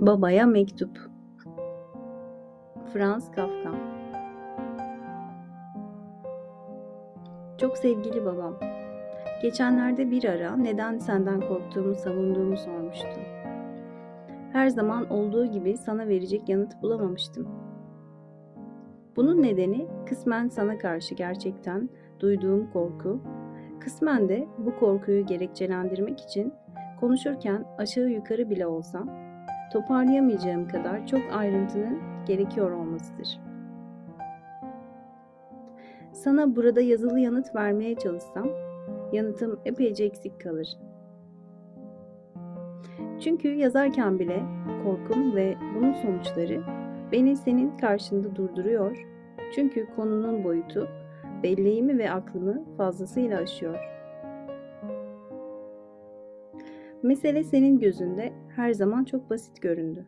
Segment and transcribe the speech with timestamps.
[0.00, 0.98] Babaya Mektup
[2.92, 3.70] Franz Kafka
[7.58, 8.54] Çok sevgili babam,
[9.42, 13.22] geçenlerde bir ara neden senden korktuğumu savunduğumu sormuştun.
[14.52, 17.48] Her zaman olduğu gibi sana verecek yanıt bulamamıştım.
[19.16, 21.88] Bunun nedeni kısmen sana karşı gerçekten
[22.20, 23.20] duyduğum korku,
[23.80, 26.52] kısmen de bu korkuyu gerekçelendirmek için
[27.00, 29.29] konuşurken aşağı yukarı bile olsa
[29.72, 33.40] toparlayamayacağım kadar çok ayrıntının gerekiyor olmasıdır.
[36.12, 38.48] Sana burada yazılı yanıt vermeye çalışsam
[39.12, 40.78] yanıtım epeyce eksik kalır.
[43.20, 44.42] Çünkü yazarken bile
[44.84, 46.62] korkum ve bunun sonuçları
[47.12, 49.06] beni senin karşında durduruyor.
[49.54, 50.88] Çünkü konunun boyutu
[51.42, 53.99] belleğimi ve aklımı fazlasıyla aşıyor.
[57.10, 60.06] Mesele senin gözünde her zaman çok basit göründü.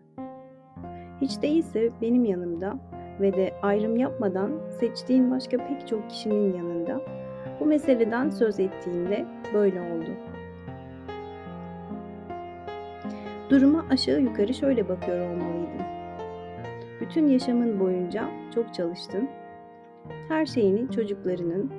[1.20, 2.78] Hiç değilse benim yanımda
[3.20, 4.50] ve de ayrım yapmadan
[4.80, 7.00] seçtiğin başka pek çok kişinin yanında
[7.60, 10.10] bu meseleden söz ettiğinde böyle oldu.
[13.50, 15.86] Duruma aşağı yukarı şöyle bakıyor olmalıydım.
[17.00, 19.28] Bütün yaşamın boyunca çok çalıştın.
[20.28, 21.70] Her şeyini çocuklarının,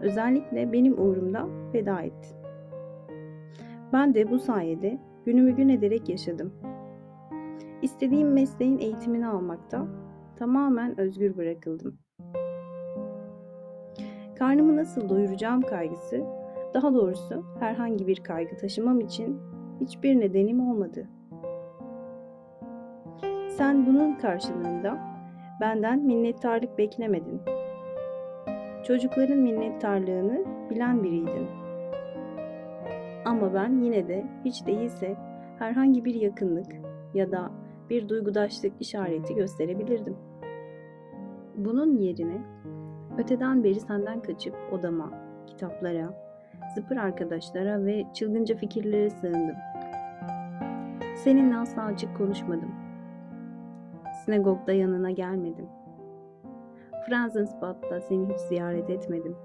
[0.00, 2.41] özellikle benim uğrumda feda ettin.
[3.92, 6.52] Ben de bu sayede günümü gün ederek yaşadım.
[7.82, 9.86] İstediğim mesleğin eğitimini almakta
[10.36, 11.98] tamamen özgür bırakıldım.
[14.38, 16.24] Karnımı nasıl doyuracağım kaygısı,
[16.74, 19.38] daha doğrusu herhangi bir kaygı taşımam için
[19.80, 21.08] hiçbir nedenim olmadı.
[23.48, 24.98] Sen bunun karşılığında
[25.60, 27.40] benden minnettarlık beklemedin.
[28.86, 31.61] Çocukların minnettarlığını bilen biriydin.
[33.24, 35.16] Ama ben yine de hiç değilse
[35.58, 36.72] herhangi bir yakınlık
[37.14, 37.50] ya da
[37.90, 40.16] bir duygudaşlık işareti gösterebilirdim.
[41.56, 42.42] Bunun yerine
[43.18, 45.10] öteden beri senden kaçıp odama,
[45.46, 46.14] kitaplara,
[46.74, 49.56] zıpır arkadaşlara ve çılgınca fikirlere sığındım.
[51.14, 52.74] Seninle asla açık konuşmadım.
[54.24, 55.66] Sinagogda yanına gelmedim.
[57.06, 59.36] Franzensbad'da seni hiç ziyaret etmedim.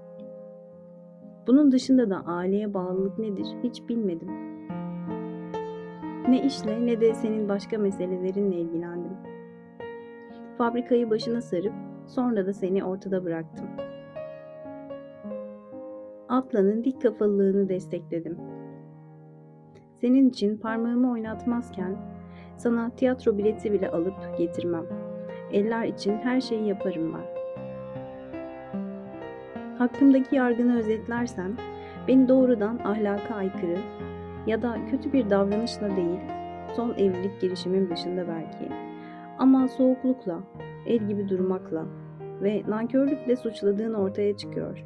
[1.48, 4.28] Bunun dışında da aileye bağlılık nedir hiç bilmedim.
[6.28, 9.16] Ne işle ne de senin başka meselelerinle ilgilendim.
[10.58, 11.72] Fabrikayı başına sarıp
[12.06, 13.66] sonra da seni ortada bıraktım.
[16.28, 18.38] Atlanın dik kafalılığını destekledim.
[20.00, 21.96] Senin için parmağımı oynatmazken
[22.56, 24.86] sana tiyatro bileti bile alıp getirmem.
[25.52, 27.37] Eller için her şeyi yaparım ben.
[29.78, 31.52] Hakkımdaki yargını özetlersen,
[32.08, 33.78] beni doğrudan ahlaka aykırı
[34.46, 36.20] ya da kötü bir davranışla değil,
[36.76, 38.72] son evlilik girişimim dışında belki,
[39.38, 40.40] ama soğuklukla,
[40.86, 41.86] el gibi durmakla
[42.42, 44.84] ve nankörlükle suçladığın ortaya çıkıyor.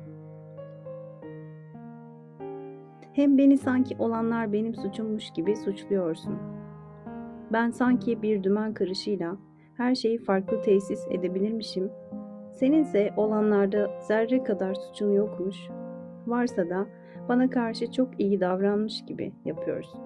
[3.12, 6.38] Hem beni sanki olanlar benim suçummuş gibi suçluyorsun.
[7.52, 9.36] Ben sanki bir dümen karışıyla
[9.76, 11.90] her şeyi farklı tesis edebilirmişim
[12.52, 15.56] Seninse olanlarda zerre kadar suçun yokmuş,
[16.26, 16.86] varsa da
[17.28, 20.00] bana karşı çok iyi davranmış gibi yapıyorsun.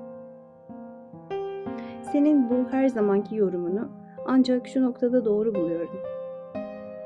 [2.12, 3.88] Senin bu her zamanki yorumunu
[4.26, 6.00] ancak şu noktada doğru buluyorum.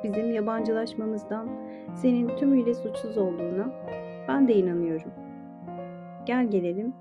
[0.04, 1.48] Bizim yabancılaşmamızdan
[1.94, 3.72] senin tümüyle suçsuz olduğuna
[4.28, 5.10] ben de inanıyorum.
[6.26, 6.92] Gel gelelim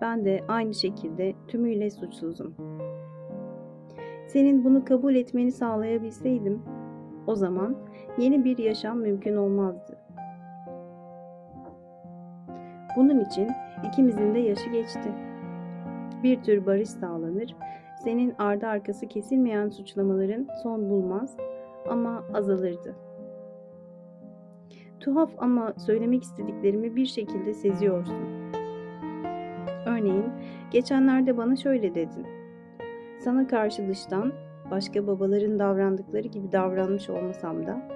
[0.00, 2.54] ben de aynı şekilde tümüyle suçsuzum.
[4.26, 6.62] Senin bunu kabul etmeni sağlayabilseydim
[7.26, 7.76] o zaman
[8.18, 9.96] yeni bir yaşam mümkün olmazdı.
[12.96, 13.50] Bunun için
[13.88, 15.12] ikimizin de yaşı geçti.
[16.22, 17.56] Bir tür barış sağlanır,
[18.04, 21.36] senin ardı arkası kesilmeyen suçlamaların son bulmaz
[21.90, 22.94] ama azalırdı.
[25.00, 28.14] Tuhaf ama söylemek istediklerimi bir şekilde seziyorsun.
[29.86, 30.24] Örneğin
[30.70, 32.26] geçenlerde bana şöyle dedin.
[33.18, 34.32] Sana karşı dıştan
[34.70, 37.88] başka babaların davrandıkları gibi davranmış olmasam da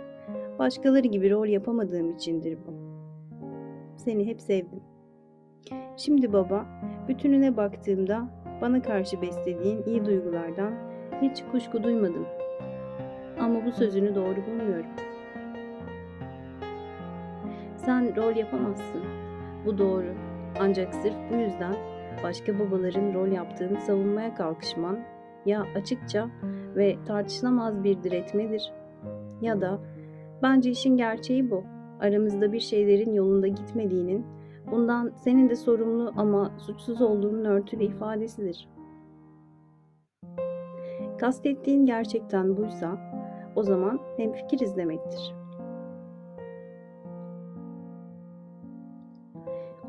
[0.59, 2.73] başkaları gibi rol yapamadığım içindir bu.
[3.97, 4.83] Seni hep sevdim.
[5.97, 6.67] Şimdi baba,
[7.09, 8.29] bütününe baktığımda
[8.61, 10.73] bana karşı beslediğin iyi duygulardan
[11.23, 12.27] hiç kuşku duymadım.
[13.41, 14.91] Ama bu sözünü doğru bulmuyorum.
[17.77, 19.03] Sen rol yapamazsın.
[19.67, 20.15] Bu doğru.
[20.61, 21.75] Ancak sırf bu yüzden
[22.23, 24.99] başka babaların rol yaptığını savunmaya kalkışman
[25.47, 26.31] ya açıkça
[26.77, 28.73] ve tartışılamaz bir diretmedir
[29.41, 29.79] ya da
[30.43, 31.65] bence işin gerçeği bu.
[32.01, 34.27] Aramızda bir şeylerin yolunda gitmediğinin,
[34.71, 38.69] bundan senin de sorumlu ama suçsuz olduğunun örtülü ifadesidir.
[41.19, 42.99] Kastettiğin gerçekten buysa
[43.57, 45.35] o zaman hemfikiriz demektir.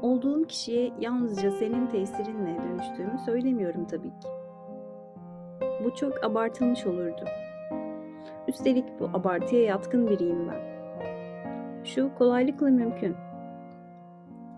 [0.01, 4.38] Olduğum kişiye yalnızca senin tesirinle dönüştüğümü söylemiyorum tabii ki.
[5.83, 7.25] Bu çok abartılmış olurdu.
[8.47, 10.69] Üstelik bu abartıya yatkın biriyim ben.
[11.83, 13.15] Şu kolaylıkla mümkün.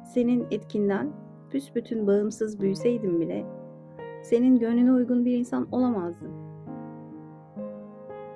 [0.04, 1.12] Senin etkinden
[1.54, 3.46] büsbütün bağımsız büyüseydim bile
[4.24, 6.32] senin gönlüne uygun bir insan olamazdım.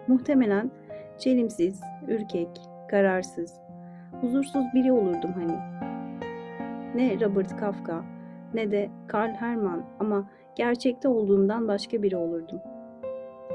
[0.07, 0.71] Muhtemelen
[1.17, 2.49] çelimsiz, ürkek,
[2.89, 3.53] kararsız,
[4.21, 5.57] huzursuz biri olurdum hani.
[6.95, 8.03] Ne Robert Kafka
[8.53, 12.59] ne de Karl Hermann ama gerçekte olduğumdan başka biri olurdum.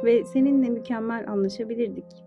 [0.04, 2.24] Ve seninle mükemmel anlaşabilirdik.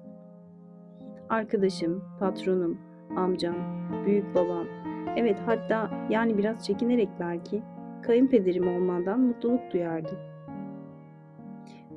[1.29, 2.77] Arkadaşım, patronum,
[3.17, 3.55] amcam,
[4.05, 4.67] büyük babam,
[5.17, 7.63] evet hatta yani biraz çekinerek belki
[8.01, 10.17] kayınpederim olmandan mutluluk duyardım.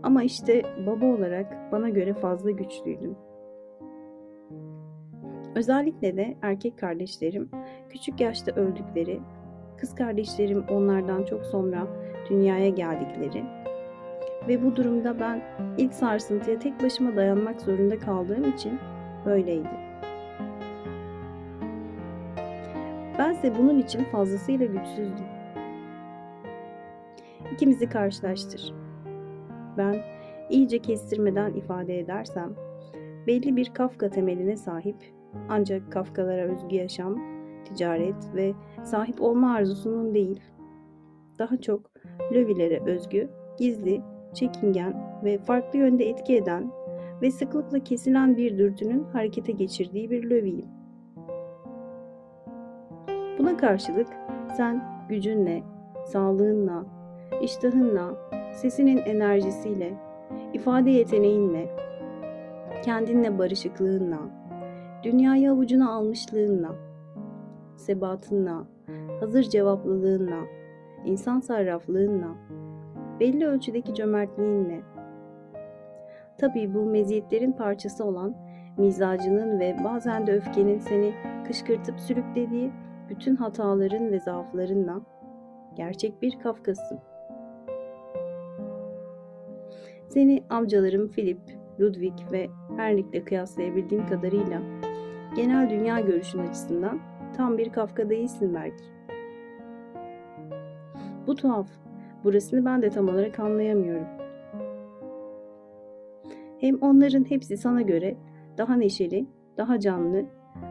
[0.02, 3.16] Ama işte baba olarak bana göre fazla güçlüydüm.
[5.54, 7.50] Özellikle de erkek kardeşlerim
[7.90, 9.20] küçük yaşta öldükleri,
[9.78, 11.86] kız kardeşlerim onlardan çok sonra
[12.30, 13.55] dünyaya geldikleri
[14.48, 15.42] ve bu durumda ben
[15.78, 18.78] ilk sarsıntıya tek başıma dayanmak zorunda kaldığım için
[19.26, 19.86] böyleydi.
[23.18, 25.26] Bense bunun için fazlasıyla güçsüzdüm.
[27.52, 28.74] İkimizi karşılaştır.
[29.78, 29.96] Ben
[30.50, 32.54] iyice kestirmeden ifade edersem,
[33.26, 34.96] belli bir Kafka temeline sahip
[35.48, 37.18] ancak Kafkalara özgü yaşam,
[37.64, 38.54] ticaret ve
[38.84, 40.40] sahip olma arzusunun değil,
[41.38, 41.90] daha çok
[42.32, 43.28] Lövilere özgü,
[43.58, 44.02] gizli,
[44.36, 46.70] çekingen ve farklı yönde etki eden
[47.22, 50.68] ve sıklıkla kesilen bir dürtünün harekete geçirdiği bir löviyim.
[53.38, 54.08] Buna karşılık
[54.56, 55.62] sen gücünle,
[56.06, 56.84] sağlığınla,
[57.42, 58.16] iştahınla,
[58.54, 59.94] sesinin enerjisiyle,
[60.52, 61.68] ifade yeteneğinle,
[62.84, 64.18] kendinle barışıklığınla,
[65.02, 66.74] dünyayı avucuna almışlığınla,
[67.76, 68.66] sebatınla,
[69.20, 70.40] hazır cevaplılığınla,
[71.04, 72.28] insan sarraflığınla,
[73.20, 74.80] belli ölçüdeki cömertliğinle,
[76.38, 78.34] tabii bu meziyetlerin parçası olan
[78.78, 81.14] mizacının ve bazen de öfkenin seni
[81.46, 82.70] kışkırtıp sürüklediği
[83.08, 85.00] bütün hataların ve zaaflarınla
[85.74, 86.98] gerçek bir Kafkasın.
[90.08, 91.40] Seni amcalarım Philip,
[91.80, 94.62] Ludwig ve Heinrich'le kıyaslayabildiğim kadarıyla
[95.36, 97.00] genel dünya görüşün açısından
[97.36, 98.84] tam bir Kafka değilsin belki.
[101.26, 101.85] Bu tuhaf.
[102.26, 104.06] Burasını ben de tam olarak anlayamıyorum.
[106.58, 108.16] Hem onların hepsi sana göre
[108.58, 109.26] daha neşeli,
[109.56, 110.24] daha canlı,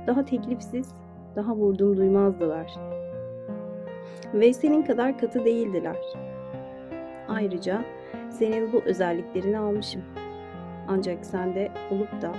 [0.08, 0.96] daha teklifsiz,
[1.36, 2.76] daha vurdum duymazdılar.
[4.34, 5.98] Ve senin kadar katı değildiler.
[7.28, 7.82] Ayrıca
[8.30, 10.02] senin bu özelliklerini almışım.
[10.88, 12.32] Ancak sende olup da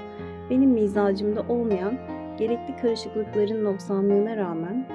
[0.51, 1.99] benim mizacımda olmayan
[2.39, 4.87] gerekli karışıklıkların noksanlığına rağmen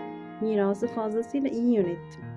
[0.42, 2.31] mirası fazlasıyla iyi yönettim.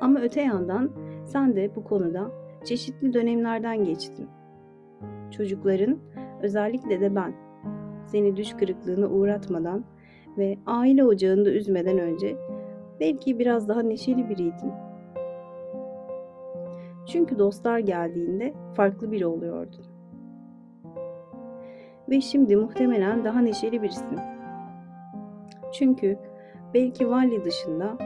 [0.00, 0.90] Ama öte yandan
[1.24, 2.30] sen de bu konuda
[2.64, 4.28] çeşitli dönemlerden geçtin.
[5.30, 5.98] Çocukların,
[6.42, 7.34] özellikle de ben,
[8.06, 9.84] seni düş kırıklığına uğratmadan
[10.38, 12.36] ve aile ocağında üzmeden önce
[13.00, 14.72] belki biraz daha neşeli biriydim.
[17.06, 19.84] Çünkü dostlar geldiğinde farklı biri oluyordun.
[22.10, 24.18] Ve şimdi muhtemelen daha neşeli birisin.
[25.72, 26.18] Çünkü
[26.74, 27.98] belki Vali dışında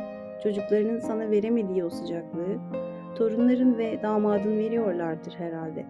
[0.45, 2.59] çocuklarının sana veremediği o sıcaklığı
[3.17, 5.87] torunların ve damadın veriyorlardır herhalde.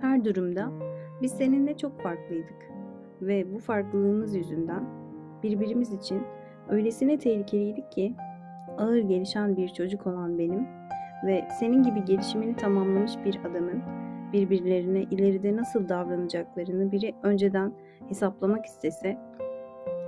[0.00, 0.70] Her durumda
[1.22, 2.70] biz seninle çok farklıydık
[3.22, 4.84] ve bu farklılığımız yüzünden
[5.42, 6.22] birbirimiz için
[6.68, 8.14] öylesine tehlikeliydik ki
[8.78, 10.66] ağır gelişen bir çocuk olan benim
[11.26, 13.82] ve senin gibi gelişimini tamamlamış bir adamın
[14.32, 17.72] birbirlerine ileride nasıl davranacaklarını biri önceden
[18.08, 19.18] hesaplamak istese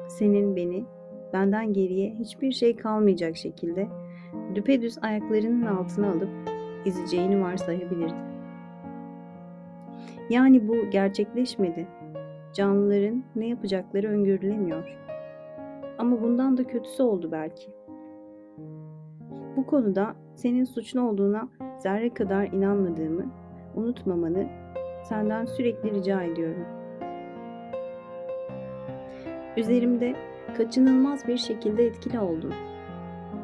[0.08, 0.84] senin beni
[1.32, 3.88] benden geriye hiçbir şey kalmayacak şekilde
[4.54, 6.28] düpedüz ayaklarının altına alıp
[6.86, 8.26] ezeceğini varsayabilirdi.
[10.30, 11.86] Yani bu gerçekleşmedi.
[12.52, 14.98] Canlıların ne yapacakları öngörülemiyor.
[15.98, 17.70] Ama bundan da kötüsü oldu belki.
[19.56, 21.48] Bu konuda senin suçlu olduğuna
[21.78, 23.32] zerre kadar inanmadığımı
[23.74, 24.46] unutmamanı
[25.02, 26.75] senden sürekli rica ediyorum.
[29.56, 30.16] Üzerimde
[30.56, 32.54] kaçınılmaz bir şekilde etkili oldun.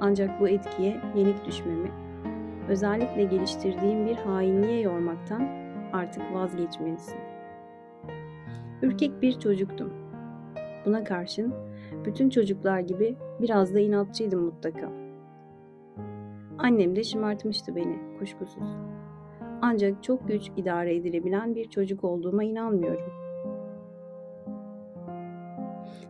[0.00, 1.90] Ancak bu etkiye yenik düşmemi,
[2.68, 5.48] özellikle geliştirdiğim bir hainliğe yormaktan
[5.92, 7.18] artık vazgeçmelisin.
[8.82, 9.92] Ürkek bir çocuktum.
[10.86, 11.54] Buna karşın
[12.04, 14.92] bütün çocuklar gibi biraz da inatçıydım mutlaka.
[16.58, 18.76] Annem de şımartmıştı beni kuşkusuz.
[19.62, 23.21] Ancak çok güç idare edilebilen bir çocuk olduğuma inanmıyorum.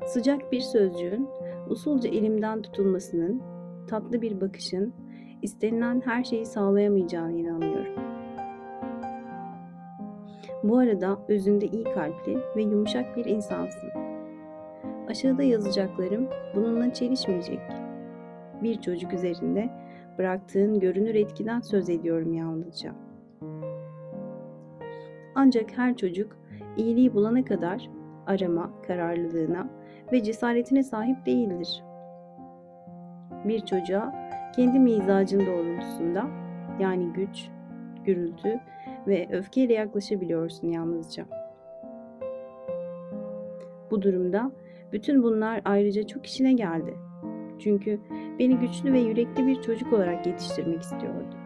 [0.07, 1.29] Sıcak bir sözcüğün
[1.69, 3.43] usulca elimden tutulmasının,
[3.87, 4.93] tatlı bir bakışın
[5.43, 7.95] istenilen her şeyi sağlayamayacağına inanıyorum.
[10.63, 13.91] Bu arada özünde iyi kalpli ve yumuşak bir insansın.
[15.09, 17.61] Aşağıda yazacaklarım bununla çelişmeyecek.
[18.63, 19.71] Bir çocuk üzerinde
[20.19, 22.95] bıraktığın görünür etkiden söz ediyorum yalnızca.
[25.35, 26.37] Ancak her çocuk
[26.77, 27.91] iyiliği bulana kadar
[28.27, 29.82] arama kararlılığına
[30.13, 31.85] ve cesaretine sahip değildir.
[33.45, 36.27] Bir çocuğa kendi mizacın doğrultusunda
[36.81, 37.49] yani güç,
[38.05, 38.61] gürültü
[39.07, 41.25] ve öfkeyle yaklaşabiliyorsun yalnızca.
[43.91, 44.53] Bu durumda
[44.93, 46.95] bütün bunlar ayrıca çok işine geldi.
[47.59, 48.01] Çünkü
[48.39, 51.37] beni güçlü ve yürekli bir çocuk olarak yetiştirmek istiyordu.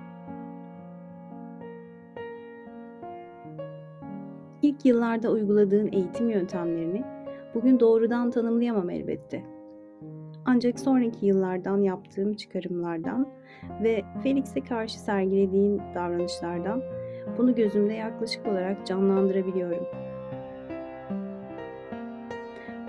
[4.62, 7.15] İlk yıllarda uyguladığın eğitim yöntemlerini
[7.56, 9.42] bugün doğrudan tanımlayamam elbette.
[10.44, 13.28] Ancak sonraki yıllardan yaptığım çıkarımlardan
[13.82, 16.82] ve Felix'e karşı sergilediğin davranışlardan
[17.38, 19.86] bunu gözümde yaklaşık olarak canlandırabiliyorum.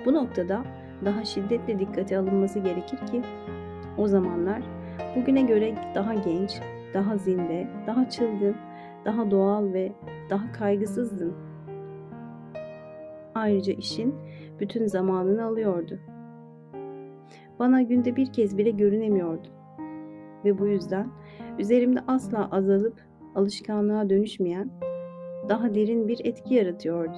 [0.05, 0.63] Bu noktada
[1.05, 3.21] daha şiddetle dikkate alınması gerekir ki
[3.97, 4.61] o zamanlar
[5.15, 6.61] bugüne göre daha genç,
[6.93, 8.55] daha zinde, daha çılgın,
[9.05, 9.91] daha doğal ve
[10.29, 11.33] daha kaygısızdın.
[13.35, 14.15] Ayrıca işin
[14.59, 15.99] bütün zamanını alıyordu.
[17.59, 19.47] Bana günde bir kez bile görünemiyordu.
[20.45, 21.07] Ve bu yüzden
[21.59, 23.01] üzerimde asla azalıp
[23.35, 24.71] alışkanlığa dönüşmeyen
[25.49, 27.17] daha derin bir etki yaratıyordu.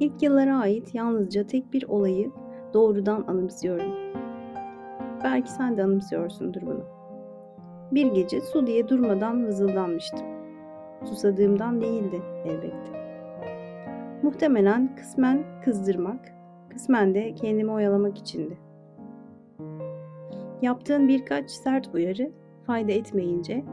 [0.00, 2.30] İlk yıllara ait yalnızca tek bir olayı
[2.74, 3.92] doğrudan anımsıyorum.
[5.24, 6.84] Belki sen de anımsıyorsundur bunu.
[7.92, 10.35] Bir gece su diye durmadan vızıldanmıştım.
[11.08, 13.06] Susadığımdan değildi elbette.
[14.22, 16.34] Muhtemelen kısmen kızdırmak,
[16.68, 18.58] kısmen de kendimi oyalamak içindi.
[20.62, 22.30] Yaptığın birkaç sert uyarı
[22.66, 23.64] fayda etmeyince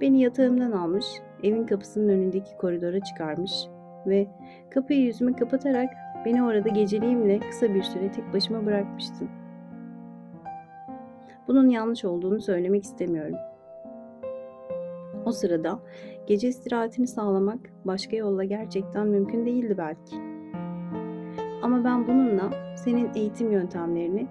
[0.00, 1.06] beni yatağımdan almış,
[1.42, 3.52] evin kapısının önündeki koridora çıkarmış
[4.06, 4.26] ve
[4.70, 5.90] kapıyı yüzüme kapatarak
[6.24, 9.28] beni orada geceliğimle kısa bir süre tek başıma bırakmıştın.
[11.48, 13.36] Bunun yanlış olduğunu söylemek istemiyorum.
[15.26, 15.78] O sırada
[16.26, 20.16] gece istirahatini sağlamak başka yolla gerçekten mümkün değildi belki.
[21.62, 24.26] Ama ben bununla senin eğitim yöntemlerini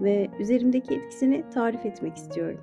[0.00, 2.60] ve üzerimdeki etkisini tarif etmek istiyorum.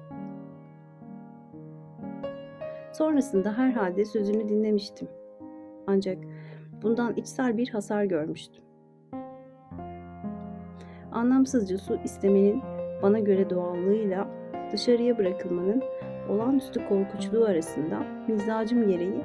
[2.93, 5.07] Sonrasında herhalde sözünü dinlemiştim.
[5.87, 6.17] Ancak
[6.81, 8.63] bundan içsel bir hasar görmüştüm.
[11.11, 12.61] Anlamsızca su istemenin
[13.01, 14.27] bana göre doğallığıyla
[14.71, 15.83] dışarıya bırakılmanın
[16.31, 19.21] olağanüstü korkuçluğu arasında mizacım gereği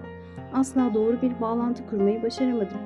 [0.53, 2.79] asla doğru bir bağlantı kurmayı başaramadım.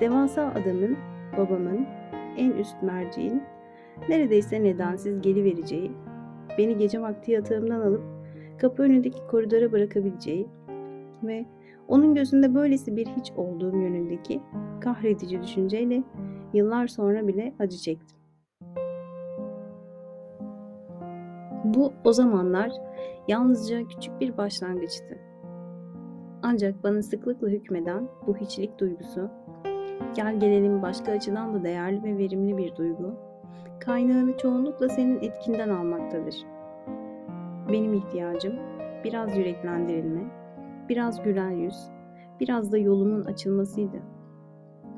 [0.00, 0.96] Devasa adamın,
[1.38, 1.86] babamın,
[2.36, 3.42] en üst merceğin
[4.08, 5.92] neredeyse nedensiz gelivereceği,
[6.58, 8.02] beni gece vakti yatağımdan alıp
[8.58, 10.46] kapı önündeki koridora bırakabileceği
[11.22, 11.44] ve
[11.88, 14.40] onun gözünde böylesi bir hiç olduğum yönündeki
[14.80, 16.02] kahredici düşünceyle
[16.52, 18.17] yıllar sonra bile acı çektim.
[21.74, 22.72] Bu o zamanlar
[23.28, 25.18] yalnızca küçük bir başlangıçtı.
[26.42, 29.28] Ancak bana sıklıkla hükmeden bu hiçlik duygusu,
[30.14, 33.14] gel gelelim başka açıdan da değerli ve verimli bir duygu,
[33.80, 36.34] kaynağını çoğunlukla senin etkinden almaktadır.
[37.72, 38.54] Benim ihtiyacım
[39.04, 40.20] biraz yüreklendirilme,
[40.88, 41.90] biraz gülen yüz,
[42.40, 43.96] biraz da yolumun açılmasıydı.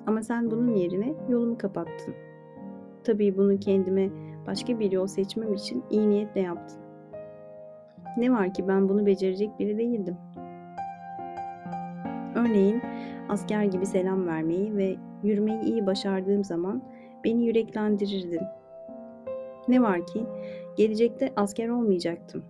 [0.06, 2.14] Ama sen bunun yerine yolumu kapattın.
[3.04, 4.10] Tabii bunu kendime
[4.46, 6.78] başka bir yol seçmem için iyi niyetle yaptın.
[8.16, 10.16] Ne var ki ben bunu becerecek biri değildim.
[12.34, 12.82] Örneğin
[13.28, 16.82] asker gibi selam vermeyi ve yürümeyi iyi başardığım zaman
[17.24, 18.42] beni yüreklendirirdin.
[19.68, 20.26] Ne var ki
[20.76, 22.44] gelecekte asker olmayacaktım.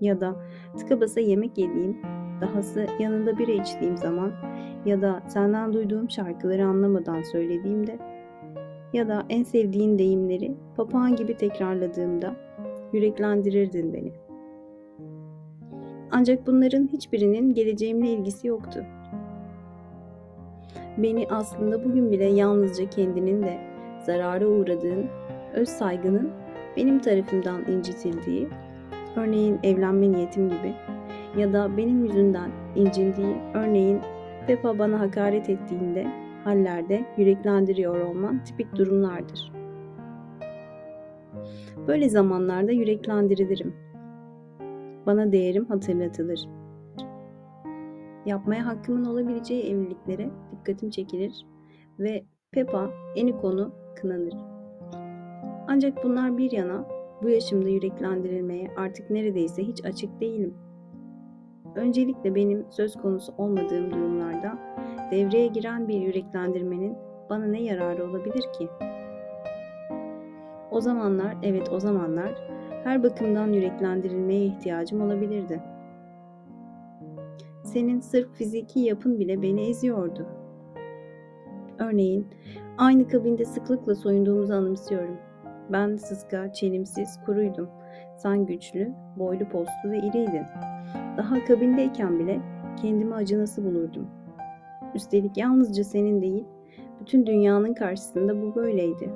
[0.00, 0.36] Ya da
[0.78, 1.96] tıka basa yemek yediğim,
[2.40, 4.32] dahası yanında bira içtiğim zaman
[4.86, 7.98] ya da senden duyduğum şarkıları anlamadan söylediğimde
[8.96, 12.36] ya da en sevdiğin deyimleri papağan gibi tekrarladığımda
[12.92, 14.12] yüreklendirirdin beni.
[16.10, 18.84] Ancak bunların hiçbirinin geleceğimle ilgisi yoktu.
[20.98, 23.58] Beni aslında bugün bile yalnızca kendinin de
[24.06, 25.06] zarara uğradığın,
[25.54, 26.30] öz saygının
[26.76, 28.48] benim tarafımdan incitildiği,
[29.16, 30.74] örneğin evlenme niyetim gibi
[31.38, 34.00] ya da benim yüzümden incindiği, örneğin
[34.46, 39.52] Peppa bana hakaret ettiğinde hallerde yüreklendiriyor olman tipik durumlardır.
[41.88, 43.74] Böyle zamanlarda yüreklendirilirim.
[45.06, 46.48] Bana değerim hatırlatılır.
[48.26, 51.46] Yapmaya hakkımın olabileceği evliliklere dikkatim çekilir
[51.98, 52.90] ve Peppa
[53.40, 54.34] konu kınanır.
[55.68, 56.84] Ancak bunlar bir yana
[57.22, 60.54] bu yaşımda yüreklendirilmeye artık neredeyse hiç açık değilim.
[61.74, 64.75] Öncelikle benim söz konusu olmadığım durumlarda
[65.10, 66.96] devreye giren bir yüreklendirmenin
[67.30, 68.68] bana ne yararı olabilir ki?
[70.70, 72.34] O zamanlar, evet o zamanlar
[72.84, 75.62] her bakımdan yüreklendirilmeye ihtiyacım olabilirdi.
[77.64, 80.26] Senin sırf fiziki yapın bile beni eziyordu.
[81.78, 82.26] Örneğin
[82.78, 85.16] aynı kabinde sıklıkla soyunduğumuzu anımsıyorum.
[85.72, 87.68] Ben sıska, çelimsiz, kuruydum.
[88.16, 90.44] Sen güçlü, boylu postlu ve iriydin.
[91.16, 92.40] Daha kabindeyken bile
[92.82, 94.08] kendimi acınası bulurdum.
[94.96, 96.44] Üstelik yalnızca senin değil,
[97.00, 99.10] bütün dünyanın karşısında bu böyleydi.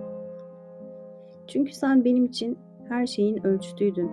[1.46, 2.58] Çünkü sen benim için
[2.88, 4.10] her şeyin ölçütüydün.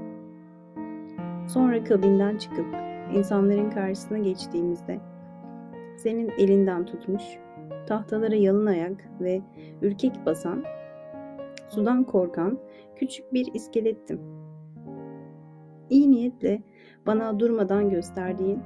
[1.48, 2.66] Sonra kabinden çıkıp
[3.14, 5.00] insanların karşısına geçtiğimizde
[5.98, 7.24] senin elinden tutmuş,
[7.88, 9.42] tahtalara yalın ayak ve
[9.82, 10.64] ürkek basan,
[11.68, 12.60] sudan korkan
[12.96, 14.20] küçük bir iskelettim.
[15.90, 16.62] İyi niyetle
[17.08, 18.60] bana durmadan gösterdiğin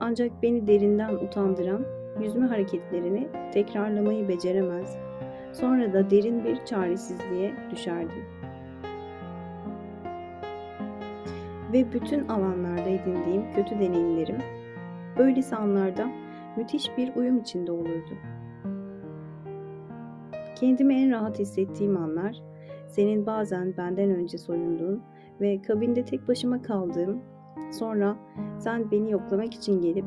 [0.00, 4.96] ancak beni derinden utandıran yüzme hareketlerini tekrarlamayı beceremez.
[5.52, 8.24] Sonra da derin bir çaresizliğe düşerdim.
[11.72, 14.38] Ve bütün alanlarda edindiğim kötü deneyimlerim
[15.18, 16.08] böylesi anlarda
[16.56, 18.14] müthiş bir uyum içinde olurdu.
[20.56, 22.42] Kendimi en rahat hissettiğim anlar,
[22.88, 25.02] senin bazen benden önce soyunduğun
[25.40, 27.22] ve kabinde tek başıma kaldığım,
[27.72, 28.16] sonra
[28.58, 30.04] sen beni yoklamak için gelip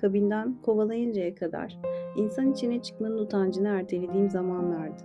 [0.00, 1.78] kabinden kovalayıncaya kadar
[2.16, 5.02] insan içine çıkmanın utancını ertelediğim zamanlardı.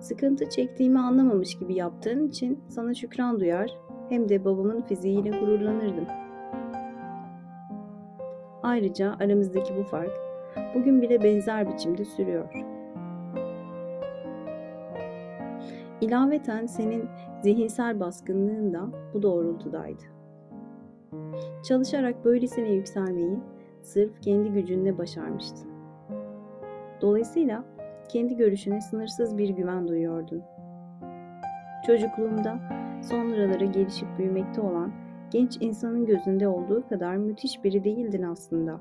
[0.00, 3.70] Sıkıntı çektiğimi anlamamış gibi yaptığın için sana şükran duyar
[4.08, 6.06] hem de babamın fiziğiyle gururlanırdım.
[8.62, 10.12] Ayrıca aramızdaki bu fark
[10.74, 12.52] bugün bile benzer biçimde sürüyor.
[16.00, 17.08] İlaveten senin
[17.42, 20.17] zihinsel baskınlığın da bu doğrultudaydı.
[21.68, 23.38] Çalışarak böylesine yükselmeyi
[23.82, 25.68] sırf kendi gücünle başarmıştın.
[27.00, 27.64] Dolayısıyla
[28.08, 30.42] kendi görüşüne sınırsız bir güven duyuyordun.
[31.86, 32.58] Çocukluğumda
[33.02, 34.92] sonralara gelişip büyümekte olan
[35.30, 38.80] genç insanın gözünde olduğu kadar müthiş biri değildin aslında.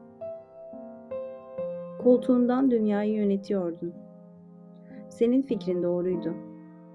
[2.03, 3.93] Koltuğundan dünyayı yönetiyordun.
[5.09, 6.33] Senin fikrin doğruydu.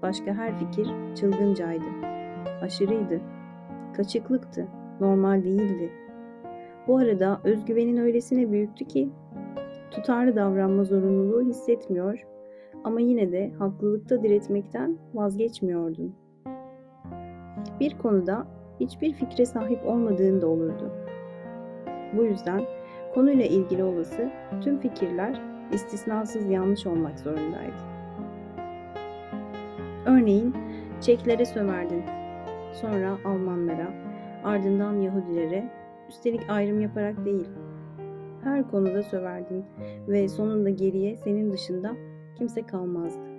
[0.01, 1.85] Başka her fikir çılgıncaydı.
[2.61, 3.21] Aşırıydı.
[3.93, 4.67] Kaçıklıktı.
[4.99, 5.91] Normal değildi.
[6.87, 9.09] Bu arada özgüvenin öylesine büyüktü ki
[9.91, 12.25] tutarlı davranma zorunluluğu hissetmiyor
[12.83, 16.15] ama yine de haklılıkta diretmekten vazgeçmiyordun.
[17.79, 18.47] Bir konuda
[18.79, 20.91] hiçbir fikre sahip olmadığın da olurdu.
[22.17, 22.61] Bu yüzden
[23.13, 24.29] konuyla ilgili olası
[24.61, 25.41] tüm fikirler
[25.73, 27.93] istisnasız yanlış olmak zorundaydı.
[30.05, 30.53] Örneğin
[31.01, 32.03] Çeklere söverdin,
[32.73, 33.87] sonra Almanlara,
[34.43, 35.71] ardından Yahudilere,
[36.09, 37.47] üstelik ayrım yaparak değil,
[38.43, 39.65] her konuda söverdin
[40.07, 41.91] ve sonunda geriye senin dışında
[42.37, 43.33] kimse kalmazdı.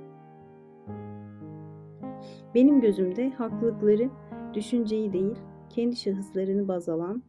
[2.54, 4.08] Benim gözümde haklılıkları
[4.54, 5.38] düşünceyi değil,
[5.68, 7.22] kendi şahıslarını baz alan,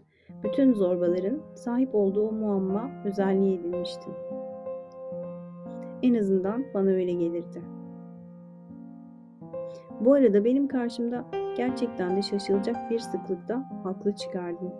[0.43, 4.13] bütün zorbaların sahip olduğu muamma özelliği edinmiştim.
[6.03, 7.74] En azından bana öyle gelirdi.
[9.99, 11.25] Bu arada benim karşımda
[11.57, 14.73] gerçekten de şaşılacak bir sıklıkta haklı çıkardın.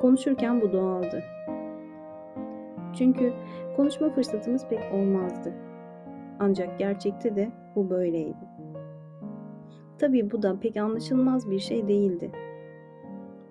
[0.00, 1.22] Konuşurken bu doğaldı.
[2.94, 3.32] Çünkü
[3.76, 5.52] konuşma fırsatımız pek olmazdı.
[6.38, 8.46] Ancak gerçekte de bu böyleydi.
[9.98, 12.30] Tabii bu da pek anlaşılmaz bir şey değildi.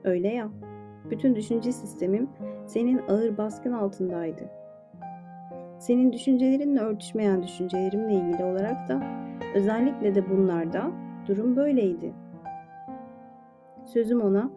[0.03, 0.49] Öyle ya,
[1.09, 2.29] bütün düşünce sistemim
[2.65, 4.49] senin ağır baskın altındaydı.
[5.79, 9.01] Senin düşüncelerinle örtüşmeyen düşüncelerimle ilgili olarak da
[9.55, 10.91] özellikle de bunlarda
[11.27, 12.13] durum böyleydi.
[13.85, 14.49] Sözüm ona,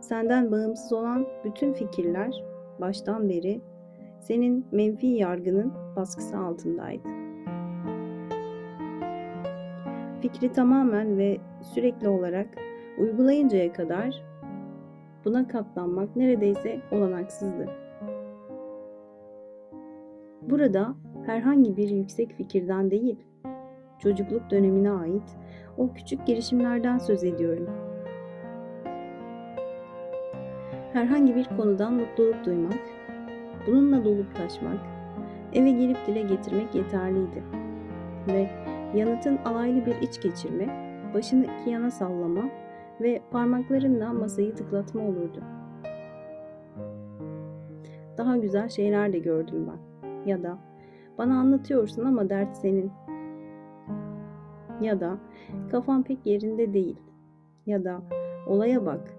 [0.00, 2.44] senden bağımsız olan bütün fikirler
[2.80, 3.60] baştan beri
[4.20, 7.08] senin menfi yargının baskısı altındaydı.
[10.20, 11.38] Fikri tamamen ve
[11.74, 12.46] sürekli olarak
[12.98, 14.22] uygulayıncaya kadar
[15.24, 17.87] buna katlanmak neredeyse olanaksızdı.
[20.50, 20.94] Burada
[21.26, 23.16] herhangi bir yüksek fikirden değil,
[23.98, 25.36] çocukluk dönemine ait
[25.76, 27.70] o küçük girişimlerden söz ediyorum.
[30.92, 32.78] Herhangi bir konudan mutluluk duymak,
[33.66, 34.78] bununla dolup taşmak,
[35.52, 37.42] eve gelip dile getirmek yeterliydi.
[38.28, 38.50] Ve
[38.94, 40.66] yanıtın alaylı bir iç geçirme,
[41.14, 42.44] başını iki yana sallama
[43.00, 45.42] ve parmaklarınla masayı tıklatma olurdu.
[48.18, 49.87] Daha güzel şeyler de gördüm ben.
[50.28, 50.58] Ya da
[51.18, 52.92] bana anlatıyorsun ama dert senin.
[54.80, 55.18] Ya da
[55.70, 57.00] kafan pek yerinde değil.
[57.66, 58.00] Ya da
[58.46, 59.14] olaya bak.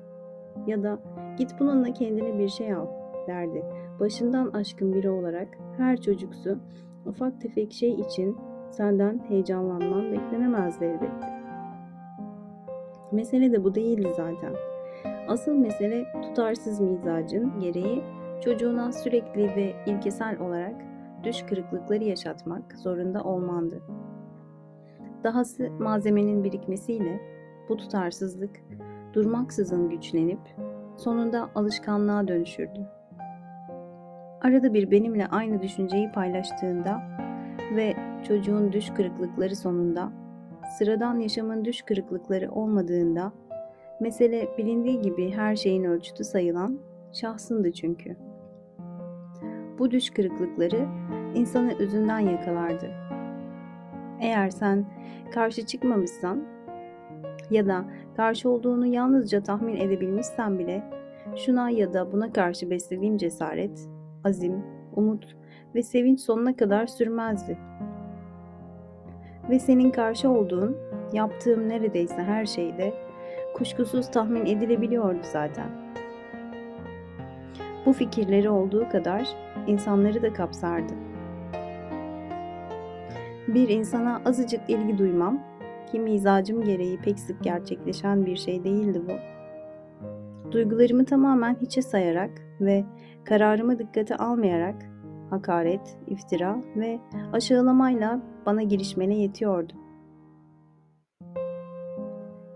[0.67, 0.99] Ya da
[1.37, 2.87] git bununla kendine bir şey al
[3.27, 3.63] derdi.
[3.99, 6.59] Başından aşkın biri olarak her çocuksu
[7.05, 8.37] ufak tefek şey için
[8.71, 11.27] senden heyecanlanman beklenemezdi elbette.
[13.11, 14.53] Mesele de bu değildi zaten.
[15.27, 18.03] Asıl mesele tutarsız mizacın gereği
[18.41, 20.88] çocuğuna sürekli ve ilkesel olarak
[21.23, 23.81] düş kırıklıkları yaşatmak zorunda olmandı.
[25.23, 27.21] Dahası malzemenin birikmesiyle
[27.69, 28.61] bu tutarsızlık
[29.13, 30.39] durmaksızın güçlenip
[30.97, 32.79] sonunda alışkanlığa dönüşürdü.
[34.41, 37.01] Arada bir benimle aynı düşünceyi paylaştığında
[37.75, 37.95] ve
[38.27, 40.11] çocuğun düş kırıklıkları sonunda
[40.77, 43.31] sıradan yaşamın düş kırıklıkları olmadığında
[43.99, 46.79] mesele bilindiği gibi her şeyin ölçütü sayılan
[47.13, 48.28] şahsındı çünkü.
[49.79, 50.87] Bu düş kırıklıkları
[51.35, 52.91] insanı özünden yakalardı.
[54.21, 54.85] Eğer sen
[55.33, 56.43] karşı çıkmamışsan
[57.51, 60.83] ya da karşı olduğunu yalnızca tahmin edebilmişsen bile
[61.35, 63.89] şuna ya da buna karşı beslediğim cesaret,
[64.23, 64.63] azim,
[64.95, 65.35] umut
[65.75, 67.57] ve sevinç sonuna kadar sürmezdi.
[69.49, 70.77] Ve senin karşı olduğun,
[71.13, 72.93] yaptığım neredeyse her şeyde
[73.53, 75.69] kuşkusuz tahmin edilebiliyordu zaten.
[77.85, 79.27] Bu fikirleri olduğu kadar
[79.67, 80.93] insanları da kapsardı.
[83.47, 85.43] Bir insana azıcık ilgi duymam
[85.91, 89.13] ki mizacım gereği pek sık gerçekleşen bir şey değildi bu.
[90.51, 92.85] Duygularımı tamamen hiçe sayarak ve
[93.25, 94.75] kararımı dikkate almayarak
[95.29, 96.99] hakaret, iftira ve
[97.33, 99.73] aşağılamayla bana girişmene yetiyordu.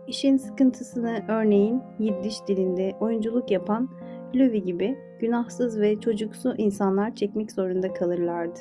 [0.07, 3.89] İşin sıkıntısını örneğin Yiddiş dilinde oyunculuk yapan
[4.35, 8.59] Lövi gibi günahsız ve çocuksu insanlar çekmek zorunda kalırlardı.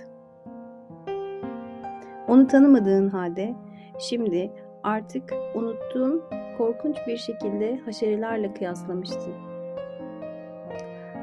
[2.29, 3.55] Onu tanımadığın halde
[3.99, 4.51] şimdi
[4.83, 6.23] artık unuttuğun
[6.59, 9.33] korkunç bir şekilde haşerelerle kıyaslamıştın.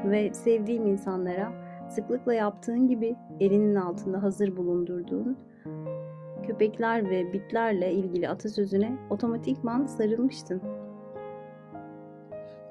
[0.04, 1.52] Ve sevdiğim insanlara
[1.88, 5.38] sıklıkla yaptığın gibi elinin altında hazır bulundurduğun
[6.46, 10.62] köpekler ve bitlerle ilgili atasözüne otomatikman sarılmıştın.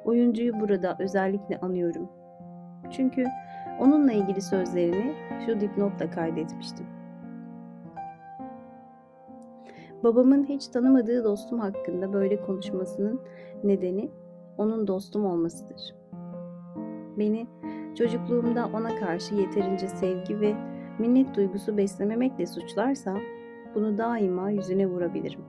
[0.05, 2.18] Oyuncuyu burada özellikle anıyorum.
[2.91, 3.25] Çünkü
[3.79, 5.13] onunla ilgili sözlerini
[5.45, 6.85] şu dipnotla kaydetmiştim.
[10.03, 13.21] Babamın hiç tanımadığı dostum hakkında böyle konuşmasının
[13.63, 14.11] nedeni
[14.57, 15.95] onun dostum olmasıdır.
[17.17, 17.47] Beni
[17.95, 20.55] çocukluğumda ona karşı yeterince sevgi ve
[20.99, 23.17] minnet duygusu beslememekle suçlarsa
[23.75, 25.41] bunu daima yüzüne vurabilirim.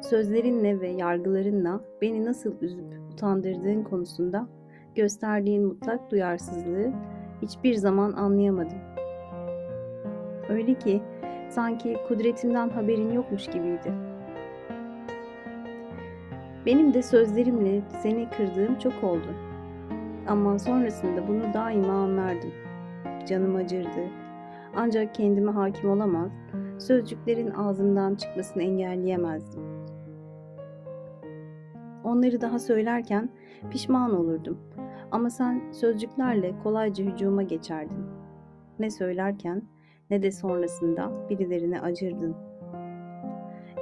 [0.00, 4.48] Sözlerinle ve yargılarınla beni nasıl üzüp utandırdığın konusunda
[4.94, 6.92] gösterdiğin mutlak duyarsızlığı
[7.42, 8.78] hiçbir zaman anlayamadım.
[10.48, 11.02] Öyle ki
[11.48, 13.92] sanki kudretimden haberin yokmuş gibiydi.
[16.66, 19.34] Benim de sözlerimle seni kırdığım çok oldu.
[20.28, 22.52] Ama sonrasında bunu daima anlardım.
[23.28, 24.08] Canım acırdı.
[24.76, 26.30] Ancak kendime hakim olamaz,
[26.78, 29.62] sözcüklerin ağzından çıkmasını engelleyemezdim.
[32.04, 33.30] Onları daha söylerken
[33.70, 34.58] pişman olurdum.
[35.10, 38.06] Ama sen sözcüklerle kolayca hücuma geçerdin.
[38.78, 39.62] Ne söylerken
[40.10, 42.36] ne de sonrasında birilerine acırdın.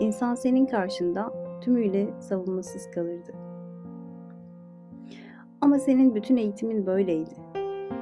[0.01, 3.33] İnsan senin karşında tümüyle savunmasız kalırdı.
[5.61, 7.31] Ama senin bütün eğitimin böyleydi.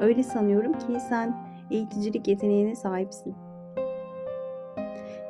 [0.01, 1.37] Öyle sanıyorum ki sen
[1.71, 3.35] eğiticilik yeteneğine sahipsin.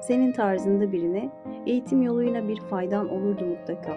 [0.01, 1.31] Senin tarzında birine
[1.67, 3.93] eğitim yoluyla bir faydan olurdu mutlaka.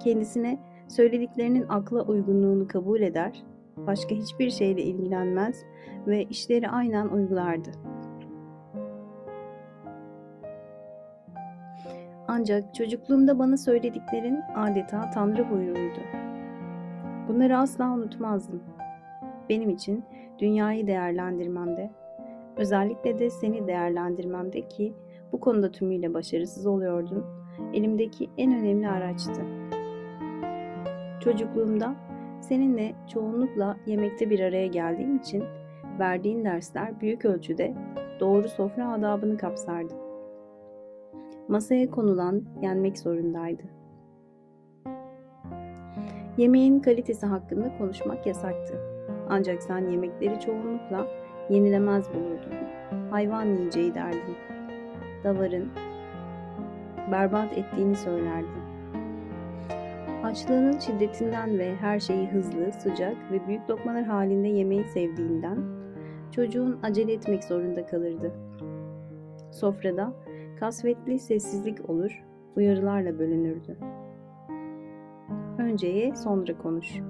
[0.00, 3.42] Kendisine söylediklerinin akla uygunluğunu kabul eder,
[3.76, 5.64] başka hiçbir şeyle ilgilenmez
[6.06, 7.70] ve işleri aynen uygulardı.
[12.28, 16.00] Ancak çocukluğumda bana söylediklerin adeta Tanrı buyruğuydu.
[17.28, 18.62] Bunları asla unutmazdım.
[19.48, 20.04] Benim için
[20.38, 21.90] dünyayı değerlendirmemde,
[22.56, 24.94] özellikle de seni değerlendirmemde ki
[25.32, 27.26] bu konuda tümüyle başarısız oluyordum,
[27.74, 29.57] elimdeki en önemli araçtı.
[31.20, 31.94] Çocukluğumda
[32.40, 35.44] seninle çoğunlukla yemekte bir araya geldiğim için
[35.98, 37.74] verdiğin dersler büyük ölçüde
[38.20, 39.94] doğru sofra adabını kapsardı.
[41.48, 43.62] Masaya konulan yenmek zorundaydı.
[46.36, 48.80] Yemeğin kalitesi hakkında konuşmak yasaktı.
[49.28, 51.06] Ancak sen yemekleri çoğunlukla
[51.50, 52.52] yenilemez bulurdun.
[53.10, 54.36] Hayvan yiyeceği derdin.
[55.24, 55.68] Davarın
[57.12, 58.67] berbat ettiğini söylerdin.
[60.22, 65.58] Açlığının şiddetinden ve her şeyi hızlı, sıcak ve büyük lokmalar halinde yemeyi sevdiğinden
[66.30, 68.32] çocuğun acele etmek zorunda kalırdı.
[69.52, 70.12] Sofrada
[70.60, 72.24] kasvetli sessizlik olur,
[72.56, 73.76] uyarılarla bölünürdü.
[75.58, 77.00] Önce ye, sonra konuş.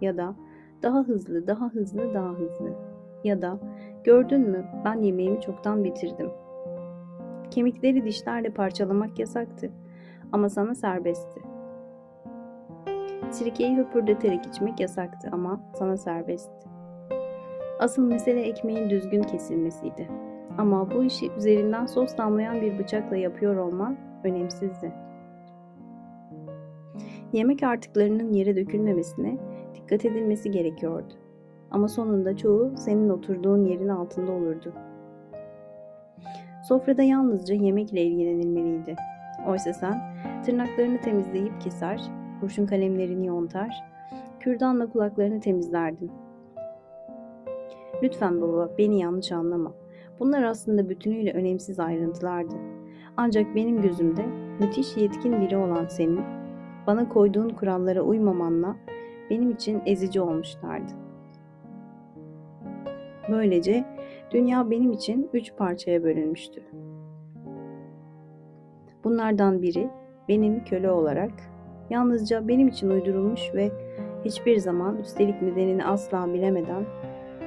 [0.00, 0.34] Ya da
[0.82, 2.72] daha hızlı, daha hızlı, daha hızlı.
[3.24, 3.58] Ya da
[4.04, 6.30] gördün mü ben yemeğimi çoktan bitirdim.
[7.50, 9.70] Kemikleri dişlerle parçalamak yasaktı
[10.32, 11.40] ama sana serbestti.
[13.34, 16.68] Sirkeyi höpürdeterek içmek yasaktı ama sana serbestti.
[17.80, 20.08] Asıl mesele ekmeğin düzgün kesilmesiydi.
[20.58, 24.92] Ama bu işi üzerinden sos damlayan bir bıçakla yapıyor olman önemsizdi.
[27.32, 29.38] Yemek artıklarının yere dökülmemesine
[29.74, 31.14] dikkat edilmesi gerekiyordu.
[31.70, 34.72] Ama sonunda çoğu senin oturduğun yerin altında olurdu.
[36.68, 38.96] Sofrada yalnızca yemekle ilgilenilmeliydi.
[39.46, 43.84] Oysa sen tırnaklarını temizleyip keser, kurşun kalemlerini yontar,
[44.40, 46.10] kürdanla kulaklarını temizlerdin.
[48.02, 49.72] Lütfen baba beni yanlış anlama.
[50.20, 52.54] Bunlar aslında bütünüyle önemsiz ayrıntılardı.
[53.16, 54.26] Ancak benim gözümde
[54.60, 56.20] müthiş yetkin biri olan senin,
[56.86, 58.76] bana koyduğun kurallara uymamanla
[59.30, 60.92] benim için ezici olmuşlardı.
[63.28, 63.84] Böylece
[64.30, 66.62] dünya benim için üç parçaya bölünmüştü.
[69.04, 69.90] Bunlardan biri
[70.28, 71.32] benim köle olarak
[71.94, 73.70] yalnızca benim için uydurulmuş ve
[74.24, 76.84] hiçbir zaman üstelik nedenini asla bilemeden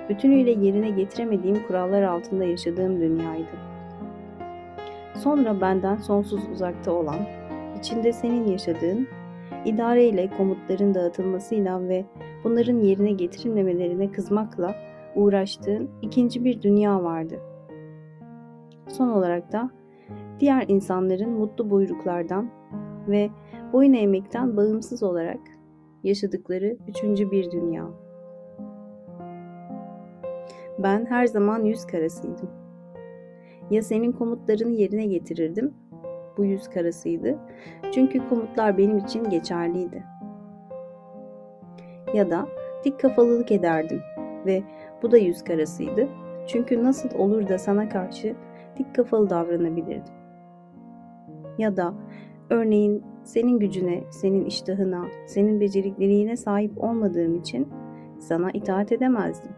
[0.10, 3.68] bütünüyle yerine getiremediğim kurallar altında yaşadığım dünyaydı.
[5.16, 7.20] Sonra benden sonsuz uzakta olan,
[7.80, 9.08] içinde senin yaşadığın,
[9.66, 12.06] idareyle komutların dağıtılmasıyla ve
[12.44, 14.76] bunların yerine getirilmemelerine kızmakla
[15.16, 17.40] uğraştığın ikinci bir dünya vardı.
[18.88, 19.70] Son olarak da
[20.40, 22.50] diğer insanların mutlu buyruklardan
[23.08, 23.30] ve
[23.74, 25.40] boyun eğmekten bağımsız olarak
[26.04, 27.88] yaşadıkları üçüncü bir dünya.
[30.80, 32.50] Ben her zaman yüz karasıydım.
[33.72, 35.74] Ya senin komutlarını yerine getirirdim,
[36.38, 37.38] bu yüz karasıydı.
[37.92, 40.04] Çünkü komutlar benim için geçerliydi.
[42.14, 42.48] Ya da
[42.84, 44.02] dik kafalılık ederdim
[44.46, 44.64] ve
[45.04, 46.08] bu da yüz karasıydı.
[46.48, 48.36] Çünkü nasıl olur da sana karşı
[48.78, 50.14] dik kafalı davranabilirdim.
[51.58, 51.94] Ya da
[52.50, 57.68] örneğin senin gücüne, senin iştahına, senin becerikliliğine sahip olmadığım için
[58.20, 59.52] sana itaat edemezdim.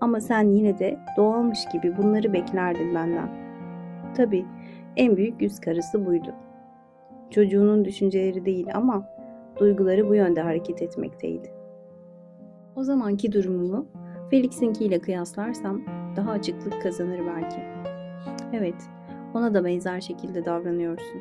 [0.00, 3.28] Ama sen yine de doğalmış gibi bunları beklerdin benden.
[4.16, 4.46] Tabii
[4.96, 6.34] en büyük yüz karısı buydu.
[7.30, 9.08] Çocuğunun düşünceleri değil ama
[9.58, 11.52] duyguları bu yönde hareket etmekteydi.
[12.76, 13.86] O zamanki durumumu
[14.30, 15.82] Felix'inkiyle kıyaslarsam
[16.16, 17.60] daha açıklık kazanır belki.
[18.52, 18.90] Evet,
[19.34, 21.20] ona da benzer şekilde davranıyorsun.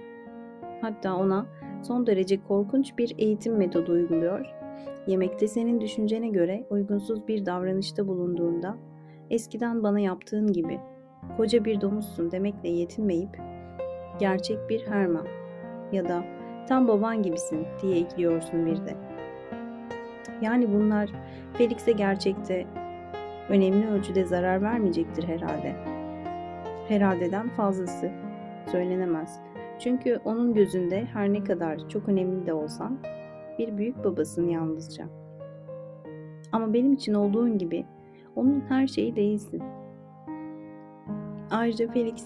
[0.81, 1.45] Hatta ona
[1.83, 4.45] son derece korkunç bir eğitim metodu uyguluyor.
[5.07, 8.77] Yemekte senin düşüncene göre uygunsuz bir davranışta bulunduğunda
[9.29, 10.79] eskiden bana yaptığın gibi
[11.37, 13.41] koca bir domuzsun demekle yetinmeyip
[14.19, 15.27] gerçek bir Herman
[15.91, 16.23] ya da
[16.67, 18.95] tam baban gibisin diye ekliyorsun bir de.
[20.41, 21.09] Yani bunlar
[21.53, 22.67] Felix'e gerçekte
[23.49, 25.88] önemli ölçüde zarar vermeyecektir herhalde.
[26.89, 28.11] Herhaldeden fazlası
[28.71, 29.39] söylenemez.
[29.79, 32.99] Çünkü onun gözünde her ne kadar çok önemli de olsan
[33.59, 35.05] bir büyük babasın yalnızca.
[36.51, 37.85] Ama benim için olduğun gibi
[38.35, 39.63] onun her şeyi değilsin.
[41.51, 42.25] Ayrıca Felix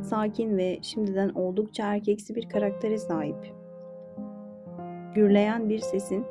[0.00, 3.54] sakin ve şimdiden oldukça erkeksi bir karaktere sahip.
[5.14, 6.24] Gürleyen bir sesin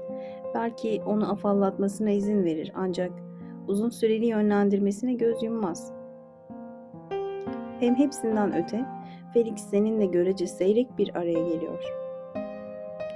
[0.55, 3.11] belki onu afallatmasına izin verir ancak
[3.67, 6.00] uzun süreli yönlendirmesine göz yummaz.
[7.81, 8.85] Hem hepsinden öte
[9.33, 11.83] Felix seninle görece seyrek bir araya geliyor.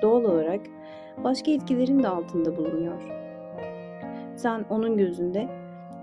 [0.02, 0.62] Doğal olarak
[1.24, 3.02] başka etkilerin de altında bulunuyor.
[4.36, 5.48] Sen onun gözünde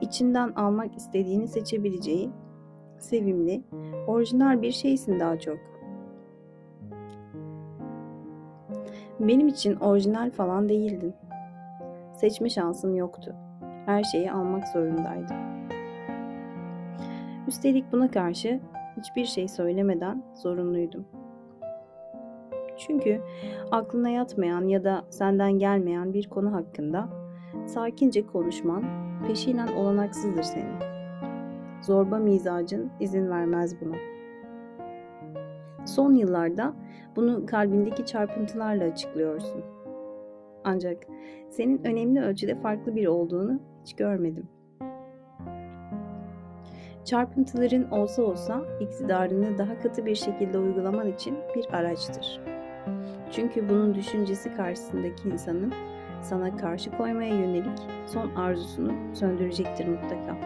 [0.00, 2.30] içinden almak istediğini seçebileceği
[2.98, 3.62] sevimli,
[4.06, 5.58] orijinal bir şeysin daha çok.
[9.20, 11.14] Benim için orijinal falan değildin.
[12.14, 13.34] Seçme şansım yoktu.
[13.86, 15.51] Her şeyi almak zorundaydım.
[17.48, 18.60] Üstelik buna karşı
[18.96, 21.04] hiçbir şey söylemeden zorunluydum.
[22.76, 23.20] Çünkü
[23.70, 27.08] aklına yatmayan ya da senden gelmeyen bir konu hakkında
[27.66, 28.84] sakince konuşman
[29.26, 30.92] peşinen olanaksızdır senin.
[31.82, 33.96] Zorba mizacın izin vermez buna.
[35.86, 36.74] Son yıllarda
[37.16, 39.62] bunu kalbindeki çarpıntılarla açıklıyorsun.
[40.64, 41.06] Ancak
[41.50, 44.48] senin önemli ölçüde farklı biri olduğunu hiç görmedim.
[47.04, 52.40] Çarpıntıların olsa olsa iktidarını daha katı bir şekilde uygulaman için bir araçtır.
[53.30, 55.72] Çünkü bunun düşüncesi karşısındaki insanın
[56.22, 60.36] sana karşı koymaya yönelik son arzusunu söndürecektir mutlaka.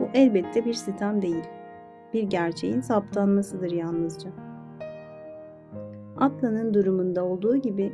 [0.00, 1.44] Bu elbette bir sitem değil.
[2.14, 4.30] Bir gerçeğin saptanmasıdır yalnızca.
[6.16, 7.92] Atlan'ın durumunda olduğu gibi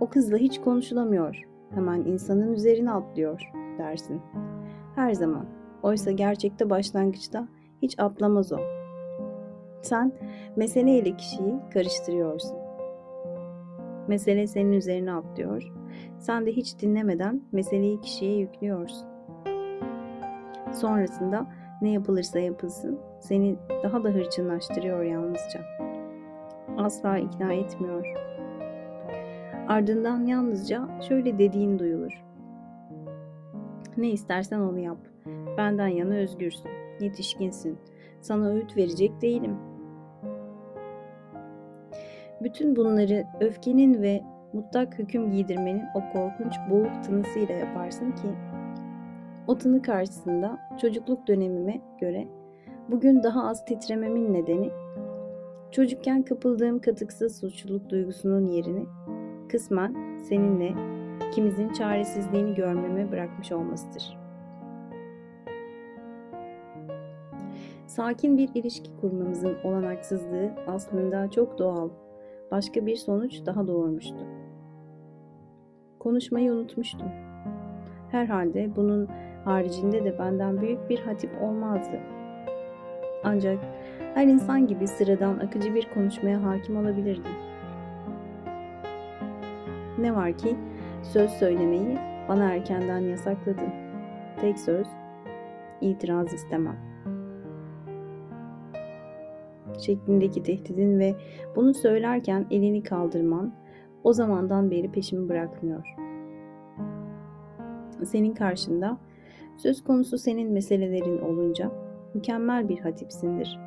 [0.00, 1.42] o kızla hiç konuşulamıyor.
[1.70, 4.22] Hemen insanın üzerine atlıyor dersin.
[4.94, 5.61] Her zaman.
[5.82, 7.48] Oysa gerçekte başlangıçta
[7.82, 8.58] hiç atlamaz o.
[9.82, 10.12] Sen
[10.56, 12.58] mesele ile kişiyi karıştırıyorsun.
[14.08, 15.72] Mesele senin üzerine atlıyor.
[16.18, 19.08] Sen de hiç dinlemeden meseleyi kişiye yüklüyorsun.
[20.72, 21.46] Sonrasında
[21.82, 25.60] ne yapılırsa yapılsın seni daha da hırçınlaştırıyor yalnızca.
[26.76, 28.06] Asla ikna etmiyor.
[29.68, 32.24] Ardından yalnızca şöyle dediğin duyulur.
[33.96, 35.11] Ne istersen onu yap.
[35.56, 37.78] Benden yana özgürsün, yetişkinsin.
[38.20, 39.56] Sana öğüt verecek değilim.
[42.42, 48.28] Bütün bunları öfkenin ve mutlak hüküm giydirmenin o korkunç boğuk tınısıyla yaparsın ki
[49.46, 52.28] o tını karşısında çocukluk dönemime göre
[52.88, 54.70] bugün daha az titrememin nedeni
[55.70, 58.86] çocukken kapıldığım katıksız suçluluk duygusunun yerini
[59.48, 60.74] kısmen seninle
[61.28, 64.21] ikimizin çaresizliğini görmeme bırakmış olmasıdır.
[67.96, 71.88] Sakin bir ilişki kurmamızın olanaksızlığı aslında çok doğal.
[72.50, 74.26] Başka bir sonuç daha doğurmuştu.
[75.98, 77.08] Konuşmayı unutmuştum.
[78.10, 79.08] Herhalde bunun
[79.44, 82.00] haricinde de benden büyük bir hatip olmazdı.
[83.24, 83.58] Ancak
[84.14, 87.32] her insan gibi sıradan akıcı bir konuşmaya hakim olabilirdim.
[89.98, 90.56] Ne var ki
[91.02, 93.70] söz söylemeyi bana erkenden yasakladın.
[94.40, 94.86] Tek söz,
[95.80, 96.91] itiraz istemem.
[99.78, 101.14] Şeklindeki tehdidin ve
[101.56, 103.54] bunu söylerken elini kaldırman
[104.04, 105.96] o zamandan beri peşimi bırakmıyor.
[108.04, 108.98] Senin karşında
[109.56, 111.70] söz konusu senin meselelerin olunca
[112.14, 113.58] mükemmel bir hatipsindir.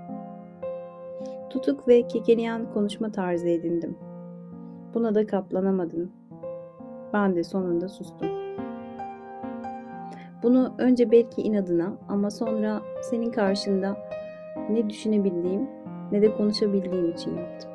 [1.49, 3.97] Tutuk ve kekeleyen konuşma tarzı edindim.
[4.93, 6.11] Buna da kaplanamadın.
[7.13, 8.27] Ben de sonunda sustum.
[10.43, 13.97] Bunu önce belki inadına ama sonra senin karşında
[14.69, 15.67] ne düşünebildiğim
[16.11, 17.71] ne de konuşabildiğim için yaptım.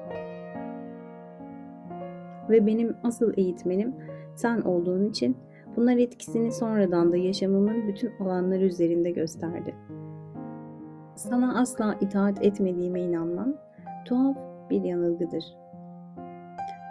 [2.51, 3.95] Ve benim asıl eğitmenim
[4.35, 5.37] sen olduğun için
[5.77, 9.75] bunlar etkisini sonradan da yaşamımın bütün alanları üzerinde gösterdi.
[11.15, 13.57] Sana asla itaat etmediğime inanman
[14.05, 14.37] tuhaf
[14.71, 15.45] bir yanılgıdır.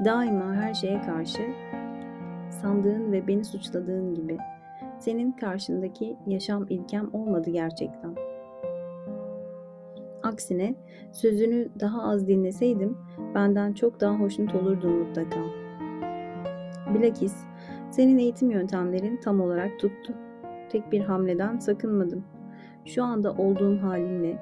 [0.06, 1.41] Daima her şeye karşı
[2.49, 4.38] sandığın ve beni suçladığın gibi
[4.99, 8.29] senin karşındaki yaşam ilkem olmadı gerçekten.
[10.39, 10.75] Aksine
[11.12, 12.97] sözünü daha az dinleseydim
[13.36, 15.39] benden çok daha hoşnut olurdun mutlaka.
[16.93, 17.36] Bilakis
[17.91, 20.13] senin eğitim yöntemlerin tam olarak tuttu.
[20.69, 22.23] Tek bir hamleden sakınmadım.
[22.86, 24.41] Şu anda olduğum halimle,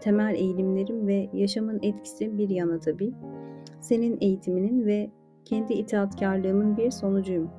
[0.00, 3.14] temel eğilimlerim ve yaşamın etkisi bir yana tabii,
[3.80, 5.10] senin eğitiminin ve
[5.44, 7.50] kendi itaatkarlığımın bir sonucuyum.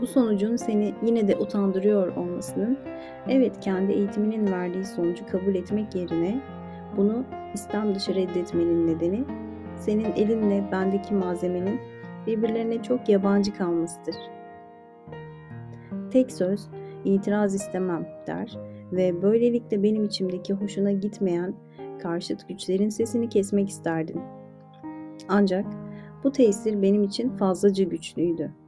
[0.00, 2.78] Bu sonucun seni yine de utandırıyor olmasının,
[3.28, 6.40] evet kendi eğitiminin verdiği sonucu kabul etmek yerine
[6.96, 9.24] bunu İslam dışı reddetmenin nedeni,
[9.78, 11.80] senin elinle bendeki malzemenin
[12.26, 14.16] birbirlerine çok yabancı kalmasıdır.
[16.10, 16.68] Tek söz,
[17.04, 18.58] itiraz istemem der
[18.92, 21.54] ve böylelikle benim içimdeki hoşuna gitmeyen
[22.02, 24.20] karşıt güçlerin sesini kesmek isterdin.
[25.28, 25.66] Ancak
[26.24, 28.63] bu tesir benim için fazlaca güçlüydü.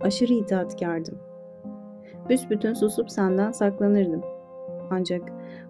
[0.00, 1.18] Aşırı itaatkardım.
[2.28, 4.22] Büsbütün susup senden saklanırdım.
[4.90, 5.22] Ancak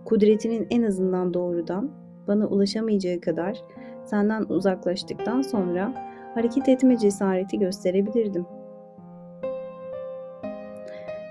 [0.05, 1.91] kudretinin en azından doğrudan
[2.29, 3.63] bana ulaşamayacağı kadar
[4.05, 5.95] senden uzaklaştıktan sonra
[6.35, 8.47] hareket etme cesareti gösterebilirdim.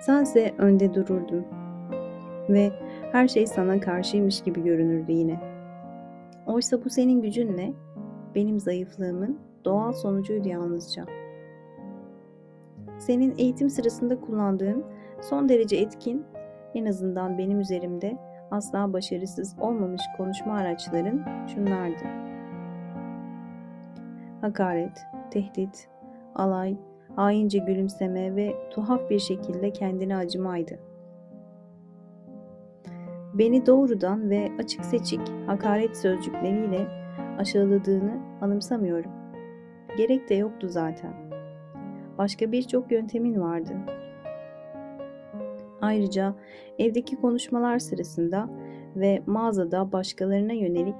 [0.01, 1.45] Sense önde dururdun
[2.49, 2.71] ve
[3.11, 5.39] her şey sana karşıymış gibi görünürdü yine.
[6.45, 7.73] Oysa bu senin gücünle
[8.35, 11.05] benim zayıflığımın doğal sonucuydu yalnızca.
[12.99, 14.85] Senin eğitim sırasında kullandığın
[15.21, 16.25] son derece etkin,
[16.75, 18.17] en azından benim üzerimde
[18.51, 22.03] asla başarısız olmamış konuşma araçların şunlardı.
[24.41, 25.89] Hakaret, tehdit,
[26.35, 26.77] alay,
[27.15, 30.79] haince gülümseme ve tuhaf bir şekilde kendine acımaydı.
[33.33, 36.87] beni doğrudan ve açık seçik hakaret sözcükleriyle
[37.37, 39.11] aşağıladığını anımsamıyorum.
[39.97, 41.26] Gerek de yoktu zaten.
[42.17, 43.73] Başka birçok yöntemin vardı.
[45.81, 46.35] Ayrıca
[46.79, 48.49] evdeki konuşmalar sırasında
[48.95, 50.95] ve mağazada başkalarına yönelik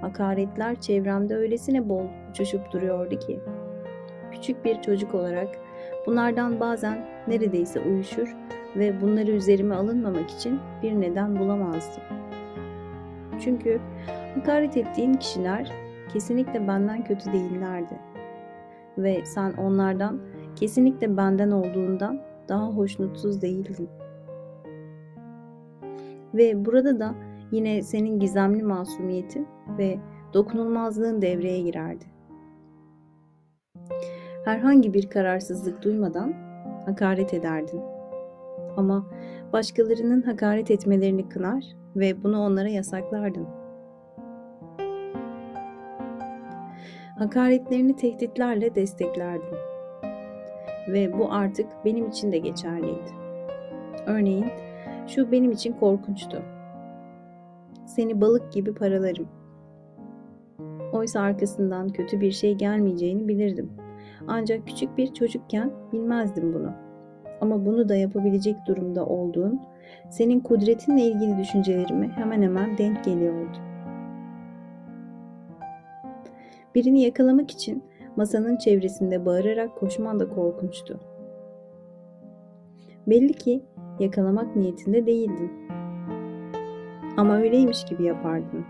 [0.00, 3.40] hakaretler çevremde öylesine bol uçuşup duruyordu ki
[4.32, 5.48] küçük bir çocuk olarak
[6.06, 8.36] bunlardan bazen neredeyse uyuşur
[8.76, 12.02] ve bunları üzerime alınmamak için bir neden bulamazdım.
[13.40, 13.80] Çünkü
[14.34, 15.72] hakaret ettiğin kişiler
[16.12, 17.98] kesinlikle benden kötü değillerdi.
[18.98, 20.20] Ve sen onlardan
[20.56, 23.88] kesinlikle benden olduğundan daha hoşnutsuz değildin.
[26.34, 27.14] Ve burada da
[27.52, 29.46] yine senin gizemli masumiyetin
[29.78, 29.98] ve
[30.34, 32.04] dokunulmazlığın devreye girerdi.
[34.44, 36.34] Herhangi bir kararsızlık duymadan
[36.86, 37.80] hakaret ederdin.
[38.76, 39.06] Ama
[39.52, 41.64] başkalarının hakaret etmelerini kınar
[41.96, 43.46] ve bunu onlara yasaklardın.
[47.18, 49.73] Hakaretlerini tehditlerle desteklerdin.
[50.88, 53.10] Ve bu artık benim için de geçerliydi.
[54.06, 54.46] Örneğin
[55.06, 56.42] şu benim için korkunçtu.
[57.86, 59.28] Seni balık gibi paralarım.
[60.92, 63.70] Oysa arkasından kötü bir şey gelmeyeceğini bilirdim.
[64.26, 66.72] Ancak küçük bir çocukken bilmezdim bunu.
[67.40, 69.60] Ama bunu da yapabilecek durumda olduğun,
[70.10, 73.56] senin kudretinle ilgili düşüncelerime hemen hemen denk geliyordu.
[76.74, 77.82] Birini yakalamak için
[78.16, 81.00] masanın çevresinde bağırarak koşman da korkunçtu.
[83.06, 83.62] Belli ki
[84.00, 85.52] yakalamak niyetinde değildin.
[87.16, 88.64] Ama öyleymiş gibi yapardın.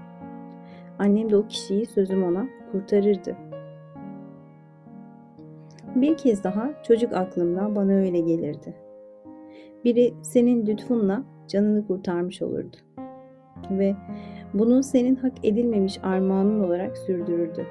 [0.98, 3.36] Annem de o kişiyi sözüm ona kurtarırdı.
[5.94, 8.74] Bir kez daha çocuk aklımda bana öyle gelirdi.
[9.84, 12.76] Biri senin lütfunla canını kurtarmış olurdu.
[13.70, 13.94] Ve
[14.54, 17.66] bunu senin hak edilmemiş armağanın olarak sürdürürdü.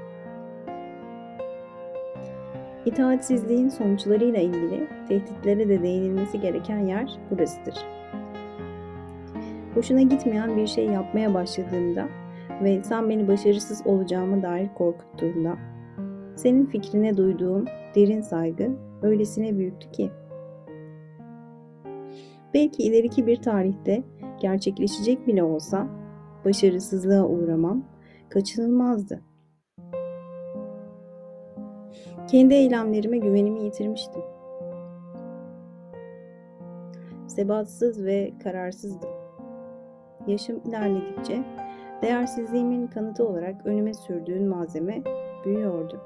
[2.86, 7.76] İtaatsizliğin sonuçlarıyla ilgili tehditlere de değinilmesi gereken yer burasıdır.
[9.74, 12.08] Hoşuna gitmeyen bir şey yapmaya başladığımda
[12.64, 15.58] ve sen beni başarısız olacağıma dair korkuttuğunda,
[16.36, 17.66] senin fikrine duyduğum
[17.96, 18.72] derin saygı
[19.02, 20.12] öylesine büyüktü ki.
[22.54, 24.04] Belki ileriki bir tarihte
[24.42, 25.88] gerçekleşecek bile olsa
[26.46, 27.84] başarısızlığa uğramam
[28.30, 29.22] kaçınılmazdı.
[32.28, 34.22] Kendi eylemlerime güvenimi yitirmiştim.
[37.28, 39.10] Sebatsız ve kararsızdım.
[40.28, 41.44] Yaşım ilerledikçe
[42.02, 45.02] değersizliğimin kanıtı olarak önüme sürdüğün malzeme
[45.46, 46.04] büyüyordu.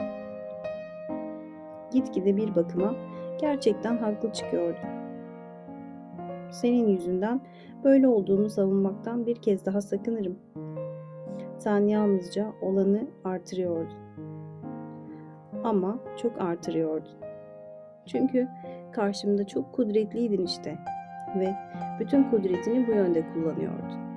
[1.92, 2.96] Gitgide bir bakıma
[3.42, 4.80] gerçekten haklı çıkıyordu.
[6.52, 7.42] Senin yüzünden
[7.84, 10.38] böyle olduğumu savunmaktan bir kez daha sakınırım.
[11.60, 14.07] Sen yalnızca olanı artırıyordun
[15.64, 17.12] ama çok artırıyordun.
[18.06, 18.48] Çünkü
[18.92, 20.78] karşımda çok kudretliydin işte
[21.40, 21.56] ve
[22.00, 24.08] bütün kudretini bu yönde kullanıyordun.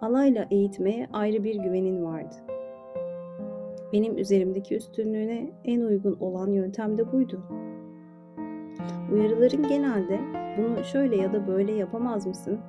[0.00, 2.36] Alayla eğitmeye ayrı bir güvenin vardı.
[3.92, 7.42] Benim üzerimdeki üstünlüğüne en uygun olan yöntem de buydu.
[9.12, 10.20] Uyarıların genelde
[10.58, 12.60] bunu şöyle ya da böyle yapamaz mısın?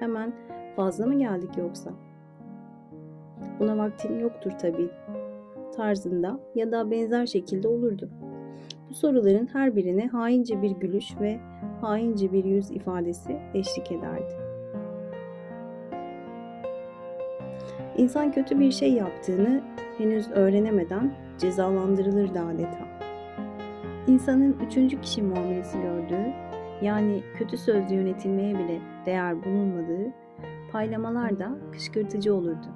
[0.00, 0.32] Hemen
[0.76, 1.90] fazla mı geldik yoksa?
[3.60, 4.90] Buna vaktin yoktur tabii
[5.76, 8.10] tarzında ya da benzer şekilde olurdu.
[8.90, 11.40] Bu soruların her birine haince bir gülüş ve
[11.80, 14.34] haince bir yüz ifadesi eşlik ederdi.
[17.96, 19.62] İnsan kötü bir şey yaptığını
[19.98, 22.84] henüz öğrenemeden cezalandırılırdı adeta.
[24.06, 26.32] İnsanın üçüncü kişi muamelesi gördüğü,
[26.82, 30.12] yani kötü sözlü yönetilmeye bile değer bulunmadığı
[30.72, 32.66] paylamalar da kışkırtıcı olurdu.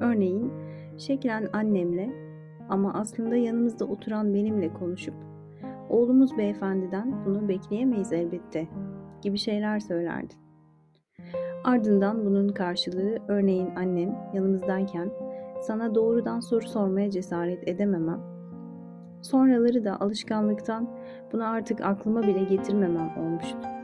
[0.00, 0.52] Örneğin
[0.98, 2.10] şeklen annemle
[2.68, 5.14] ama aslında yanımızda oturan benimle konuşup
[5.88, 8.68] oğlumuz beyefendiden bunu bekleyemeyiz elbette
[9.22, 10.34] gibi şeyler söylerdi.
[11.64, 15.10] Ardından bunun karşılığı örneğin annem yanımızdayken
[15.60, 18.20] sana doğrudan soru sormaya cesaret edememem.
[19.22, 20.90] Sonraları da alışkanlıktan
[21.32, 23.79] bunu artık aklıma bile getirmemem olmuştu.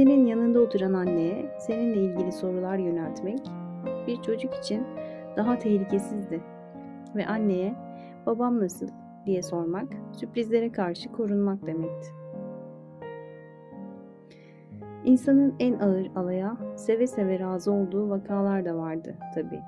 [0.00, 3.38] Senin yanında oturan anneye seninle ilgili sorular yöneltmek
[4.06, 4.86] bir çocuk için
[5.36, 6.40] daha tehlikesizdi
[7.16, 7.74] ve anneye
[8.26, 8.88] babam nasıl
[9.26, 12.08] diye sormak sürprizlere karşı korunmak demekti.
[15.04, 19.60] İnsanın en ağır alaya seve seve razı olduğu vakalar da vardı tabi.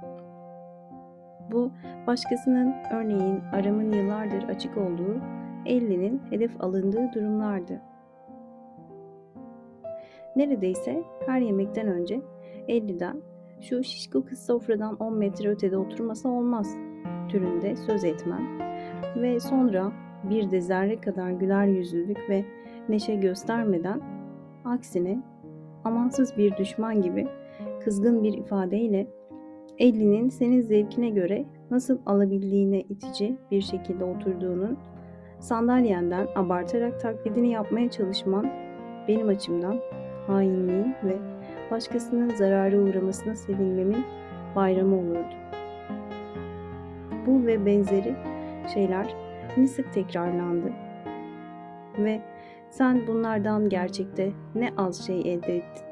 [1.53, 1.71] Bu
[2.07, 5.21] başkasının örneğin aramın yıllardır açık olduğu
[5.67, 7.92] ellinin hedef alındığı durumlardı.
[10.37, 12.21] Neredeyse her yemekten önce
[12.69, 13.17] Elli'den
[13.61, 16.77] şu şişko kız sofradan 10 metre ötede oturmasa olmaz
[17.29, 18.59] türünde söz etmem
[19.17, 19.93] ve sonra
[20.31, 22.45] bir de zerre kadar güler yüzlülük ve
[22.89, 24.01] neşe göstermeden
[24.65, 25.23] aksine
[25.85, 27.29] amansız bir düşman gibi
[27.85, 29.07] kızgın bir ifadeyle
[29.79, 34.79] Ellinin senin zevkine göre nasıl alabildiğine itici bir şekilde oturduğunun
[35.41, 38.51] sandalyenden abartarak taklidini yapmaya çalışman
[39.09, 39.81] benim açımdan
[40.27, 41.17] hainliğin ve
[41.71, 44.05] başkasının zarara uğramasına sevinmemin
[44.57, 45.35] bayramı olurdu.
[47.27, 48.15] Bu ve benzeri
[48.75, 49.15] şeyler
[49.57, 50.73] ne sık tekrarlandı
[51.99, 52.21] ve
[52.71, 55.85] sen bunlardan gerçekte ne az şey elde ettin.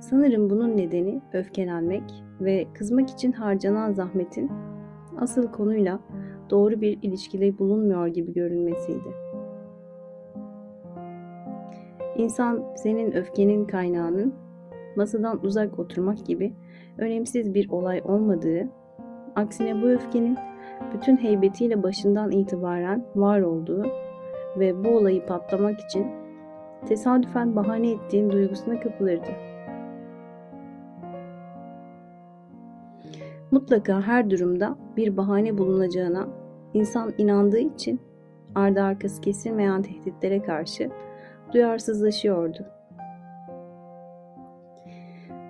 [0.00, 2.02] Sanırım bunun nedeni öfkelenmek
[2.40, 4.50] ve kızmak için harcanan zahmetin
[5.20, 6.00] asıl konuyla
[6.50, 9.23] doğru bir ilişkide bulunmuyor gibi görünmesiydi.
[12.16, 14.34] İnsan senin öfkenin kaynağının
[14.96, 16.52] masadan uzak oturmak gibi
[16.98, 18.68] önemsiz bir olay olmadığı,
[19.36, 20.38] aksine bu öfkenin
[20.94, 23.86] bütün heybetiyle başından itibaren var olduğu
[24.58, 26.06] ve bu olayı patlamak için
[26.86, 29.30] tesadüfen bahane ettiğin duygusuna kapılırdı.
[33.50, 36.28] Mutlaka her durumda bir bahane bulunacağına
[36.74, 38.00] insan inandığı için
[38.54, 40.90] ardı arkası kesilmeyen tehditlere karşı
[41.54, 42.66] duyarsızlaşıyordu.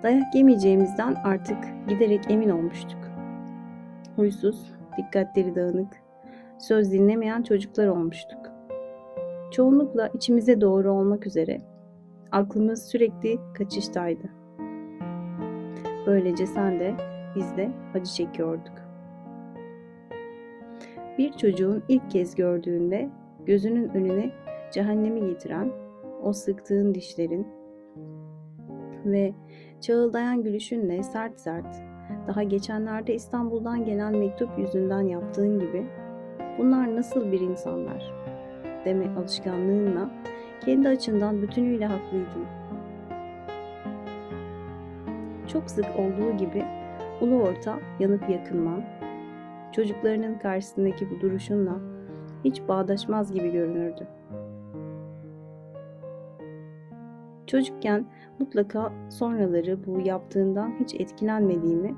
[0.02, 2.98] Dayak yemeyeceğimizden artık giderek emin olmuştuk.
[4.16, 5.92] Huysuz, dikkatleri dağınık,
[6.58, 8.50] söz dinlemeyen çocuklar olmuştuk.
[9.52, 11.60] Çoğunlukla içimize doğru olmak üzere
[12.32, 14.28] aklımız sürekli kaçıştaydı.
[16.06, 16.94] Böylece sen de
[17.36, 18.72] biz de acı çekiyorduk.
[21.18, 23.08] Bir çocuğun ilk kez gördüğünde
[23.46, 24.30] gözünün önüne
[24.72, 25.83] cehennemi getiren
[26.24, 27.46] o sıktığın dişlerin
[29.04, 29.34] ve
[29.80, 31.82] çağıldayan gülüşünle sert sert
[32.26, 35.86] daha geçenlerde İstanbul'dan gelen mektup yüzünden yaptığın gibi
[36.58, 38.12] bunlar nasıl bir insanlar
[38.84, 40.10] deme alışkanlığınla
[40.64, 42.44] kendi açından bütünüyle haklıydın.
[45.48, 46.64] Çok sık olduğu gibi
[47.20, 48.84] ulu orta yanıp yakınman,
[49.72, 51.80] çocuklarının karşısındaki bu duruşunla
[52.44, 54.06] hiç bağdaşmaz gibi görünürdü.
[57.54, 58.04] Çocukken
[58.38, 61.94] mutlaka sonraları bu yaptığından hiç etkilenmediğimi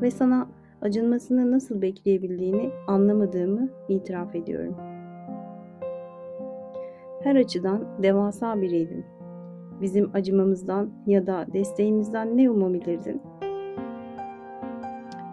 [0.00, 0.48] ve sana
[0.80, 4.76] acınmasını nasıl bekleyebildiğini anlamadığımı itiraf ediyorum.
[7.22, 9.04] Her açıdan devasa biriydin.
[9.80, 13.22] Bizim acımamızdan ya da desteğimizden ne umabilirdin?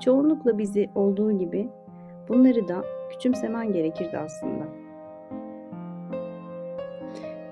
[0.01, 1.69] Çoğunlukla bizi olduğu gibi
[2.27, 4.63] bunları da küçümsemen gerekirdi aslında.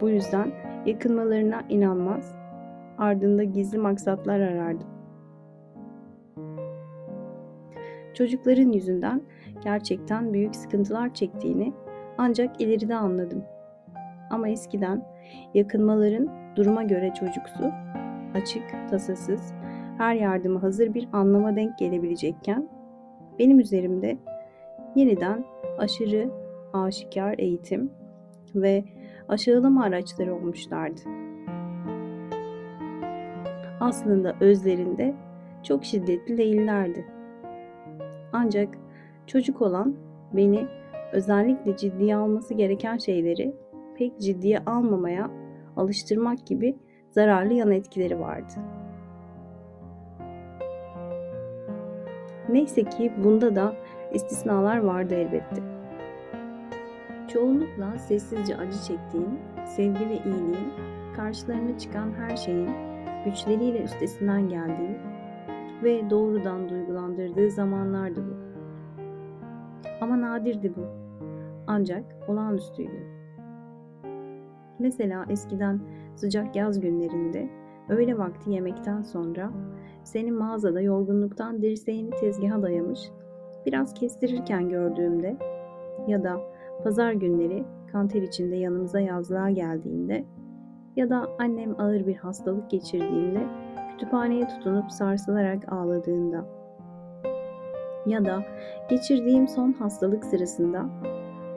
[0.02, 2.36] Bu yüzden yakınmalarına inanmaz,
[2.98, 4.88] ardında gizli maksatlar arardım.
[8.14, 9.22] Çocukların yüzünden
[9.64, 11.74] gerçekten büyük sıkıntılar çektiğini
[12.18, 13.44] ancak ileride anladım.
[14.30, 15.06] Ama eskiden
[15.54, 17.72] yakınmaların duruma göre çocuksu,
[18.34, 19.54] açık, tasasız,
[19.98, 22.70] her yardıma hazır bir anlama denk gelebilecekken
[23.40, 24.18] benim üzerimde
[24.96, 25.46] yeniden
[25.78, 26.30] aşırı
[26.74, 27.92] aşikar eğitim
[28.56, 28.84] ve
[29.30, 31.02] aşağılama araçları olmuşlardı.
[33.80, 35.16] Aslında özlerinde
[35.64, 37.06] çok şiddetli değillerdi.
[38.34, 38.78] Ancak
[39.28, 39.96] çocuk olan
[40.34, 40.68] beni
[41.12, 43.56] özellikle ciddiye alması gereken şeyleri
[43.98, 45.32] pek ciddiye almamaya
[45.76, 46.78] alıştırmak gibi
[47.12, 48.54] zararlı yan etkileri vardı.
[52.50, 53.76] Neyse ki bunda da
[54.14, 55.77] istisnalar vardı elbette.
[57.28, 60.74] Çoğunlukla sessizce acı çektiğin, sevgi ve iyiliğin,
[61.16, 62.70] karşılarına çıkan her şeyin
[63.26, 64.98] güçleriyle üstesinden geldiği
[65.84, 68.48] ve doğrudan duygulandırdığı zamanlardı bu.
[70.02, 70.86] Ama nadirdi bu.
[71.68, 73.08] Ancak olağanüstüydü.
[74.80, 75.80] Mesela eskiden
[76.16, 77.50] sıcak yaz günlerinde
[77.90, 79.52] öğle vakti yemekten sonra
[80.04, 83.12] seni mağazada yorgunluktan dirseğini tezgaha dayamış,
[83.66, 85.38] biraz kestirirken gördüğümde
[86.08, 90.26] ya da pazar günleri kanter içinde yanımıza yazlığa geldiğinde
[90.96, 93.48] ya da annem ağır bir hastalık geçirdiğinde
[93.92, 96.46] kütüphaneye tutunup sarsılarak ağladığında
[98.06, 98.44] ya da
[98.90, 100.86] geçirdiğim son hastalık sırasında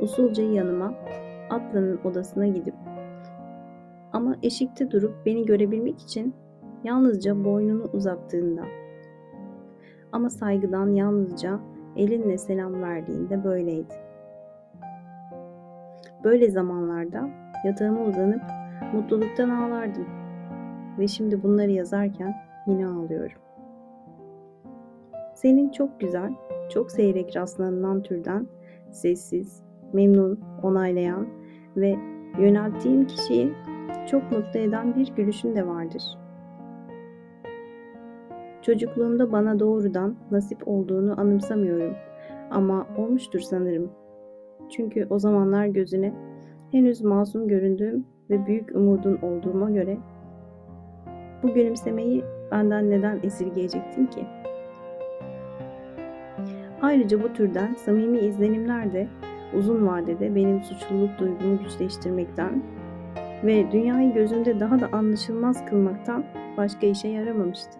[0.01, 0.95] usulca yanıma
[1.51, 2.75] Atlan'ın odasına gidip
[4.13, 6.35] ama eşikte durup beni görebilmek için
[6.85, 8.63] yalnızca boynunu uzattığında
[10.13, 11.61] ama saygıdan yalnızca
[11.97, 14.10] elinle selam verdiğinde böyleydi.
[16.25, 17.31] Böyle zamanlarda
[17.65, 18.43] yatağıma uzanıp
[18.95, 20.07] mutluluktan ağlardım.
[20.99, 22.35] Ve şimdi bunları yazarken
[22.67, 23.39] yine ağlıyorum.
[25.35, 26.33] Senin çok güzel,
[26.71, 28.47] çok seyrek rastlanılan türden
[28.91, 29.63] sessiz,
[29.93, 31.29] memnun, onaylayan
[31.77, 31.97] ve
[32.39, 33.53] yönelttiğin kişiyi
[34.11, 36.03] çok mutlu eden bir gülüşün de vardır.
[38.63, 41.95] Çocukluğumda bana doğrudan nasip olduğunu anımsamıyorum
[42.51, 44.00] ama olmuştur sanırım.
[44.71, 46.13] Çünkü o zamanlar gözüne
[46.73, 49.99] henüz masum göründüğüm ve büyük umudun olduğuma göre
[51.43, 54.27] bu gülümsemeyi benden neden esirgeyecektin ki?
[56.83, 59.09] Ayrıca bu türden samimi izlenimler de
[59.57, 62.63] uzun vadede benim suçluluk duygumu güçleştirmekten
[63.45, 66.25] ve dünyayı gözümde daha da anlaşılmaz kılmaktan
[66.57, 67.80] başka işe yaramamıştı.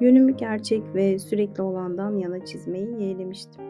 [0.00, 3.62] Yönümü gerçek ve sürekli olandan yana çizmeyi yeğlemiştim.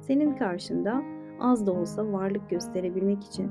[0.00, 1.02] Senin karşında
[1.40, 3.50] az da olsa varlık gösterebilmek için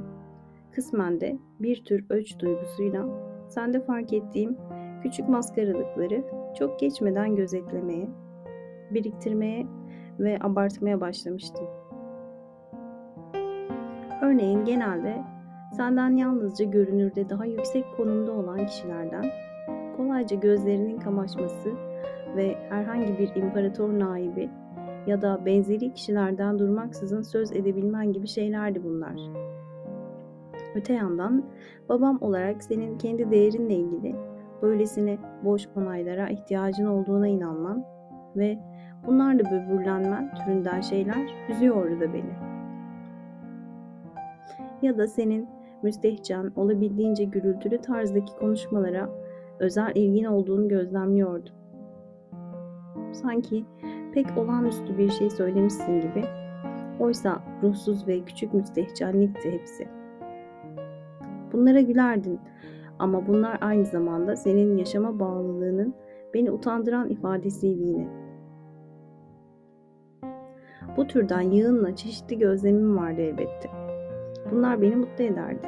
[0.71, 3.05] kısmen de bir tür ölç duygusuyla
[3.49, 4.57] sende fark ettiğim
[5.03, 6.23] küçük maskaralıkları
[6.59, 8.09] çok geçmeden gözetlemeye,
[8.91, 9.67] biriktirmeye
[10.19, 11.67] ve abartmaya başlamıştım.
[14.21, 15.23] Örneğin genelde
[15.77, 19.25] senden yalnızca görünürde daha yüksek konumda olan kişilerden
[19.97, 21.71] kolayca gözlerinin kamaşması
[22.35, 24.49] ve herhangi bir imparator naibi
[25.07, 29.19] ya da benzeri kişilerden durmaksızın söz edebilmen gibi şeylerdi bunlar.
[30.75, 31.43] Öte yandan
[31.89, 34.15] babam olarak senin kendi değerinle ilgili
[34.61, 37.85] böylesine boş onaylara ihtiyacın olduğuna inanman
[38.35, 38.59] ve
[39.07, 42.33] bunlarla böbürlenmen türünden şeyler üzüyordu da beni.
[44.81, 45.47] Ya da senin
[45.83, 49.09] müstehcen, olabildiğince gürültülü tarzdaki konuşmalara
[49.59, 51.53] özel ilgin olduğunu gözlemliyordum.
[53.11, 53.65] Sanki
[54.13, 56.23] pek olağanüstü bir şey söylemişsin gibi.
[56.99, 59.87] Oysa ruhsuz ve küçük müstehcenlikti hepsi.
[61.53, 62.39] Bunlara gülerdin
[62.99, 65.93] ama bunlar aynı zamanda senin yaşama bağlılığının
[66.33, 68.07] beni utandıran ifadesiydi yine.
[70.97, 73.69] Bu türden yığınla çeşitli gözlemim vardı elbette.
[74.51, 75.67] Bunlar beni mutlu ederdi.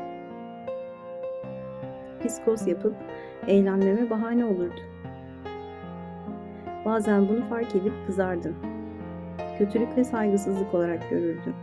[2.20, 2.96] Fiskos yapıp
[3.48, 4.82] eğlenmeme bahane olurdu.
[6.86, 8.56] Bazen bunu fark edip kızardın.
[9.58, 11.54] Kötülük ve saygısızlık olarak görürdün.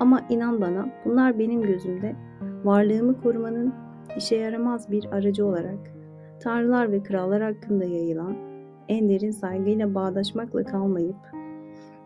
[0.00, 2.16] Ama inan bana bunlar benim gözümde
[2.64, 3.74] varlığımı korumanın
[4.16, 5.78] işe yaramaz bir aracı olarak
[6.42, 8.36] tanrılar ve krallar hakkında yayılan
[8.88, 11.16] en derin saygıyla bağdaşmakla kalmayıp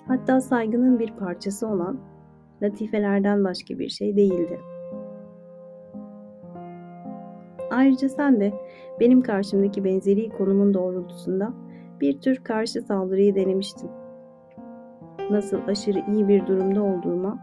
[0.08, 2.00] hatta saygının bir parçası olan
[2.62, 4.60] latifelerden başka bir şey değildi.
[7.78, 8.52] Ayrıca sen de
[9.00, 11.52] benim karşımdaki benzeri konumun doğrultusunda
[12.00, 13.90] bir tür karşı saldırıyı denemiştin.
[15.30, 17.38] Nasıl aşırı iyi bir durumda olduğuma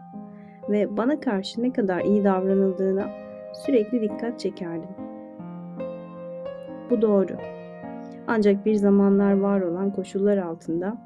[0.70, 3.10] ve bana karşı ne kadar iyi davranıldığına
[3.66, 4.90] sürekli dikkat çekerdim.
[6.90, 7.34] Bu doğru.
[8.28, 10.98] Ancak bir zamanlar var olan koşullar altında